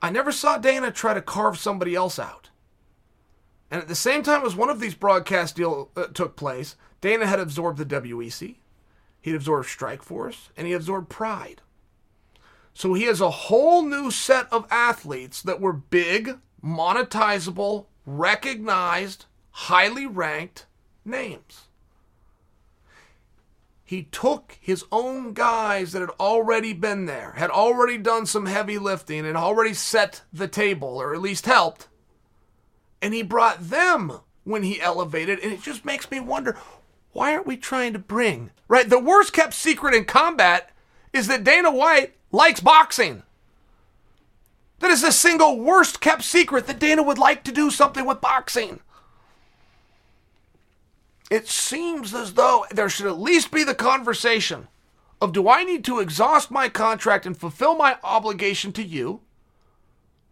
I 0.00 0.10
never 0.10 0.32
saw 0.32 0.56
Dana 0.56 0.90
try 0.90 1.12
to 1.14 1.22
carve 1.22 1.58
somebody 1.58 1.94
else 1.94 2.18
out. 2.18 2.48
And 3.70 3.80
at 3.80 3.88
the 3.88 3.94
same 3.94 4.22
time 4.22 4.44
as 4.44 4.56
one 4.56 4.70
of 4.70 4.80
these 4.80 4.94
broadcast 4.94 5.56
deals 5.56 5.88
uh, 5.96 6.06
took 6.06 6.36
place, 6.36 6.76
Dana 7.00 7.26
had 7.26 7.38
absorbed 7.38 7.78
the 7.78 7.86
WEC, 7.86 8.56
he'd 9.20 9.34
absorbed 9.34 9.68
Strikeforce, 9.68 10.48
and 10.56 10.66
he 10.66 10.72
absorbed 10.72 11.08
Pride. 11.08 11.60
So 12.74 12.94
he 12.94 13.04
has 13.04 13.20
a 13.20 13.30
whole 13.30 13.82
new 13.82 14.10
set 14.10 14.50
of 14.52 14.66
athletes 14.70 15.42
that 15.42 15.60
were 15.60 15.72
big, 15.72 16.38
monetizable, 16.64 17.86
recognized, 18.06 19.26
highly 19.50 20.06
ranked 20.06 20.66
names. 21.04 21.68
He 23.84 24.04
took 24.04 24.56
his 24.58 24.84
own 24.90 25.34
guys 25.34 25.92
that 25.92 26.00
had 26.00 26.10
already 26.18 26.72
been 26.72 27.04
there, 27.04 27.32
had 27.32 27.50
already 27.50 27.98
done 27.98 28.24
some 28.24 28.46
heavy 28.46 28.78
lifting, 28.78 29.26
and 29.26 29.36
already 29.36 29.74
set 29.74 30.22
the 30.32 30.48
table, 30.48 30.96
or 30.96 31.14
at 31.14 31.20
least 31.20 31.44
helped, 31.44 31.88
and 33.02 33.12
he 33.12 33.22
brought 33.22 33.68
them 33.68 34.20
when 34.44 34.62
he 34.62 34.80
elevated. 34.80 35.40
And 35.40 35.52
it 35.52 35.60
just 35.60 35.84
makes 35.84 36.10
me 36.10 36.20
wonder 36.20 36.56
why 37.12 37.34
aren't 37.34 37.46
we 37.46 37.58
trying 37.58 37.92
to 37.92 37.98
bring, 37.98 38.50
right? 38.66 38.88
The 38.88 38.98
worst 38.98 39.34
kept 39.34 39.52
secret 39.52 39.94
in 39.94 40.06
combat 40.06 40.70
is 41.12 41.26
that 41.26 41.44
Dana 41.44 41.70
White 41.70 42.14
likes 42.32 42.60
boxing. 42.60 43.22
That 44.80 44.90
is 44.90 45.02
the 45.02 45.12
single 45.12 45.60
worst 45.60 46.00
kept 46.00 46.24
secret 46.24 46.66
that 46.66 46.80
Dana 46.80 47.02
would 47.02 47.18
like 47.18 47.44
to 47.44 47.52
do 47.52 47.70
something 47.70 48.04
with 48.04 48.20
boxing. 48.20 48.80
It 51.30 51.48
seems 51.48 52.12
as 52.12 52.34
though 52.34 52.66
there 52.70 52.88
should 52.88 53.06
at 53.06 53.20
least 53.20 53.52
be 53.52 53.62
the 53.62 53.74
conversation 53.74 54.68
of 55.20 55.32
do 55.32 55.48
I 55.48 55.62
need 55.62 55.84
to 55.84 56.00
exhaust 56.00 56.50
my 56.50 56.68
contract 56.68 57.26
and 57.26 57.36
fulfill 57.36 57.76
my 57.76 57.96
obligation 58.02 58.72
to 58.72 58.82
you? 58.82 59.20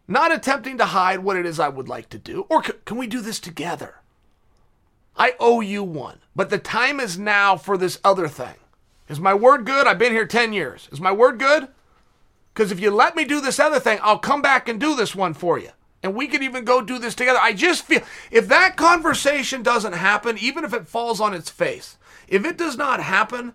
Not 0.08 0.32
attempting 0.32 0.76
to 0.78 0.86
hide 0.86 1.20
what 1.20 1.36
it 1.36 1.46
is 1.46 1.60
I 1.60 1.68
would 1.68 1.88
like 1.88 2.08
to 2.08 2.18
do, 2.18 2.44
or 2.48 2.64
c- 2.64 2.72
can 2.84 2.96
we 2.96 3.06
do 3.06 3.20
this 3.20 3.38
together? 3.38 4.00
I 5.16 5.34
owe 5.38 5.60
you 5.60 5.84
one, 5.84 6.18
but 6.34 6.50
the 6.50 6.58
time 6.58 6.98
is 6.98 7.16
now 7.16 7.56
for 7.56 7.78
this 7.78 8.00
other 8.02 8.26
thing. 8.26 8.56
Is 9.08 9.20
my 9.20 9.32
word 9.32 9.64
good? 9.64 9.86
I've 9.86 9.98
been 9.98 10.12
here 10.12 10.26
10 10.26 10.52
years. 10.52 10.88
Is 10.90 11.00
my 11.00 11.12
word 11.12 11.38
good? 11.38 11.68
Because 12.52 12.72
if 12.72 12.80
you 12.80 12.90
let 12.90 13.16
me 13.16 13.24
do 13.24 13.40
this 13.40 13.60
other 13.60 13.80
thing, 13.80 13.98
I'll 14.02 14.18
come 14.18 14.42
back 14.42 14.68
and 14.68 14.80
do 14.80 14.94
this 14.96 15.14
one 15.14 15.34
for 15.34 15.58
you. 15.58 15.70
And 16.02 16.14
we 16.14 16.28
could 16.28 16.42
even 16.42 16.64
go 16.64 16.80
do 16.80 16.98
this 16.98 17.14
together. 17.14 17.38
I 17.40 17.52
just 17.52 17.84
feel 17.84 18.02
if 18.30 18.48
that 18.48 18.76
conversation 18.76 19.62
doesn't 19.62 19.92
happen, 19.92 20.38
even 20.38 20.64
if 20.64 20.72
it 20.72 20.88
falls 20.88 21.20
on 21.20 21.34
its 21.34 21.50
face, 21.50 21.98
if 22.26 22.44
it 22.44 22.56
does 22.56 22.76
not 22.76 23.00
happen, 23.00 23.52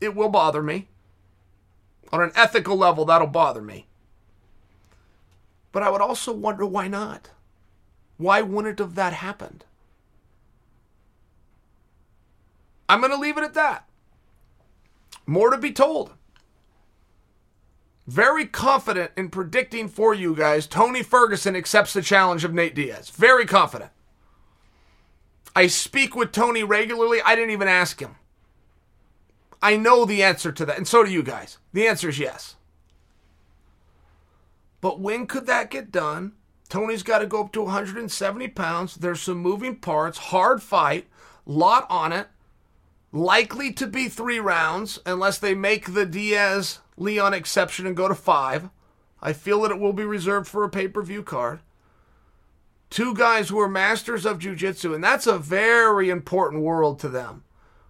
it 0.00 0.14
will 0.14 0.28
bother 0.28 0.62
me. 0.62 0.88
On 2.12 2.22
an 2.22 2.32
ethical 2.34 2.76
level, 2.76 3.04
that'll 3.04 3.26
bother 3.26 3.62
me. 3.62 3.86
But 5.72 5.82
I 5.82 5.90
would 5.90 6.00
also 6.00 6.32
wonder 6.32 6.66
why 6.66 6.88
not? 6.88 7.30
Why 8.16 8.40
wouldn't 8.42 8.78
have 8.78 8.94
that 8.96 9.12
happened? 9.12 9.64
I'm 12.88 13.00
going 13.00 13.12
to 13.12 13.18
leave 13.18 13.36
it 13.36 13.44
at 13.44 13.54
that. 13.54 13.87
More 15.28 15.50
to 15.50 15.58
be 15.58 15.72
told. 15.72 16.14
Very 18.06 18.46
confident 18.46 19.10
in 19.14 19.28
predicting 19.28 19.86
for 19.86 20.14
you 20.14 20.34
guys, 20.34 20.66
Tony 20.66 21.02
Ferguson 21.02 21.54
accepts 21.54 21.92
the 21.92 22.00
challenge 22.00 22.44
of 22.44 22.54
Nate 22.54 22.74
Diaz. 22.74 23.10
Very 23.10 23.44
confident. 23.44 23.90
I 25.54 25.66
speak 25.66 26.16
with 26.16 26.32
Tony 26.32 26.64
regularly. 26.64 27.20
I 27.20 27.34
didn't 27.34 27.50
even 27.50 27.68
ask 27.68 28.00
him. 28.00 28.16
I 29.60 29.76
know 29.76 30.06
the 30.06 30.22
answer 30.22 30.50
to 30.50 30.64
that, 30.64 30.78
and 30.78 30.88
so 30.88 31.04
do 31.04 31.10
you 31.10 31.22
guys. 31.22 31.58
The 31.74 31.86
answer 31.86 32.08
is 32.08 32.18
yes. 32.18 32.56
But 34.80 34.98
when 34.98 35.26
could 35.26 35.44
that 35.44 35.70
get 35.70 35.92
done? 35.92 36.32
Tony's 36.70 37.02
got 37.02 37.18
to 37.18 37.26
go 37.26 37.44
up 37.44 37.52
to 37.52 37.62
170 37.64 38.48
pounds. 38.48 38.94
There's 38.94 39.20
some 39.20 39.38
moving 39.38 39.76
parts, 39.76 40.16
hard 40.16 40.62
fight, 40.62 41.06
lot 41.44 41.86
on 41.90 42.14
it. 42.14 42.28
Likely 43.12 43.72
to 43.72 43.86
be 43.86 44.08
three 44.08 44.38
rounds 44.38 44.98
unless 45.06 45.38
they 45.38 45.54
make 45.54 45.94
the 45.94 46.04
Diaz 46.04 46.80
Leon 46.98 47.32
exception 47.32 47.86
and 47.86 47.96
go 47.96 48.06
to 48.06 48.14
five. 48.14 48.68
I 49.22 49.32
feel 49.32 49.62
that 49.62 49.70
it 49.70 49.80
will 49.80 49.94
be 49.94 50.04
reserved 50.04 50.46
for 50.46 50.62
a 50.62 50.68
pay 50.68 50.88
per 50.88 51.02
view 51.02 51.22
card. 51.22 51.60
Two 52.90 53.14
guys 53.14 53.48
who 53.48 53.58
are 53.60 53.68
masters 53.68 54.26
of 54.26 54.38
jiu-jitsu, 54.38 54.94
and 54.94 55.02
that's 55.02 55.26
a 55.26 55.38
very 55.38 56.10
important 56.10 56.62
world 56.62 56.98
to 57.00 57.08
them. 57.08 57.44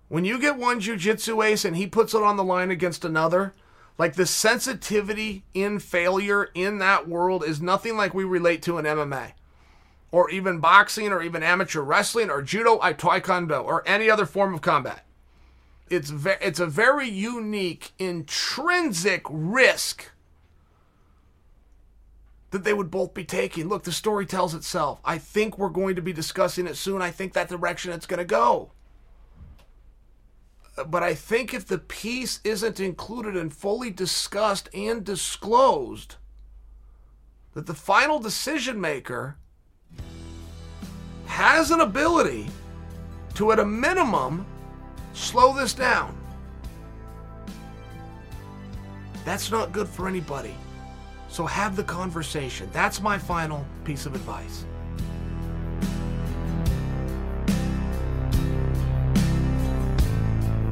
When 0.09 0.25
you 0.25 0.39
get 0.39 0.57
one 0.57 0.81
jiu-jitsu 0.81 1.43
ace 1.43 1.65
and 1.65 1.77
he 1.77 1.87
puts 1.87 2.15
it 2.15 2.23
on 2.23 2.37
the 2.37 2.45
line 2.45 2.71
against 2.71 3.05
another, 3.05 3.55
like 3.99 4.15
the 4.15 4.27
sensitivity 4.27 5.45
in 5.53 5.81
failure 5.81 6.51
in 6.55 6.79
that 6.79 7.09
world 7.09 7.45
is 7.45 7.61
nothing 7.61 7.97
like 7.97 8.15
we 8.15 8.25
relate 8.25 8.63
to 8.63 8.79
in 8.79 8.85
MMA. 8.85 9.33
Or 10.11 10.31
even 10.31 10.61
boxing 10.61 11.13
or 11.13 11.23
even 11.23 11.43
amateur 11.43 11.83
wrestling 11.83 12.31
or 12.31 12.41
judo, 12.41 12.79
I 12.81 12.93
taekwondo 12.93 13.63
or 13.63 13.87
any 13.87 14.09
other 14.09 14.25
form 14.25 14.55
of 14.55 14.63
combat. 14.63 15.05
It's 15.91 16.11
ve- 16.11 16.37
it's 16.41 16.61
a 16.61 16.67
very 16.67 17.09
unique 17.09 17.93
intrinsic 17.99 19.23
risk 19.29 20.11
that 22.51 22.65
they 22.65 22.73
would 22.73 22.91
both 22.91 23.13
be 23.13 23.25
taking. 23.25 23.69
Look, 23.69 23.85
the 23.85 23.93
story 23.93 24.25
tells 24.25 24.55
itself. 24.55 25.01
I 25.05 25.19
think 25.19 25.59
we're 25.59 25.69
going 25.69 25.97
to 25.97 26.03
be 26.03 26.13
discussing 26.13 26.67
it 26.67 26.77
soon. 26.77 27.03
I 27.03 27.11
think 27.11 27.35
that 27.35 27.49
direction 27.49 27.93
it's 27.93 28.07
going 28.07 28.19
to 28.19 28.25
go 28.25 28.73
uh, 30.79 30.85
but 30.85 31.03
I 31.03 31.15
think 31.15 31.53
if 31.53 31.67
the 31.67 31.79
piece 31.79 32.41
isn't 32.45 32.79
included 32.79 33.37
and 33.37 33.53
fully 33.53 33.91
discussed 33.91 34.69
and 34.73 35.05
disclosed, 35.05 36.17
that 37.55 37.67
the 37.67 37.75
final 37.75 38.19
decision 38.19 38.81
maker 38.81 39.37
has 41.27 41.71
an 41.71 41.81
ability 41.81 42.47
to, 43.35 43.53
at 43.53 43.59
a 43.59 43.65
minimum, 43.65 44.47
slow 45.19 45.53
this 45.53 45.75
down. 45.75 46.17
That's 49.25 49.51
not 49.51 49.73
good 49.73 49.89
for 49.89 50.09
anybody. 50.09 50.55
So 51.29 51.45
have 51.45 51.77
the 51.77 51.85
conversation. 51.85 52.69
That's 52.73 53.03
my 53.03 53.19
final 53.19 53.67
piece 53.85 54.07
of 54.07 54.15
advice. 54.15 54.65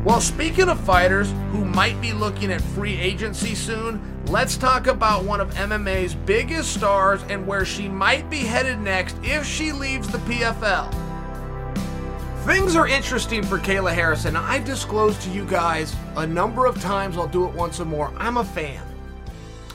Well, 0.04 0.20
speaking 0.20 0.68
of 0.68 0.78
fighters 0.80 1.32
who 1.50 1.64
might 1.64 2.00
be 2.00 2.12
looking 2.12 2.52
at 2.52 2.60
free 2.60 2.96
agency 2.96 3.56
soon, 3.56 4.00
let's 4.26 4.56
talk 4.56 4.86
about 4.86 5.24
one 5.24 5.40
of 5.40 5.52
MMA's 5.54 6.14
biggest 6.14 6.72
stars 6.72 7.22
and 7.28 7.44
where 7.44 7.64
she 7.64 7.88
might 7.88 8.30
be 8.30 8.38
headed 8.38 8.78
next 8.78 9.16
if 9.24 9.44
she 9.44 9.72
leaves 9.72 10.06
the 10.08 10.18
PFL. 10.18 11.05
Things 12.46 12.76
are 12.76 12.86
interesting 12.86 13.42
for 13.42 13.58
Kayla 13.58 13.92
Harrison. 13.92 14.36
I've 14.36 14.64
disclosed 14.64 15.20
to 15.22 15.30
you 15.30 15.44
guys 15.44 15.96
a 16.14 16.24
number 16.24 16.66
of 16.66 16.80
times, 16.80 17.16
I'll 17.16 17.26
do 17.26 17.44
it 17.44 17.52
once 17.52 17.80
or 17.80 17.86
more. 17.86 18.12
I'm 18.18 18.36
a 18.36 18.44
fan. 18.44 18.86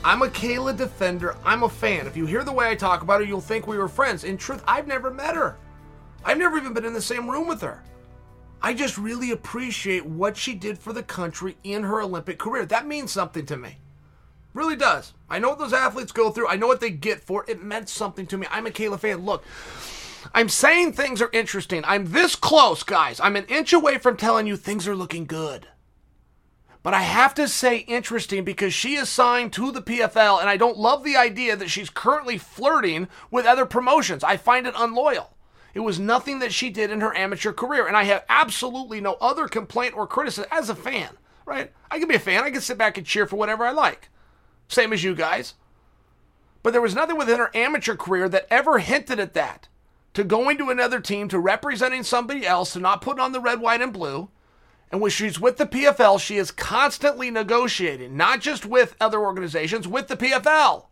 I'm 0.02 0.22
a 0.22 0.28
Kayla 0.28 0.74
defender. 0.74 1.36
I'm 1.44 1.64
a 1.64 1.68
fan. 1.68 2.06
If 2.06 2.16
you 2.16 2.24
hear 2.24 2.44
the 2.44 2.52
way 2.52 2.70
I 2.70 2.74
talk 2.74 3.02
about 3.02 3.20
her, 3.20 3.26
you'll 3.26 3.42
think 3.42 3.66
we 3.66 3.76
were 3.76 3.88
friends. 3.88 4.24
In 4.24 4.38
truth, 4.38 4.64
I've 4.66 4.86
never 4.86 5.10
met 5.10 5.34
her. 5.34 5.58
I've 6.24 6.38
never 6.38 6.56
even 6.56 6.72
been 6.72 6.86
in 6.86 6.94
the 6.94 7.02
same 7.02 7.28
room 7.28 7.46
with 7.46 7.60
her. 7.60 7.82
I 8.62 8.72
just 8.72 8.96
really 8.96 9.32
appreciate 9.32 10.06
what 10.06 10.34
she 10.34 10.54
did 10.54 10.78
for 10.78 10.94
the 10.94 11.02
country 11.02 11.58
in 11.64 11.82
her 11.82 12.00
Olympic 12.00 12.38
career. 12.38 12.64
That 12.64 12.86
means 12.86 13.12
something 13.12 13.44
to 13.46 13.56
me. 13.58 13.76
Really 14.54 14.76
does. 14.76 15.12
I 15.28 15.40
know 15.40 15.50
what 15.50 15.58
those 15.58 15.74
athletes 15.74 16.12
go 16.12 16.30
through. 16.30 16.48
I 16.48 16.56
know 16.56 16.68
what 16.68 16.80
they 16.80 16.90
get 16.90 17.20
for. 17.20 17.44
it. 17.44 17.50
It 17.50 17.62
meant 17.62 17.90
something 17.90 18.26
to 18.28 18.38
me. 18.38 18.46
I'm 18.50 18.66
a 18.66 18.70
Kayla 18.70 18.98
fan. 18.98 19.26
Look, 19.26 19.44
I'm 20.34 20.48
saying 20.48 20.92
things 20.92 21.20
are 21.20 21.30
interesting. 21.32 21.82
I'm 21.84 22.12
this 22.12 22.36
close, 22.36 22.82
guys. 22.82 23.20
I'm 23.20 23.36
an 23.36 23.46
inch 23.46 23.72
away 23.72 23.98
from 23.98 24.16
telling 24.16 24.46
you 24.46 24.56
things 24.56 24.86
are 24.86 24.96
looking 24.96 25.26
good. 25.26 25.68
But 26.82 26.94
I 26.94 27.02
have 27.02 27.34
to 27.34 27.46
say 27.46 27.78
interesting 27.78 28.44
because 28.44 28.74
she 28.74 28.94
is 28.94 29.08
signed 29.08 29.52
to 29.52 29.70
the 29.70 29.82
PFL, 29.82 30.40
and 30.40 30.48
I 30.48 30.56
don't 30.56 30.78
love 30.78 31.04
the 31.04 31.16
idea 31.16 31.54
that 31.54 31.70
she's 31.70 31.90
currently 31.90 32.38
flirting 32.38 33.08
with 33.30 33.46
other 33.46 33.66
promotions. 33.66 34.24
I 34.24 34.36
find 34.36 34.66
it 34.66 34.74
unloyal. 34.76 35.36
It 35.74 35.80
was 35.80 35.98
nothing 35.98 36.40
that 36.40 36.52
she 36.52 36.70
did 36.70 36.90
in 36.90 37.00
her 37.00 37.16
amateur 37.16 37.52
career. 37.52 37.86
And 37.86 37.96
I 37.96 38.04
have 38.04 38.24
absolutely 38.28 39.00
no 39.00 39.16
other 39.20 39.48
complaint 39.48 39.96
or 39.96 40.06
criticism 40.06 40.50
as 40.50 40.68
a 40.68 40.74
fan, 40.74 41.16
right? 41.46 41.72
I 41.90 41.98
can 41.98 42.08
be 42.08 42.16
a 42.16 42.20
fan. 42.20 42.44
I 42.44 42.50
can 42.50 42.60
sit 42.60 42.78
back 42.78 42.98
and 42.98 43.06
cheer 43.06 43.26
for 43.26 43.36
whatever 43.36 43.64
I 43.64 43.70
like. 43.70 44.08
Same 44.68 44.92
as 44.92 45.04
you 45.04 45.14
guys. 45.14 45.54
But 46.62 46.72
there 46.72 46.82
was 46.82 46.94
nothing 46.94 47.16
within 47.16 47.38
her 47.38 47.50
amateur 47.54 47.96
career 47.96 48.28
that 48.28 48.46
ever 48.50 48.78
hinted 48.78 49.18
at 49.18 49.34
that. 49.34 49.68
To 50.14 50.24
going 50.24 50.58
to 50.58 50.70
another 50.70 51.00
team, 51.00 51.28
to 51.28 51.38
representing 51.38 52.02
somebody 52.02 52.46
else, 52.46 52.74
to 52.74 52.80
not 52.80 53.00
putting 53.00 53.20
on 53.20 53.32
the 53.32 53.40
red, 53.40 53.60
white, 53.60 53.80
and 53.80 53.92
blue. 53.92 54.28
And 54.90 55.00
when 55.00 55.10
she's 55.10 55.40
with 55.40 55.56
the 55.56 55.64
PFL, 55.64 56.20
she 56.20 56.36
is 56.36 56.50
constantly 56.50 57.30
negotiating, 57.30 58.14
not 58.14 58.40
just 58.40 58.66
with 58.66 58.94
other 59.00 59.20
organizations, 59.20 59.88
with 59.88 60.08
the 60.08 60.16
PFL. 60.16 60.84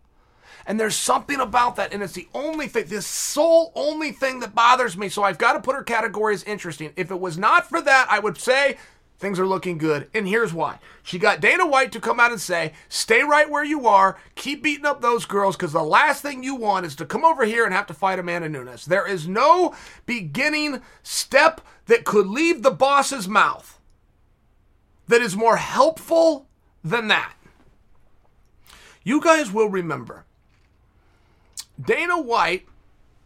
And 0.66 0.80
there's 0.80 0.96
something 0.96 1.38
about 1.40 1.76
that, 1.76 1.92
and 1.92 2.02
it's 2.02 2.14
the 2.14 2.28
only 2.32 2.66
thing, 2.66 2.86
this 2.86 3.06
sole 3.06 3.72
only 3.74 4.12
thing 4.12 4.40
that 4.40 4.54
bothers 4.54 4.96
me. 4.96 5.08
So 5.08 5.22
I've 5.22 5.38
got 5.38 5.52
to 5.52 5.60
put 5.60 5.76
her 5.76 5.82
category 5.82 6.34
as 6.34 6.44
interesting. 6.44 6.92
If 6.96 7.10
it 7.10 7.20
was 7.20 7.36
not 7.36 7.68
for 7.68 7.80
that, 7.82 8.06
I 8.10 8.18
would 8.18 8.38
say 8.38 8.78
Things 9.20 9.38
are 9.38 9.46
looking 9.46 9.76
good. 9.76 10.08
And 10.14 10.26
here's 10.26 10.54
why. 10.54 10.78
She 11.02 11.18
got 11.18 11.42
Dana 11.42 11.66
White 11.66 11.92
to 11.92 12.00
come 12.00 12.18
out 12.18 12.32
and 12.32 12.40
say, 12.40 12.72
stay 12.88 13.22
right 13.22 13.50
where 13.50 13.62
you 13.62 13.86
are, 13.86 14.16
keep 14.34 14.62
beating 14.62 14.86
up 14.86 15.02
those 15.02 15.26
girls, 15.26 15.56
because 15.56 15.74
the 15.74 15.82
last 15.82 16.22
thing 16.22 16.42
you 16.42 16.54
want 16.54 16.86
is 16.86 16.96
to 16.96 17.04
come 17.04 17.22
over 17.22 17.44
here 17.44 17.66
and 17.66 17.74
have 17.74 17.86
to 17.88 17.94
fight 17.94 18.18
Amanda 18.18 18.48
Nunes. 18.48 18.86
There 18.86 19.06
is 19.06 19.28
no 19.28 19.74
beginning 20.06 20.80
step 21.02 21.60
that 21.84 22.06
could 22.06 22.28
leave 22.28 22.62
the 22.62 22.70
boss's 22.70 23.28
mouth 23.28 23.78
that 25.06 25.20
is 25.20 25.36
more 25.36 25.56
helpful 25.56 26.46
than 26.82 27.08
that. 27.08 27.34
You 29.04 29.20
guys 29.20 29.52
will 29.52 29.68
remember 29.68 30.24
Dana 31.78 32.18
White 32.18 32.66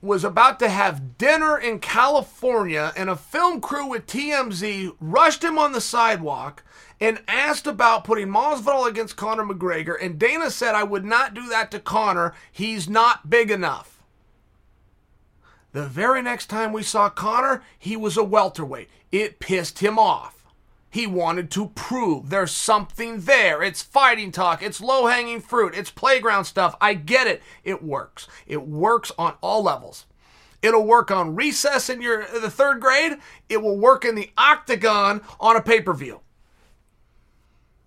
was 0.05 0.23
about 0.23 0.59
to 0.59 0.69
have 0.69 1.17
dinner 1.17 1.57
in 1.57 1.79
California, 1.81 2.93
and 2.97 3.09
a 3.09 3.17
film 3.17 3.61
crew 3.61 3.87
with 3.87 4.07
TMZ 4.07 4.95
rushed 5.01 5.43
him 5.43 5.59
on 5.59 5.73
the 5.73 5.81
sidewalk 5.81 6.63
and 7.01 7.23
asked 7.27 7.67
about 7.67 8.05
putting 8.05 8.29
Masvidal 8.29 8.87
against 8.87 9.17
Conor 9.17 9.45
McGregor. 9.45 9.97
And 10.01 10.19
Dana 10.19 10.51
said, 10.51 10.75
I 10.75 10.85
would 10.85 11.05
not 11.05 11.35
do 11.35 11.49
that 11.49 11.71
to 11.71 11.81
Conor. 11.81 12.35
He's 12.53 12.89
not 12.89 13.31
big 13.31 13.51
enough. 13.51 14.03
The 15.73 15.87
very 15.87 16.23
next 16.23 16.47
time 16.47 16.73
we 16.73 16.83
saw 16.83 17.09
Conor, 17.09 17.63
he 17.79 17.97
was 17.97 18.17
a 18.17 18.23
welterweight. 18.23 18.89
It 19.11 19.41
pissed 19.41 19.81
him 19.81 19.99
off. 19.99 20.44
He 20.95 21.09
wanted 21.09 21.51
to 21.51 21.71
prove 21.71 22.31
there's 22.31 22.53
something 22.53 23.23
there. 23.23 23.65
It's 23.65 23.83
fighting 23.83 24.31
talk. 24.31 24.63
It's 24.63 24.81
low 24.81 25.07
hanging 25.07 25.41
fruit. 25.41 25.75
It's 25.75 25.91
playground 25.91 26.45
stuff. 26.45 26.77
I 26.81 26.95
get 26.95 27.27
it. 27.27 27.43
It 27.65 27.83
works. 27.83 28.29
It 28.47 28.69
works 28.69 29.11
on 29.19 29.35
all 29.41 29.65
levels. 29.65 30.07
It'll 30.63 30.87
work 30.87 31.11
on 31.11 31.35
recess 31.35 31.91
in 31.91 32.01
your 32.01 32.25
the 32.41 32.49
third 32.49 32.81
grade. 32.81 33.19
It 33.49 33.61
will 33.61 33.77
work 33.77 34.05
in 34.05 34.15
the 34.15 34.31
octagon 34.39 35.23
on 35.41 35.57
a 35.57 35.61
pay 35.61 35.81
per 35.81 35.93
view. 35.95 36.21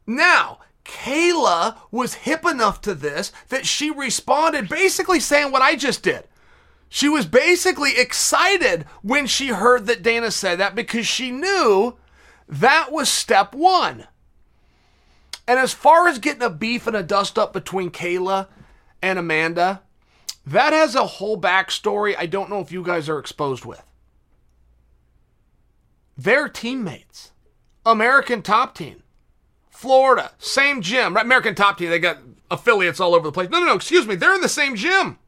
Now, 0.06 0.60
Kayla 0.84 1.78
was 1.90 2.14
hip 2.14 2.44
enough 2.46 2.82
to 2.82 2.94
this 2.94 3.32
that 3.48 3.66
she 3.66 3.90
responded 3.90 4.68
basically 4.68 5.22
saying 5.22 5.54
what 5.54 5.62
I 5.62 5.78
just 5.78 6.04
did. 6.04 6.28
She 6.90 7.08
was 7.08 7.26
basically 7.26 7.98
excited 7.98 8.84
when 9.02 9.28
she 9.28 9.48
heard 9.48 9.86
that 9.86 10.04
Dana 10.04 10.30
said 10.30 10.60
that 10.60 10.76
because 10.76 11.08
she 11.08 11.32
knew 11.32 11.96
that 12.48 12.92
was 12.92 13.10
step 13.10 13.54
one. 13.54 14.08
And 15.48 15.60
as 15.60 15.74
far 15.74 16.08
as 16.08 16.20
getting 16.20 16.44
a 16.44 16.50
beef 16.50 16.88
and 16.88 16.96
a 16.96 17.04
dust 17.04 17.40
up 17.40 17.54
between 17.54 17.90
Kayla 17.90 18.48
and 19.02 19.18
Amanda, 19.18 19.82
that 20.46 20.74
has 20.74 20.96
a 20.96 21.06
whole 21.06 21.40
backstory 21.40 22.16
I 22.18 22.26
don't 22.26 22.50
know 22.50 22.60
if 22.60 22.72
you 22.72 22.84
guys 22.84 23.10
are 23.10 23.20
exposed 23.20 23.66
with. 23.66 23.84
They're 26.18 26.50
teammates. 26.50 27.32
American 27.86 28.42
top 28.42 28.76
team. 28.76 29.04
Florida, 29.70 30.32
same 30.40 30.82
gym. 30.82 31.16
Right, 31.16 31.24
American 31.24 31.56
top 31.56 31.78
team, 31.78 31.90
they 31.90 32.00
got 32.00 32.18
affiliates 32.50 33.00
all 33.00 33.14
over 33.14 33.28
the 33.28 33.32
place. 33.32 33.50
No, 33.50 33.60
no, 33.60 33.68
no, 33.68 33.76
excuse 33.76 34.08
me. 34.08 34.16
They're 34.16 34.34
in 34.34 34.42
the 34.42 34.50
same 34.50 34.76
gym. 34.76 35.20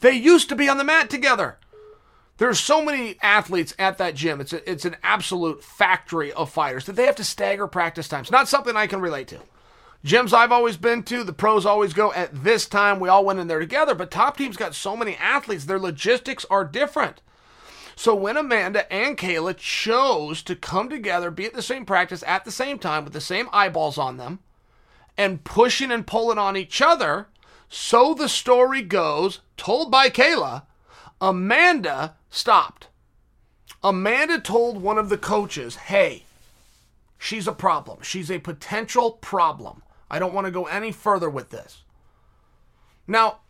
They 0.00 0.12
used 0.12 0.48
to 0.48 0.56
be 0.56 0.68
on 0.68 0.78
the 0.78 0.84
mat 0.84 1.10
together. 1.10 1.58
There's 2.38 2.58
so 2.58 2.84
many 2.84 3.16
athletes 3.22 3.74
at 3.78 3.98
that 3.98 4.14
gym. 4.14 4.40
It's 4.40 4.52
a, 4.52 4.70
it's 4.70 4.84
an 4.84 4.96
absolute 5.02 5.62
factory 5.62 6.32
of 6.32 6.50
fighters 6.50 6.86
that 6.86 6.96
they 6.96 7.06
have 7.06 7.16
to 7.16 7.24
stagger 7.24 7.66
practice 7.66 8.08
times. 8.08 8.30
Not 8.30 8.48
something 8.48 8.76
I 8.76 8.86
can 8.86 9.00
relate 9.00 9.28
to. 9.28 9.40
Gyms 10.04 10.32
I've 10.32 10.50
always 10.50 10.76
been 10.76 11.04
to, 11.04 11.22
the 11.22 11.32
pros 11.32 11.64
always 11.64 11.92
go 11.92 12.12
at 12.12 12.42
this 12.42 12.66
time. 12.66 12.98
We 12.98 13.08
all 13.08 13.24
went 13.24 13.38
in 13.38 13.46
there 13.46 13.60
together, 13.60 13.94
but 13.94 14.10
top 14.10 14.36
team's 14.36 14.56
got 14.56 14.74
so 14.74 14.96
many 14.96 15.14
athletes, 15.16 15.66
their 15.66 15.78
logistics 15.78 16.44
are 16.50 16.64
different. 16.64 17.22
So 17.94 18.12
when 18.14 18.36
Amanda 18.36 18.92
and 18.92 19.16
Kayla 19.16 19.56
chose 19.56 20.42
to 20.42 20.56
come 20.56 20.88
together, 20.88 21.30
be 21.30 21.44
at 21.44 21.54
the 21.54 21.62
same 21.62 21.84
practice 21.84 22.24
at 22.26 22.44
the 22.44 22.50
same 22.50 22.80
time 22.80 23.04
with 23.04 23.12
the 23.12 23.20
same 23.20 23.48
eyeballs 23.52 23.96
on 23.96 24.16
them, 24.16 24.40
and 25.16 25.44
pushing 25.44 25.92
and 25.92 26.04
pulling 26.04 26.38
on 26.38 26.56
each 26.56 26.82
other, 26.82 27.28
so 27.68 28.12
the 28.12 28.28
story 28.28 28.82
goes, 28.82 29.40
told 29.56 29.92
by 29.92 30.08
Kayla, 30.08 30.62
Amanda 31.20 32.16
stopped. 32.32 32.88
Amanda 33.84 34.40
told 34.40 34.82
one 34.82 34.98
of 34.98 35.08
the 35.08 35.18
coaches, 35.18 35.76
hey, 35.76 36.24
she's 37.18 37.46
a 37.46 37.52
problem. 37.52 37.98
She's 38.02 38.30
a 38.30 38.38
potential 38.38 39.12
problem. 39.12 39.82
I 40.10 40.18
don't 40.18 40.34
want 40.34 40.46
to 40.46 40.50
go 40.50 40.64
any 40.64 40.90
further 40.92 41.30
with 41.30 41.50
this. 41.50 41.82
Now, 43.06 43.40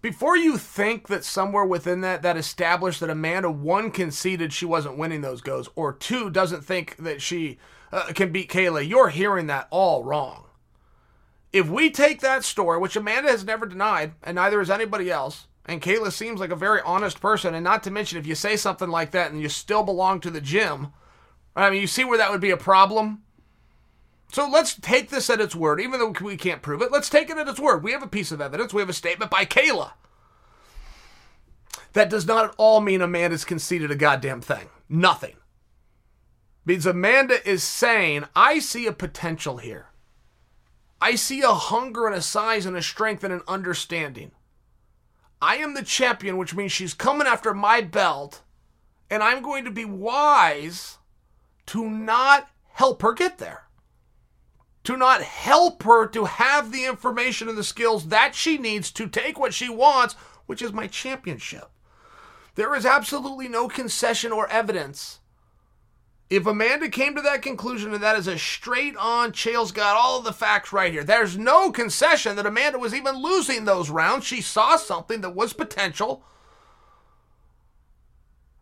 before 0.00 0.36
you 0.36 0.56
think 0.56 1.08
that 1.08 1.24
somewhere 1.24 1.64
within 1.64 2.00
that 2.02 2.22
that 2.22 2.36
established 2.36 3.00
that 3.00 3.10
Amanda 3.10 3.50
one 3.50 3.90
conceded 3.90 4.52
she 4.52 4.64
wasn't 4.64 4.96
winning 4.96 5.20
those 5.20 5.40
goes 5.40 5.68
or 5.74 5.92
two 5.92 6.30
doesn't 6.30 6.64
think 6.64 6.96
that 6.96 7.20
she 7.20 7.58
uh, 7.92 8.12
can 8.14 8.32
beat 8.32 8.50
Kayla, 8.50 8.88
you're 8.88 9.08
hearing 9.08 9.46
that 9.48 9.66
all 9.70 10.04
wrong. 10.04 10.44
If 11.52 11.68
we 11.68 11.90
take 11.90 12.20
that 12.20 12.44
story, 12.44 12.78
which 12.78 12.96
Amanda 12.96 13.30
has 13.30 13.44
never 13.44 13.66
denied, 13.66 14.12
and 14.22 14.36
neither 14.36 14.60
has 14.60 14.70
anybody 14.70 15.10
else, 15.10 15.48
and 15.70 15.80
Kayla 15.80 16.10
seems 16.10 16.40
like 16.40 16.50
a 16.50 16.56
very 16.56 16.80
honest 16.84 17.20
person. 17.20 17.54
And 17.54 17.62
not 17.62 17.84
to 17.84 17.92
mention, 17.92 18.18
if 18.18 18.26
you 18.26 18.34
say 18.34 18.56
something 18.56 18.88
like 18.88 19.12
that 19.12 19.30
and 19.30 19.40
you 19.40 19.48
still 19.48 19.84
belong 19.84 20.18
to 20.20 20.30
the 20.30 20.40
gym, 20.40 20.88
I 21.54 21.70
mean, 21.70 21.80
you 21.80 21.86
see 21.86 22.02
where 22.02 22.18
that 22.18 22.32
would 22.32 22.40
be 22.40 22.50
a 22.50 22.56
problem? 22.56 23.22
So 24.32 24.48
let's 24.48 24.74
take 24.74 25.10
this 25.10 25.30
at 25.30 25.40
its 25.40 25.54
word, 25.54 25.80
even 25.80 26.00
though 26.00 26.12
we 26.20 26.36
can't 26.36 26.60
prove 26.60 26.82
it. 26.82 26.90
Let's 26.90 27.08
take 27.08 27.30
it 27.30 27.38
at 27.38 27.46
its 27.46 27.60
word. 27.60 27.84
We 27.84 27.92
have 27.92 28.02
a 28.02 28.08
piece 28.08 28.32
of 28.32 28.40
evidence. 28.40 28.74
We 28.74 28.82
have 28.82 28.88
a 28.88 28.92
statement 28.92 29.30
by 29.30 29.44
Kayla. 29.44 29.92
That 31.92 32.10
does 32.10 32.26
not 32.26 32.46
at 32.46 32.54
all 32.56 32.80
mean 32.80 33.00
Amanda's 33.00 33.44
conceded 33.44 33.92
a 33.92 33.96
goddamn 33.96 34.40
thing. 34.40 34.68
Nothing. 34.88 35.36
Means 36.64 36.84
Amanda 36.84 37.48
is 37.48 37.62
saying, 37.62 38.24
I 38.34 38.58
see 38.58 38.86
a 38.86 38.92
potential 38.92 39.58
here. 39.58 39.86
I 41.00 41.14
see 41.14 41.42
a 41.42 41.54
hunger 41.54 42.08
and 42.08 42.16
a 42.16 42.22
size 42.22 42.66
and 42.66 42.76
a 42.76 42.82
strength 42.82 43.22
and 43.22 43.32
an 43.32 43.42
understanding. 43.46 44.32
I 45.42 45.56
am 45.56 45.74
the 45.74 45.82
champion, 45.82 46.36
which 46.36 46.54
means 46.54 46.72
she's 46.72 46.94
coming 46.94 47.26
after 47.26 47.54
my 47.54 47.80
belt, 47.80 48.42
and 49.08 49.22
I'm 49.22 49.42
going 49.42 49.64
to 49.64 49.70
be 49.70 49.84
wise 49.84 50.98
to 51.66 51.88
not 51.88 52.48
help 52.72 53.02
her 53.02 53.12
get 53.12 53.38
there. 53.38 53.64
To 54.84 54.96
not 54.96 55.22
help 55.22 55.82
her 55.82 56.06
to 56.08 56.24
have 56.24 56.72
the 56.72 56.84
information 56.84 57.48
and 57.48 57.56
the 57.56 57.64
skills 57.64 58.08
that 58.08 58.34
she 58.34 58.58
needs 58.58 58.90
to 58.92 59.08
take 59.08 59.38
what 59.38 59.54
she 59.54 59.68
wants, 59.68 60.14
which 60.46 60.62
is 60.62 60.72
my 60.72 60.86
championship. 60.86 61.70
There 62.54 62.74
is 62.74 62.84
absolutely 62.84 63.48
no 63.48 63.68
concession 63.68 64.32
or 64.32 64.48
evidence 64.48 65.20
if 66.30 66.46
Amanda 66.46 66.88
came 66.88 67.16
to 67.16 67.22
that 67.22 67.42
conclusion, 67.42 67.92
and 67.92 68.02
that 68.02 68.16
is 68.16 68.28
a 68.28 68.38
straight 68.38 68.96
on, 68.96 69.32
Chael's 69.32 69.72
got 69.72 69.96
all 69.96 70.20
the 70.20 70.32
facts 70.32 70.72
right 70.72 70.92
here. 70.92 71.02
There's 71.02 71.36
no 71.36 71.72
concession 71.72 72.36
that 72.36 72.46
Amanda 72.46 72.78
was 72.78 72.94
even 72.94 73.16
losing 73.16 73.64
those 73.64 73.90
rounds. 73.90 74.24
She 74.24 74.40
saw 74.40 74.76
something 74.76 75.22
that 75.22 75.34
was 75.34 75.52
potential, 75.52 76.22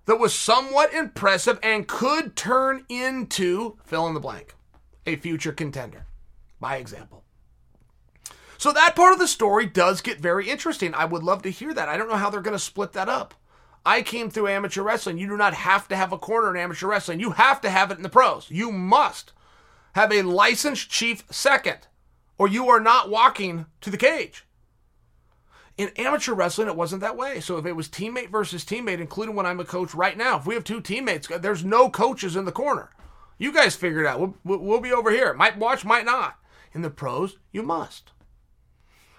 that 0.07 0.19
was 0.19 0.35
somewhat 0.35 0.95
impressive, 0.95 1.59
and 1.63 1.87
could 1.87 2.35
turn 2.35 2.87
into 2.89 3.77
fill 3.85 4.07
in 4.07 4.15
the 4.15 4.21
blank, 4.21 4.55
a 5.05 5.17
future 5.17 5.53
contender, 5.53 6.07
by 6.59 6.77
example. 6.77 7.23
So 8.57 8.73
that 8.73 8.97
part 8.97 9.13
of 9.13 9.19
the 9.19 9.29
story 9.29 9.67
does 9.67 10.01
get 10.01 10.21
very 10.21 10.49
interesting. 10.49 10.95
I 10.95 11.05
would 11.05 11.23
love 11.23 11.43
to 11.43 11.51
hear 11.51 11.75
that. 11.75 11.91
I 11.91 11.99
don't 11.99 12.09
know 12.09 12.17
how 12.17 12.31
they're 12.31 12.41
going 12.41 12.57
to 12.57 12.59
split 12.59 12.93
that 12.95 13.11
up. 13.11 13.35
I 13.89 14.03
came 14.03 14.29
through 14.29 14.49
amateur 14.49 14.83
wrestling. 14.83 15.17
You 15.17 15.29
do 15.29 15.37
not 15.39 15.55
have 15.55 15.89
to 15.89 15.97
have 15.97 16.13
a 16.13 16.19
corner 16.19 16.51
in 16.51 16.61
amateur 16.63 16.87
wrestling. 16.87 17.21
You 17.21 17.31
have 17.31 17.59
to 17.63 17.71
have 17.71 17.91
it 17.91 17.97
in 17.97 18.03
the 18.03 18.11
pros. 18.11 18.51
You 18.51 18.71
must 18.71 19.33
have 19.95 20.13
a 20.13 20.21
licensed 20.21 20.91
chief 20.91 21.25
second, 21.31 21.87
or 22.37 22.49
you 22.49 22.69
are 22.69 22.81
not 22.81 23.09
walking 23.09 23.65
to 23.81 23.89
the 23.89 23.97
cage. 23.97 24.45
In 25.79 25.89
amateur 25.97 26.35
wrestling, 26.35 26.69
it 26.69 26.77
wasn't 26.77 27.01
that 27.01 27.17
way. 27.17 27.41
So 27.41 27.57
if 27.57 27.65
it 27.65 27.73
was 27.73 27.89
teammate 27.89 28.29
versus 28.29 28.63
teammate, 28.63 29.01
including 29.01 29.35
when 29.35 29.47
I'm 29.47 29.59
a 29.59 29.65
coach 29.65 29.95
right 29.95 30.19
now, 30.19 30.37
if 30.37 30.45
we 30.45 30.53
have 30.53 30.65
two 30.65 30.83
teammates, 30.83 31.27
there's 31.27 31.65
no 31.65 31.89
coaches 31.89 32.37
in 32.37 32.45
the 32.45 32.53
corner. 32.53 32.91
You 33.39 33.55
guys 33.55 33.75
figure 33.75 34.01
it 34.01 34.07
out. 34.07 34.21
We'll, 34.21 34.59
we'll 34.59 34.81
be 34.83 34.93
over 34.93 35.11
here. 35.11 35.33
Might 35.33 35.57
watch, 35.57 35.87
might 35.87 36.05
not. 36.05 36.37
In 36.75 36.83
the 36.83 36.91
pros, 36.91 37.39
you 37.53 37.63
must. 37.63 38.13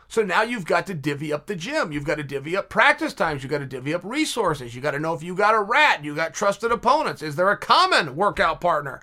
So 0.10 0.24
now 0.24 0.42
you've 0.42 0.66
got 0.66 0.88
to 0.88 0.96
divvy 0.96 1.32
up 1.32 1.46
the 1.46 1.56
gym. 1.56 1.92
You've 1.92 2.04
got 2.04 2.16
to 2.16 2.24
divvy 2.24 2.58
up 2.58 2.68
practice 2.68 3.14
times. 3.14 3.44
You've 3.44 3.52
got 3.52 3.60
to 3.60 3.68
divvy 3.68 3.94
up 3.94 4.04
resources. 4.04 4.74
You 4.74 4.82
got 4.82 4.92
to 4.92 5.00
know 5.00 5.14
if 5.14 5.22
you 5.22 5.36
got 5.36 5.54
a 5.54 5.62
rat. 5.62 6.04
You 6.04 6.16
got 6.16 6.34
trusted 6.34 6.72
opponents. 6.72 7.22
Is 7.22 7.36
there 7.36 7.52
a 7.52 7.58
common 7.58 8.16
workout 8.16 8.60
partner? 8.60 9.02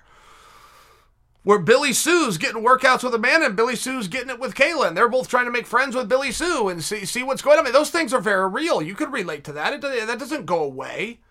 Where 1.43 1.59
Billy 1.59 1.93
Sue's 1.93 2.37
getting 2.37 2.61
workouts 2.61 3.05
with 3.05 3.15
Amanda 3.15 3.45
and 3.45 3.55
Billy 3.55 3.77
Sue's 3.77 4.09
getting 4.09 4.29
it 4.29 4.39
with 4.39 4.53
Kayla, 4.53 4.89
and 4.89 4.97
they're 4.97 5.07
both 5.07 5.29
trying 5.29 5.45
to 5.45 5.51
make 5.51 5.65
friends 5.65 5.95
with 5.95 6.09
Billy 6.09 6.33
Sue 6.33 6.67
and 6.67 6.83
see, 6.83 7.05
see 7.05 7.23
what's 7.23 7.41
going 7.41 7.57
on. 7.57 7.63
I 7.63 7.67
mean, 7.67 7.73
those 7.73 7.89
things 7.89 8.13
are 8.13 8.19
very 8.19 8.49
real. 8.49 8.81
You 8.81 8.93
could 8.93 9.13
relate 9.13 9.45
to 9.45 9.53
that. 9.53 9.71
It, 9.71 10.07
that 10.07 10.19
doesn't 10.19 10.45
go 10.45 10.61
away. 10.61 11.21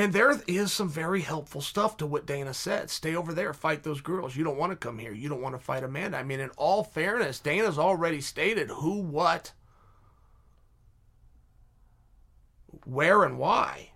And 0.00 0.14
there 0.14 0.40
is 0.46 0.72
some 0.72 0.88
very 0.88 1.20
helpful 1.20 1.60
stuff 1.60 1.98
to 1.98 2.06
what 2.06 2.24
Dana 2.24 2.54
said. 2.54 2.88
Stay 2.88 3.14
over 3.14 3.34
there, 3.34 3.52
fight 3.52 3.82
those 3.82 4.00
girls. 4.00 4.34
You 4.34 4.42
don't 4.42 4.56
want 4.56 4.72
to 4.72 4.76
come 4.76 4.98
here. 4.98 5.12
You 5.12 5.28
don't 5.28 5.42
want 5.42 5.54
to 5.54 5.62
fight 5.62 5.84
Amanda. 5.84 6.16
I 6.16 6.22
mean, 6.22 6.40
in 6.40 6.48
all 6.56 6.82
fairness, 6.82 7.38
Dana's 7.38 7.78
already 7.78 8.22
stated 8.22 8.70
who, 8.70 9.02
what, 9.02 9.52
where, 12.86 13.24
and 13.24 13.38
why. 13.38 13.90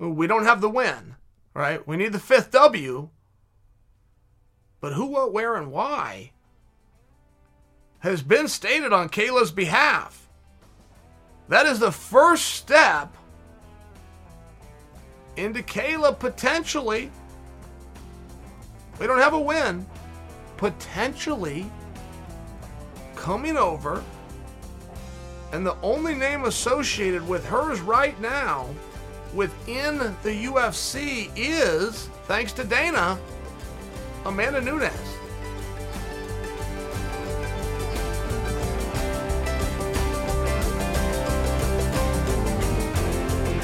We 0.00 0.26
don't 0.26 0.42
have 0.42 0.60
the 0.60 0.68
when. 0.68 1.14
right? 1.54 1.86
We 1.86 1.96
need 1.96 2.12
the 2.12 2.18
fifth 2.18 2.50
W. 2.50 3.10
But 4.80 4.94
who, 4.94 5.06
what, 5.06 5.32
where, 5.32 5.54
and 5.54 5.70
why 5.70 6.32
has 8.00 8.22
been 8.22 8.48
stated 8.48 8.92
on 8.92 9.08
Kayla's 9.08 9.52
behalf. 9.52 10.28
That 11.48 11.66
is 11.66 11.78
the 11.78 11.92
first 11.92 12.46
step 12.46 13.14
into 15.38 15.62
Kayla 15.62 16.18
potentially. 16.18 17.10
We 18.98 19.06
don't 19.06 19.20
have 19.20 19.34
a 19.34 19.40
win. 19.40 19.86
Potentially 20.56 21.70
coming 23.14 23.56
over. 23.56 24.02
And 25.52 25.64
the 25.64 25.76
only 25.82 26.14
name 26.14 26.44
associated 26.44 27.26
with 27.26 27.46
hers 27.46 27.80
right 27.80 28.20
now 28.20 28.68
within 29.34 29.98
the 30.22 30.46
UFC 30.46 31.30
is, 31.36 32.08
thanks 32.24 32.52
to 32.54 32.64
Dana, 32.64 33.18
Amanda 34.24 34.60
Nunes. 34.60 35.17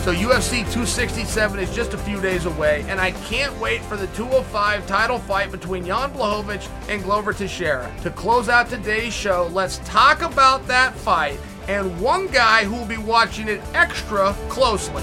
So 0.05 0.13
UFC 0.13 0.59
267 0.71 1.59
is 1.59 1.75
just 1.75 1.95
a 1.95 1.97
few 1.97 2.21
days 2.21 2.45
away, 2.45 2.85
and 2.89 3.01
I 3.01 3.13
can't 3.13 3.59
wait 3.59 3.81
for 3.81 3.97
the 3.97 4.07
205 4.09 4.87
title 4.87 5.19
fight 5.19 5.51
between 5.51 5.87
Jan 5.87 6.13
Blachowicz 6.13 6.69
and 6.91 7.03
Glover 7.03 7.33
Teixeira. 7.33 7.91
To 8.03 8.11
close 8.11 8.51
out 8.51 8.69
today's 8.69 9.15
show, 9.15 9.49
let's 9.55 9.79
talk 9.79 10.21
about 10.21 10.67
that 10.67 10.95
fight 10.95 11.41
and 11.69 11.99
one 11.99 12.27
guy 12.27 12.65
who 12.65 12.75
will 12.75 12.85
be 12.85 12.99
watching 12.99 13.49
it 13.49 13.63
extra 13.73 14.35
closely. 14.51 15.03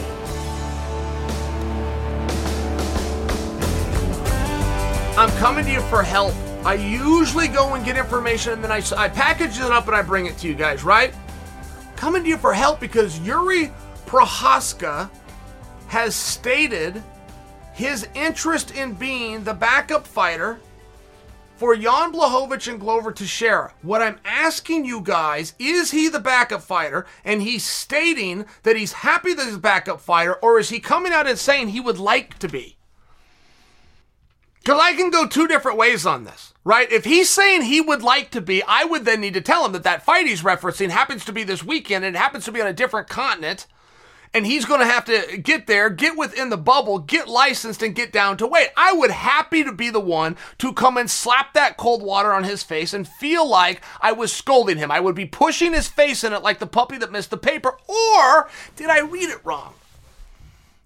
I'm 5.18 5.32
coming 5.40 5.66
to 5.66 5.72
you 5.72 5.82
for 5.82 6.04
help. 6.04 6.36
I 6.64 6.76
usually 6.76 7.48
go 7.48 7.74
and 7.74 7.84
get 7.84 7.98
information 7.98 8.54
and 8.54 8.64
then 8.64 8.72
I, 8.72 8.84
I 8.96 9.10
package 9.10 9.58
it 9.58 9.72
up 9.72 9.88
and 9.88 9.96
I 9.96 10.04
bring 10.04 10.28
it 10.28 10.38
to 10.38 10.48
you 10.48 10.54
guys, 10.54 10.84
right? 10.84 11.12
Coming 11.96 12.22
to 12.22 12.30
you 12.30 12.38
for 12.38 12.54
help 12.54 12.80
because 12.80 13.20
Yuri 13.22 13.72
Prochazka 14.12 15.10
has 15.88 16.18
stated 16.18 17.02
his 17.72 18.10
interest 18.14 18.72
in 18.72 18.94
being 18.94 19.46
the 19.46 19.54
backup 19.54 20.06
fighter 20.06 20.60
for 21.56 21.78
Jan 21.78 22.12
Blachowicz 22.12 22.70
and 22.70 22.78
Glover 22.78 23.14
Teixeira. 23.14 23.74
What 23.82 24.02
I'm 24.02 24.20
asking 24.26 24.84
you 24.84 25.00
guys 25.00 25.54
is 25.60 25.92
he 25.92 26.10
the 26.10 26.20
backup 26.20 26.62
fighter 26.62 27.06
and 27.24 27.42
he's 27.42 27.64
stating 27.64 28.46
that 28.64 28.76
he's 28.76 28.92
happy 28.92 29.34
that 29.34 29.46
he's 29.46 29.56
a 29.56 29.60
backup 29.60 30.02
fighter, 30.02 30.34
or 30.36 30.60
is 30.60 30.68
he 30.68 30.82
coming 30.82 31.14
out 31.14 31.26
and 31.26 31.40
saying 31.40 31.70
he 31.70 31.80
would 31.80 31.98
like 31.98 32.38
to 32.40 32.50
be? 32.50 32.76
Because 34.60 34.82
I 34.82 34.94
can 34.94 35.10
go 35.10 35.26
two 35.26 35.48
different 35.48 35.78
ways 35.78 36.06
on 36.06 36.26
this, 36.26 36.54
right? 36.66 36.92
If 36.92 37.06
he's 37.06 37.30
saying 37.30 37.62
he 37.62 37.80
would 37.80 38.04
like 38.04 38.30
to 38.32 38.42
be, 38.42 38.62
I 38.68 38.84
would 38.84 39.06
then 39.06 39.22
need 39.22 39.36
to 39.36 39.42
tell 39.42 39.66
him 39.66 39.72
that 39.72 39.84
that 39.84 40.04
fight 40.04 40.28
he's 40.28 40.44
referencing 40.44 40.90
happens 40.90 41.24
to 41.24 41.32
be 41.32 41.46
this 41.46 41.64
weekend 41.64 42.04
and 42.04 42.14
it 42.14 42.20
happens 42.20 42.44
to 42.44 42.52
be 42.52 42.60
on 42.60 42.68
a 42.68 42.74
different 42.74 43.08
continent 43.08 43.68
and 44.34 44.46
he's 44.46 44.66
going 44.66 44.80
to 44.80 44.86
have 44.86 45.06
to 45.06 45.38
get 45.38 45.68
there, 45.68 45.90
get 45.90 46.18
within 46.18 46.50
the 46.50 46.58
bubble, 46.58 47.00
get 47.00 47.28
licensed, 47.28 47.84
and 47.84 47.96
get 47.96 48.14
down 48.14 48.38
to 48.38 48.48
weight. 48.48 48.70
I 48.78 48.94
would 48.94 49.12
happy 49.12 49.64
to 49.64 49.74
be 49.74 49.90
the 49.90 50.00
one 50.00 50.38
to 50.60 50.74
come 50.74 50.98
and 50.98 51.10
slap 51.10 51.54
that 51.54 51.78
cold 51.78 52.02
water 52.02 52.32
on 52.32 52.44
his 52.44 52.64
face 52.64 52.94
and 52.94 53.08
feel 53.08 53.48
like 53.48 53.82
I 54.02 54.14
was 54.14 54.32
scolding 54.32 54.78
him. 54.78 54.92
I 54.92 55.00
would 55.00 55.16
be 55.16 55.26
pushing 55.26 55.74
his 55.74 55.88
face 55.88 56.24
in 56.24 56.34
it 56.34 56.44
like 56.44 56.60
the 56.60 56.68
puppy 56.68 56.98
that 57.00 57.12
missed 57.12 57.30
the 57.30 57.38
paper. 57.38 57.78
Or 57.88 58.50
did 58.76 58.90
I 58.90 59.00
read 59.00 59.30
it 59.30 59.44
wrong? 59.44 59.74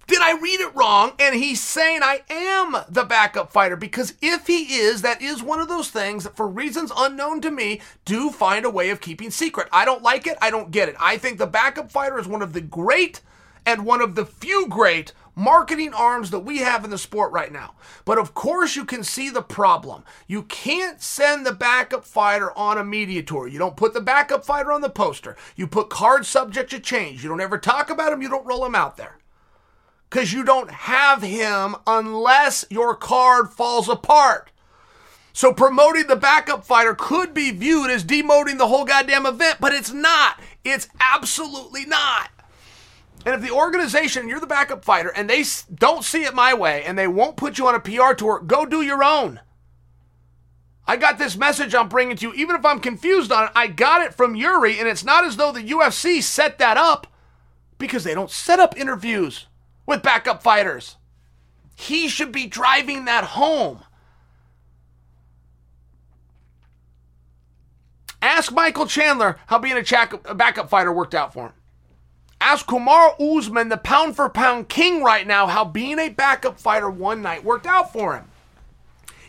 Did 0.08 0.22
I 0.22 0.38
read 0.38 0.60
it 0.60 0.74
wrong? 0.76 1.12
And 1.18 1.34
he's 1.34 1.60
saying 1.60 2.00
I 2.02 2.22
am 2.30 2.76
the 2.88 3.04
backup 3.04 3.50
fighter 3.50 3.74
because 3.74 4.14
if 4.22 4.46
he 4.46 4.76
is, 4.76 5.02
that 5.02 5.20
is 5.20 5.42
one 5.42 5.58
of 5.58 5.68
those 5.68 5.90
things 5.90 6.22
that, 6.22 6.36
for 6.36 6.46
reasons 6.46 6.92
unknown 6.96 7.40
to 7.40 7.50
me, 7.50 7.80
do 8.04 8.30
find 8.30 8.64
a 8.64 8.70
way 8.70 8.90
of 8.90 9.00
keeping 9.00 9.32
secret. 9.32 9.68
I 9.72 9.84
don't 9.84 10.04
like 10.04 10.28
it. 10.28 10.38
I 10.40 10.50
don't 10.50 10.70
get 10.70 10.88
it. 10.88 10.94
I 11.00 11.16
think 11.16 11.38
the 11.38 11.46
backup 11.46 11.90
fighter 11.90 12.20
is 12.20 12.28
one 12.28 12.42
of 12.42 12.52
the 12.52 12.60
great 12.60 13.20
and 13.66 13.84
one 13.84 14.00
of 14.00 14.14
the 14.14 14.24
few 14.24 14.68
great 14.68 15.12
marketing 15.34 15.92
arms 15.92 16.30
that 16.30 16.40
we 16.40 16.58
have 16.58 16.82
in 16.82 16.90
the 16.90 16.96
sport 16.96 17.30
right 17.30 17.52
now. 17.52 17.74
But 18.06 18.16
of 18.16 18.32
course, 18.32 18.74
you 18.74 18.86
can 18.86 19.04
see 19.04 19.28
the 19.28 19.42
problem. 19.42 20.04
You 20.26 20.44
can't 20.44 21.02
send 21.02 21.44
the 21.44 21.52
backup 21.52 22.04
fighter 22.04 22.56
on 22.56 22.78
a 22.78 22.84
media 22.84 23.22
tour. 23.22 23.46
You 23.46 23.58
don't 23.58 23.76
put 23.76 23.92
the 23.92 24.00
backup 24.00 24.44
fighter 24.44 24.72
on 24.72 24.80
the 24.80 24.88
poster. 24.88 25.36
You 25.54 25.66
put 25.66 25.90
cards 25.90 26.28
subject 26.28 26.70
to 26.70 26.80
change. 26.80 27.22
You 27.22 27.28
don't 27.28 27.42
ever 27.42 27.58
talk 27.58 27.90
about 27.90 28.12
him. 28.12 28.22
You 28.22 28.30
don't 28.30 28.46
roll 28.46 28.64
him 28.64 28.74
out 28.74 28.96
there. 28.96 29.18
Because 30.08 30.32
you 30.32 30.44
don't 30.44 30.70
have 30.70 31.20
him 31.20 31.76
unless 31.86 32.64
your 32.70 32.94
card 32.94 33.50
falls 33.50 33.88
apart. 33.88 34.50
So 35.34 35.52
promoting 35.52 36.06
the 36.06 36.16
backup 36.16 36.64
fighter 36.64 36.94
could 36.94 37.34
be 37.34 37.50
viewed 37.50 37.90
as 37.90 38.04
demoting 38.04 38.56
the 38.56 38.68
whole 38.68 38.86
goddamn 38.86 39.26
event, 39.26 39.58
but 39.60 39.74
it's 39.74 39.92
not. 39.92 40.40
It's 40.64 40.88
absolutely 40.98 41.84
not. 41.84 42.30
And 43.26 43.34
if 43.34 43.42
the 43.42 43.50
organization, 43.50 44.28
you're 44.28 44.38
the 44.38 44.46
backup 44.46 44.84
fighter, 44.84 45.08
and 45.08 45.28
they 45.28 45.42
don't 45.74 46.04
see 46.04 46.22
it 46.22 46.32
my 46.32 46.54
way 46.54 46.84
and 46.84 46.96
they 46.96 47.08
won't 47.08 47.36
put 47.36 47.58
you 47.58 47.66
on 47.66 47.74
a 47.74 47.80
PR 47.80 48.14
tour, 48.14 48.38
go 48.38 48.64
do 48.64 48.82
your 48.82 49.02
own. 49.02 49.40
I 50.86 50.96
got 50.96 51.18
this 51.18 51.36
message 51.36 51.74
I'm 51.74 51.88
bringing 51.88 52.16
to 52.18 52.28
you. 52.28 52.34
Even 52.34 52.54
if 52.54 52.64
I'm 52.64 52.78
confused 52.78 53.32
on 53.32 53.46
it, 53.46 53.50
I 53.56 53.66
got 53.66 54.02
it 54.02 54.14
from 54.14 54.36
Yuri, 54.36 54.78
and 54.78 54.86
it's 54.86 55.04
not 55.04 55.24
as 55.24 55.36
though 55.36 55.50
the 55.50 55.68
UFC 55.68 56.22
set 56.22 56.58
that 56.58 56.76
up 56.76 57.08
because 57.78 58.04
they 58.04 58.14
don't 58.14 58.30
set 58.30 58.60
up 58.60 58.78
interviews 58.78 59.46
with 59.86 60.04
backup 60.04 60.40
fighters. 60.40 60.94
He 61.74 62.06
should 62.06 62.30
be 62.30 62.46
driving 62.46 63.06
that 63.06 63.24
home. 63.24 63.82
Ask 68.22 68.52
Michael 68.52 68.86
Chandler 68.86 69.38
how 69.48 69.58
being 69.58 69.76
a 69.76 70.34
backup 70.34 70.70
fighter 70.70 70.92
worked 70.92 71.14
out 71.14 71.32
for 71.32 71.46
him. 71.46 71.52
Ask 72.40 72.66
Kamaru 72.66 73.38
Usman, 73.38 73.68
the 73.70 73.76
pound 73.76 74.16
for 74.16 74.28
pound 74.28 74.68
king 74.68 75.02
right 75.02 75.26
now, 75.26 75.46
how 75.46 75.64
being 75.64 75.98
a 75.98 76.10
backup 76.10 76.60
fighter 76.60 76.90
one 76.90 77.22
night 77.22 77.44
worked 77.44 77.66
out 77.66 77.92
for 77.92 78.14
him. 78.14 78.26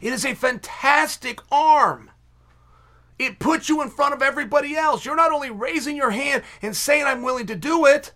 It 0.01 0.13
is 0.13 0.25
a 0.25 0.35
fantastic 0.35 1.41
arm. 1.51 2.11
It 3.17 3.39
puts 3.39 3.67
you 3.69 3.81
in 3.81 3.89
front 3.89 4.13
of 4.13 4.21
everybody 4.21 4.75
else. 4.75 5.03
You're 5.05 5.15
not 5.15 5.31
only 5.31 5.49
raising 5.49 5.95
your 5.95 6.11
hand 6.11 6.43
and 6.61 6.75
saying, 6.75 7.05
I'm 7.05 7.23
willing 7.23 7.47
to 7.47 7.55
do 7.55 7.85
it. 7.85 8.13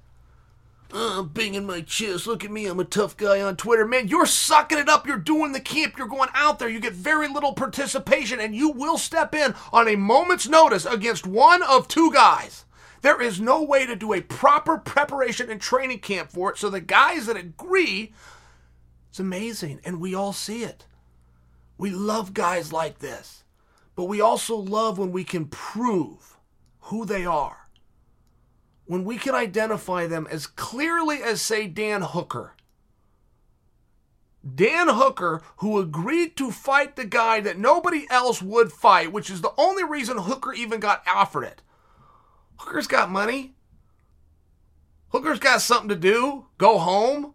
Uh, 0.93 1.19
I'm 1.19 1.29
banging 1.29 1.65
my 1.65 1.81
chest. 1.81 2.27
Look 2.27 2.43
at 2.43 2.51
me. 2.51 2.67
I'm 2.67 2.79
a 2.79 2.83
tough 2.83 3.15
guy 3.15 3.41
on 3.41 3.55
Twitter. 3.55 3.87
Man, 3.87 4.09
you're 4.09 4.25
sucking 4.25 4.77
it 4.77 4.89
up. 4.89 5.07
You're 5.07 5.17
doing 5.17 5.53
the 5.53 5.61
camp. 5.61 5.97
You're 5.97 6.07
going 6.07 6.29
out 6.33 6.59
there. 6.59 6.67
You 6.69 6.81
get 6.81 6.93
very 6.93 7.29
little 7.29 7.53
participation, 7.53 8.39
and 8.39 8.53
you 8.53 8.69
will 8.69 8.97
step 8.97 9.33
in 9.33 9.55
on 9.71 9.87
a 9.87 9.95
moment's 9.95 10.49
notice 10.49 10.85
against 10.85 11.25
one 11.25 11.63
of 11.63 11.87
two 11.87 12.11
guys. 12.11 12.65
There 13.01 13.21
is 13.21 13.39
no 13.39 13.63
way 13.63 13.85
to 13.85 13.95
do 13.95 14.13
a 14.13 14.21
proper 14.21 14.77
preparation 14.77 15.49
and 15.49 15.59
training 15.59 15.99
camp 15.99 16.31
for 16.31 16.51
it. 16.51 16.57
So 16.57 16.69
the 16.69 16.79
guys 16.79 17.25
that 17.25 17.35
agree, 17.35 18.13
it's 19.09 19.19
amazing. 19.19 19.81
And 19.83 19.99
we 19.99 20.13
all 20.13 20.33
see 20.33 20.63
it. 20.63 20.85
We 21.77 21.89
love 21.89 22.33
guys 22.33 22.71
like 22.71 22.99
this. 22.99 23.43
But 23.95 24.05
we 24.05 24.21
also 24.21 24.55
love 24.55 24.97
when 24.97 25.11
we 25.11 25.23
can 25.23 25.45
prove 25.45 26.37
who 26.81 27.05
they 27.05 27.25
are. 27.25 27.57
When 28.85 29.03
we 29.03 29.17
can 29.17 29.33
identify 29.33 30.05
them 30.05 30.27
as 30.29 30.45
clearly 30.45 31.23
as, 31.23 31.41
say, 31.41 31.67
Dan 31.67 32.01
Hooker. 32.01 32.55
Dan 34.55 34.87
Hooker, 34.89 35.41
who 35.57 35.79
agreed 35.79 36.35
to 36.37 36.51
fight 36.51 36.95
the 36.95 37.05
guy 37.05 37.39
that 37.41 37.57
nobody 37.57 38.05
else 38.09 38.41
would 38.41 38.71
fight, 38.71 39.11
which 39.11 39.29
is 39.29 39.41
the 39.41 39.53
only 39.57 39.83
reason 39.83 40.17
Hooker 40.17 40.53
even 40.53 40.79
got 40.79 41.03
offered 41.07 41.43
it. 41.43 41.61
Hooker's 42.61 42.87
got 42.87 43.09
money. 43.09 43.55
Hooker's 45.09 45.39
got 45.39 45.61
something 45.61 45.89
to 45.89 45.95
do. 45.95 46.45
Go 46.59 46.77
home. 46.77 47.33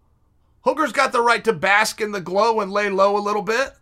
Hooker's 0.62 0.92
got 0.92 1.10
the 1.10 1.20
right 1.20 1.42
to 1.44 1.52
bask 1.52 2.00
in 2.00 2.12
the 2.12 2.20
glow 2.20 2.60
and 2.60 2.70
lay 2.70 2.88
low 2.88 3.16
a 3.16 3.18
little 3.18 3.42
bit. 3.42 3.72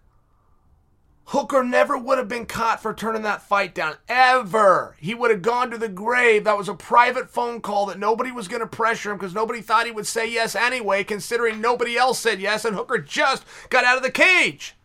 Hooker 1.26 1.62
never 1.62 1.98
would 1.98 2.16
have 2.16 2.28
been 2.28 2.46
caught 2.46 2.80
for 2.80 2.94
turning 2.94 3.22
that 3.22 3.42
fight 3.42 3.74
down, 3.74 3.96
ever. 4.08 4.96
He 4.98 5.14
would 5.14 5.30
have 5.30 5.42
gone 5.42 5.70
to 5.70 5.78
the 5.78 5.88
grave. 5.88 6.44
That 6.44 6.58
was 6.58 6.68
a 6.68 6.74
private 6.74 7.28
phone 7.30 7.60
call 7.60 7.86
that 7.86 7.98
nobody 7.98 8.32
was 8.32 8.48
going 8.48 8.60
to 8.60 8.66
pressure 8.66 9.10
him 9.10 9.18
because 9.18 9.34
nobody 9.34 9.60
thought 9.60 9.86
he 9.86 9.92
would 9.92 10.06
say 10.06 10.26
yes 10.26 10.56
anyway, 10.56 11.04
considering 11.04 11.60
nobody 11.60 11.96
else 11.96 12.18
said 12.18 12.40
yes, 12.40 12.64
and 12.64 12.74
Hooker 12.74 12.98
just 12.98 13.44
got 13.68 13.84
out 13.84 13.98
of 13.98 14.02
the 14.02 14.10
cage. 14.10 14.76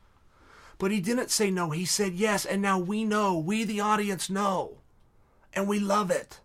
But 0.77 0.91
he 0.91 0.99
didn't 0.99 1.31
say 1.31 1.51
no, 1.51 1.71
he 1.71 1.85
said 1.85 2.13
yes, 2.13 2.45
and 2.45 2.61
now 2.61 2.77
we 2.77 3.05
know, 3.05 3.37
we 3.37 3.63
the 3.63 3.79
audience 3.79 4.29
know, 4.29 4.77
and 5.53 5.67
we 5.67 5.79
love 5.79 6.11
it. 6.11 6.41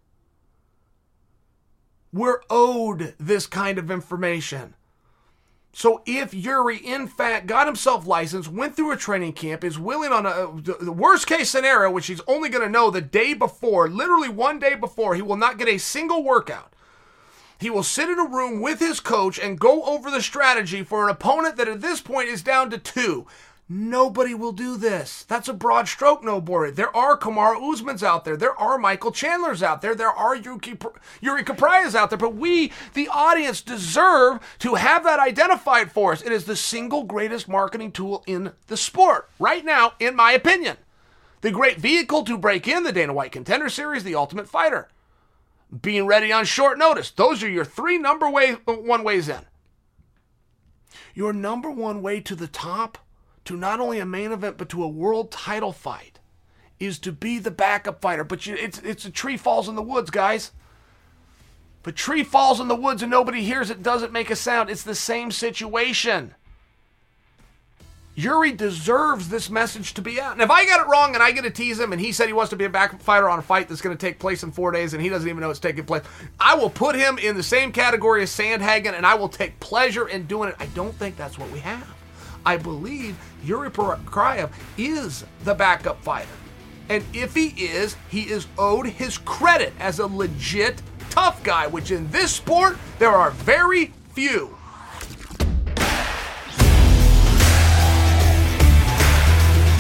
We're 2.15 2.43
owed 2.49 3.15
this 3.19 3.49
kind 3.49 3.77
of 3.77 3.91
information. 3.91 4.77
So 5.73 6.03
if 6.07 6.33
Yuri, 6.33 6.77
in 6.77 7.09
fact, 7.09 7.49
got 7.49 7.67
himself 7.67 8.07
licensed, 8.07 8.53
went 8.53 8.77
through 8.77 8.93
a 8.93 8.97
training 8.97 9.33
camp, 9.33 9.65
is 9.65 9.81
willing 9.81 10.13
on 10.13 10.25
a 10.25 10.49
the 10.63 10.93
worst 10.93 11.27
case 11.27 11.51
scenario, 11.51 11.91
which 11.91 12.07
he's 12.07 12.21
only 12.29 12.49
going 12.49 12.63
to 12.63 12.71
know 12.71 12.89
the 12.89 13.01
day 13.01 13.35
before, 13.35 13.89
literally 13.89 14.29
one 14.29 14.61
day 14.61 14.77
before, 14.77 15.17
he 15.17 15.23
will 15.23 15.37
not 15.37 15.59
get 15.59 15.67
a 15.67 15.77
single 15.77 16.23
workout. 16.23 16.73
He 17.59 17.69
will 17.69 17.83
sit 17.83 18.09
in 18.09 18.21
a 18.21 18.29
room 18.29 18.61
with 18.61 18.79
his 18.79 19.01
coach 19.01 19.37
and 19.37 19.59
go 19.59 19.83
over 19.83 20.09
the 20.09 20.23
strategy 20.23 20.85
for 20.85 21.03
an 21.03 21.11
opponent 21.11 21.57
that 21.57 21.67
at 21.67 21.81
this 21.81 22.01
point 22.01 22.29
is 22.29 22.45
down 22.45 22.71
to 22.71 22.79
two. 22.79 23.27
Nobody 23.67 24.35
will 24.35 24.53
do 24.53 24.77
this. 24.77 25.23
That's 25.23 25.49
a 25.49 25.55
broad 25.55 25.89
stroke, 25.89 26.23
no 26.23 26.39
Bori. 26.39 26.71
There 26.71 26.95
are 26.95 27.17
Kamaru 27.17 27.61
Usmans 27.73 28.03
out 28.03 28.27
there. 28.27 28.37
There 28.37 28.55
are 28.61 28.77
Michael 28.77 29.11
Chandlers 29.11 29.63
out 29.63 29.81
there. 29.81 29.95
There 29.95 30.11
are 30.11 30.37
Yuri 30.37 30.59
Prochazkas 30.63 31.95
out 31.95 32.11
there. 32.11 32.19
But 32.19 32.35
we, 32.35 32.73
the 32.93 33.09
audience, 33.09 33.63
deserve 33.63 34.41
to 34.59 34.75
have 34.75 35.03
that 35.05 35.19
identified 35.19 35.91
for 35.91 36.13
us. 36.13 36.21
It 36.21 36.31
is 36.31 36.45
the 36.45 36.57
single 36.57 37.05
greatest 37.05 37.49
marketing 37.49 37.93
tool 37.93 38.23
in 38.27 38.53
the 38.67 38.77
sport 38.77 39.31
right 39.39 39.65
now, 39.65 39.95
in 39.99 40.15
my 40.15 40.33
opinion. 40.33 40.77
The 41.41 41.51
great 41.51 41.79
vehicle 41.79 42.23
to 42.25 42.37
break 42.37 42.69
in 42.69 42.83
the 42.83 42.93
Dana 42.93 43.15
White 43.15 43.33
Contender 43.33 43.71
Series, 43.71 44.05
The 44.05 44.15
Ultimate 44.15 44.49
Fighter. 44.49 44.89
Being 45.81 46.07
ready 46.07 46.31
on 46.31 46.45
short 46.45 46.77
notice. 46.77 47.11
Those 47.11 47.43
are 47.43 47.49
your 47.49 47.65
three 47.65 47.97
number 47.97 48.29
way, 48.29 48.53
one 48.67 49.05
ways 49.05 49.31
in. 49.31 49.41
Your 51.15 51.33
number 51.33 51.71
one 51.71 52.03
way 52.03 52.21
to 52.21 52.35
the 52.35 52.47
top 52.47 52.99
to 53.45 53.57
not 53.57 53.81
only 53.81 53.99
a 53.99 54.07
main 54.07 54.33
event 54.33 54.57
but 54.57 54.69
to 54.71 54.83
a 54.83 54.89
world 54.89 55.31
title 55.31 55.73
fight 55.73 56.21
is 56.81 56.99
to 57.01 57.13
be 57.13 57.39
the 57.39 57.51
backup 57.51 58.01
fighter. 58.01 58.25
But 58.25 58.47
you, 58.47 58.55
it's 58.55 58.79
it's 58.81 59.05
a 59.05 59.11
tree 59.11 59.37
falls 59.37 59.69
in 59.69 59.75
the 59.75 59.83
woods, 59.83 60.11
guys. 60.11 60.53
But 61.83 61.97
tree 61.97 62.25
falls 62.25 62.61
in 62.61 62.69
the 62.69 62.75
woods 62.75 63.03
and 63.03 63.11
nobody 63.11 63.43
hears 63.43 63.71
it, 63.71 63.83
doesn't 63.83 64.13
make 64.13 64.31
a 64.31 64.37
sound. 64.37 64.71
It's 64.71 64.83
the 64.83 64.95
same 64.95 65.31
situation. 65.31 66.35
Yuri 68.17 68.53
deserves 68.53 69.29
this 69.29 69.51
message 69.51 69.93
to 69.95 70.01
be 70.01 70.21
out. 70.21 70.33
And 70.33 70.41
if 70.41 70.51
I 70.51 70.65
got 70.65 70.81
it 70.81 70.89
wrong 70.89 71.15
and 71.15 71.23
I 71.23 71.33
get 71.33 71.43
to 71.43 71.51
tease 71.51 71.81
him 71.81 71.93
and 71.93 72.01
he 72.01 72.13
said 72.13 72.27
he 72.27 72.33
wants 72.33 72.51
to 72.51 72.57
be 72.57 72.65
a 72.65 72.71
backup 72.71 73.03
fighter 73.03 73.29
on 73.29 73.41
a 73.41 73.43
fight 73.43 73.69
that's 73.69 73.83
going 73.83 73.95
to 73.95 74.01
take 74.01 74.19
place 74.19 74.43
in 74.43 74.53
four 74.53 74.71
days 74.71 74.95
and 74.95 75.03
he 75.03 75.09
doesn't 75.09 75.29
even 75.29 75.41
know 75.41 75.51
it's 75.51 75.59
taking 75.59 75.85
place, 75.85 76.05
I 76.39 76.55
will 76.55 76.71
put 76.71 76.95
him 76.95 77.19
in 77.19 77.37
the 77.37 77.43
same 77.43 77.73
category 77.73 78.23
as 78.23 78.31
Sandhagen 78.31 78.95
and 78.95 79.05
I 79.05 79.17
will 79.17 79.29
take 79.29 79.59
pleasure 79.61 80.09
in 80.09 80.27
doing 80.27 80.49
it. 80.49 80.55
I 80.61 80.67
don't 80.67 80.95
think 80.95 81.17
that's 81.17 81.39
what 81.39 81.51
we 81.51 81.59
have. 81.59 81.93
I 82.47 82.57
believe 82.57 83.17
Yuri 83.43 83.71
Prochazka 83.71 84.51
is 84.77 85.25
the 85.45 85.55
backup 85.55 86.03
fighter. 86.03 86.29
And 86.89 87.03
if 87.15 87.35
he 87.35 87.49
is, 87.49 87.97
he 88.11 88.23
is 88.23 88.47
owed 88.59 88.87
his 88.87 89.17
credit 89.19 89.73
as 89.79 89.99
a 89.99 90.07
legit 90.07 90.83
tough 91.09 91.43
guy, 91.43 91.67
which 91.67 91.91
in 91.91 92.11
this 92.11 92.33
sport, 92.33 92.77
there 92.99 93.11
are 93.11 93.31
very 93.31 93.93
few. 94.13 94.57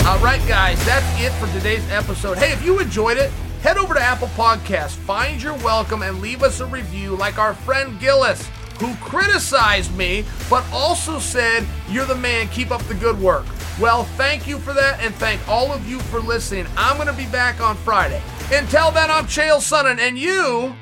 All 0.07 0.19
right, 0.19 0.43
guys, 0.47 0.85
that's 0.87 1.23
it 1.23 1.33
for 1.33 1.47
today's 1.59 1.87
episode. 1.91 2.39
Hey, 2.39 2.53
if 2.53 2.65
you 2.65 2.79
enjoyed 2.79 3.17
it, 3.19 3.31
head 3.62 3.77
over 3.77 3.95
to 3.95 4.01
Apple 4.01 4.29
Podcasts, 4.29 4.97
find 4.97 5.43
your 5.43 5.55
welcome, 5.55 6.03
and 6.03 6.21
leave 6.21 6.43
us 6.43 6.61
a 6.61 6.67
review 6.67 7.17
like 7.17 7.39
our 7.39 7.55
friend 7.55 7.99
Gillis 8.01 8.49
who 8.79 8.95
criticized 8.97 9.97
me, 9.97 10.25
but 10.51 10.64
also 10.72 11.18
said, 11.18 11.66
You're 11.89 12.07
the 12.07 12.14
man, 12.14 12.49
keep 12.49 12.70
up 12.70 12.83
the 12.83 12.95
good 12.95 13.20
work. 13.20 13.47
Well, 13.81 14.05
thank 14.05 14.47
you 14.47 14.59
for 14.59 14.72
that, 14.72 15.01
and 15.01 15.14
thank 15.16 15.47
all 15.49 15.72
of 15.72 15.89
you 15.89 15.99
for 16.01 16.20
listening. 16.20 16.66
I'm 16.77 16.97
going 16.97 17.09
to 17.09 17.14
be 17.14 17.27
back 17.27 17.61
on 17.61 17.77
Friday. 17.77 18.22
Until 18.53 18.91
then, 18.91 19.11
I'm 19.11 19.27
Chael 19.27 19.59
Sonnen, 19.59 19.99
and 19.99 20.18
you 20.18 20.75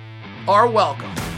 are 0.46 0.68
welcome. 0.68 1.31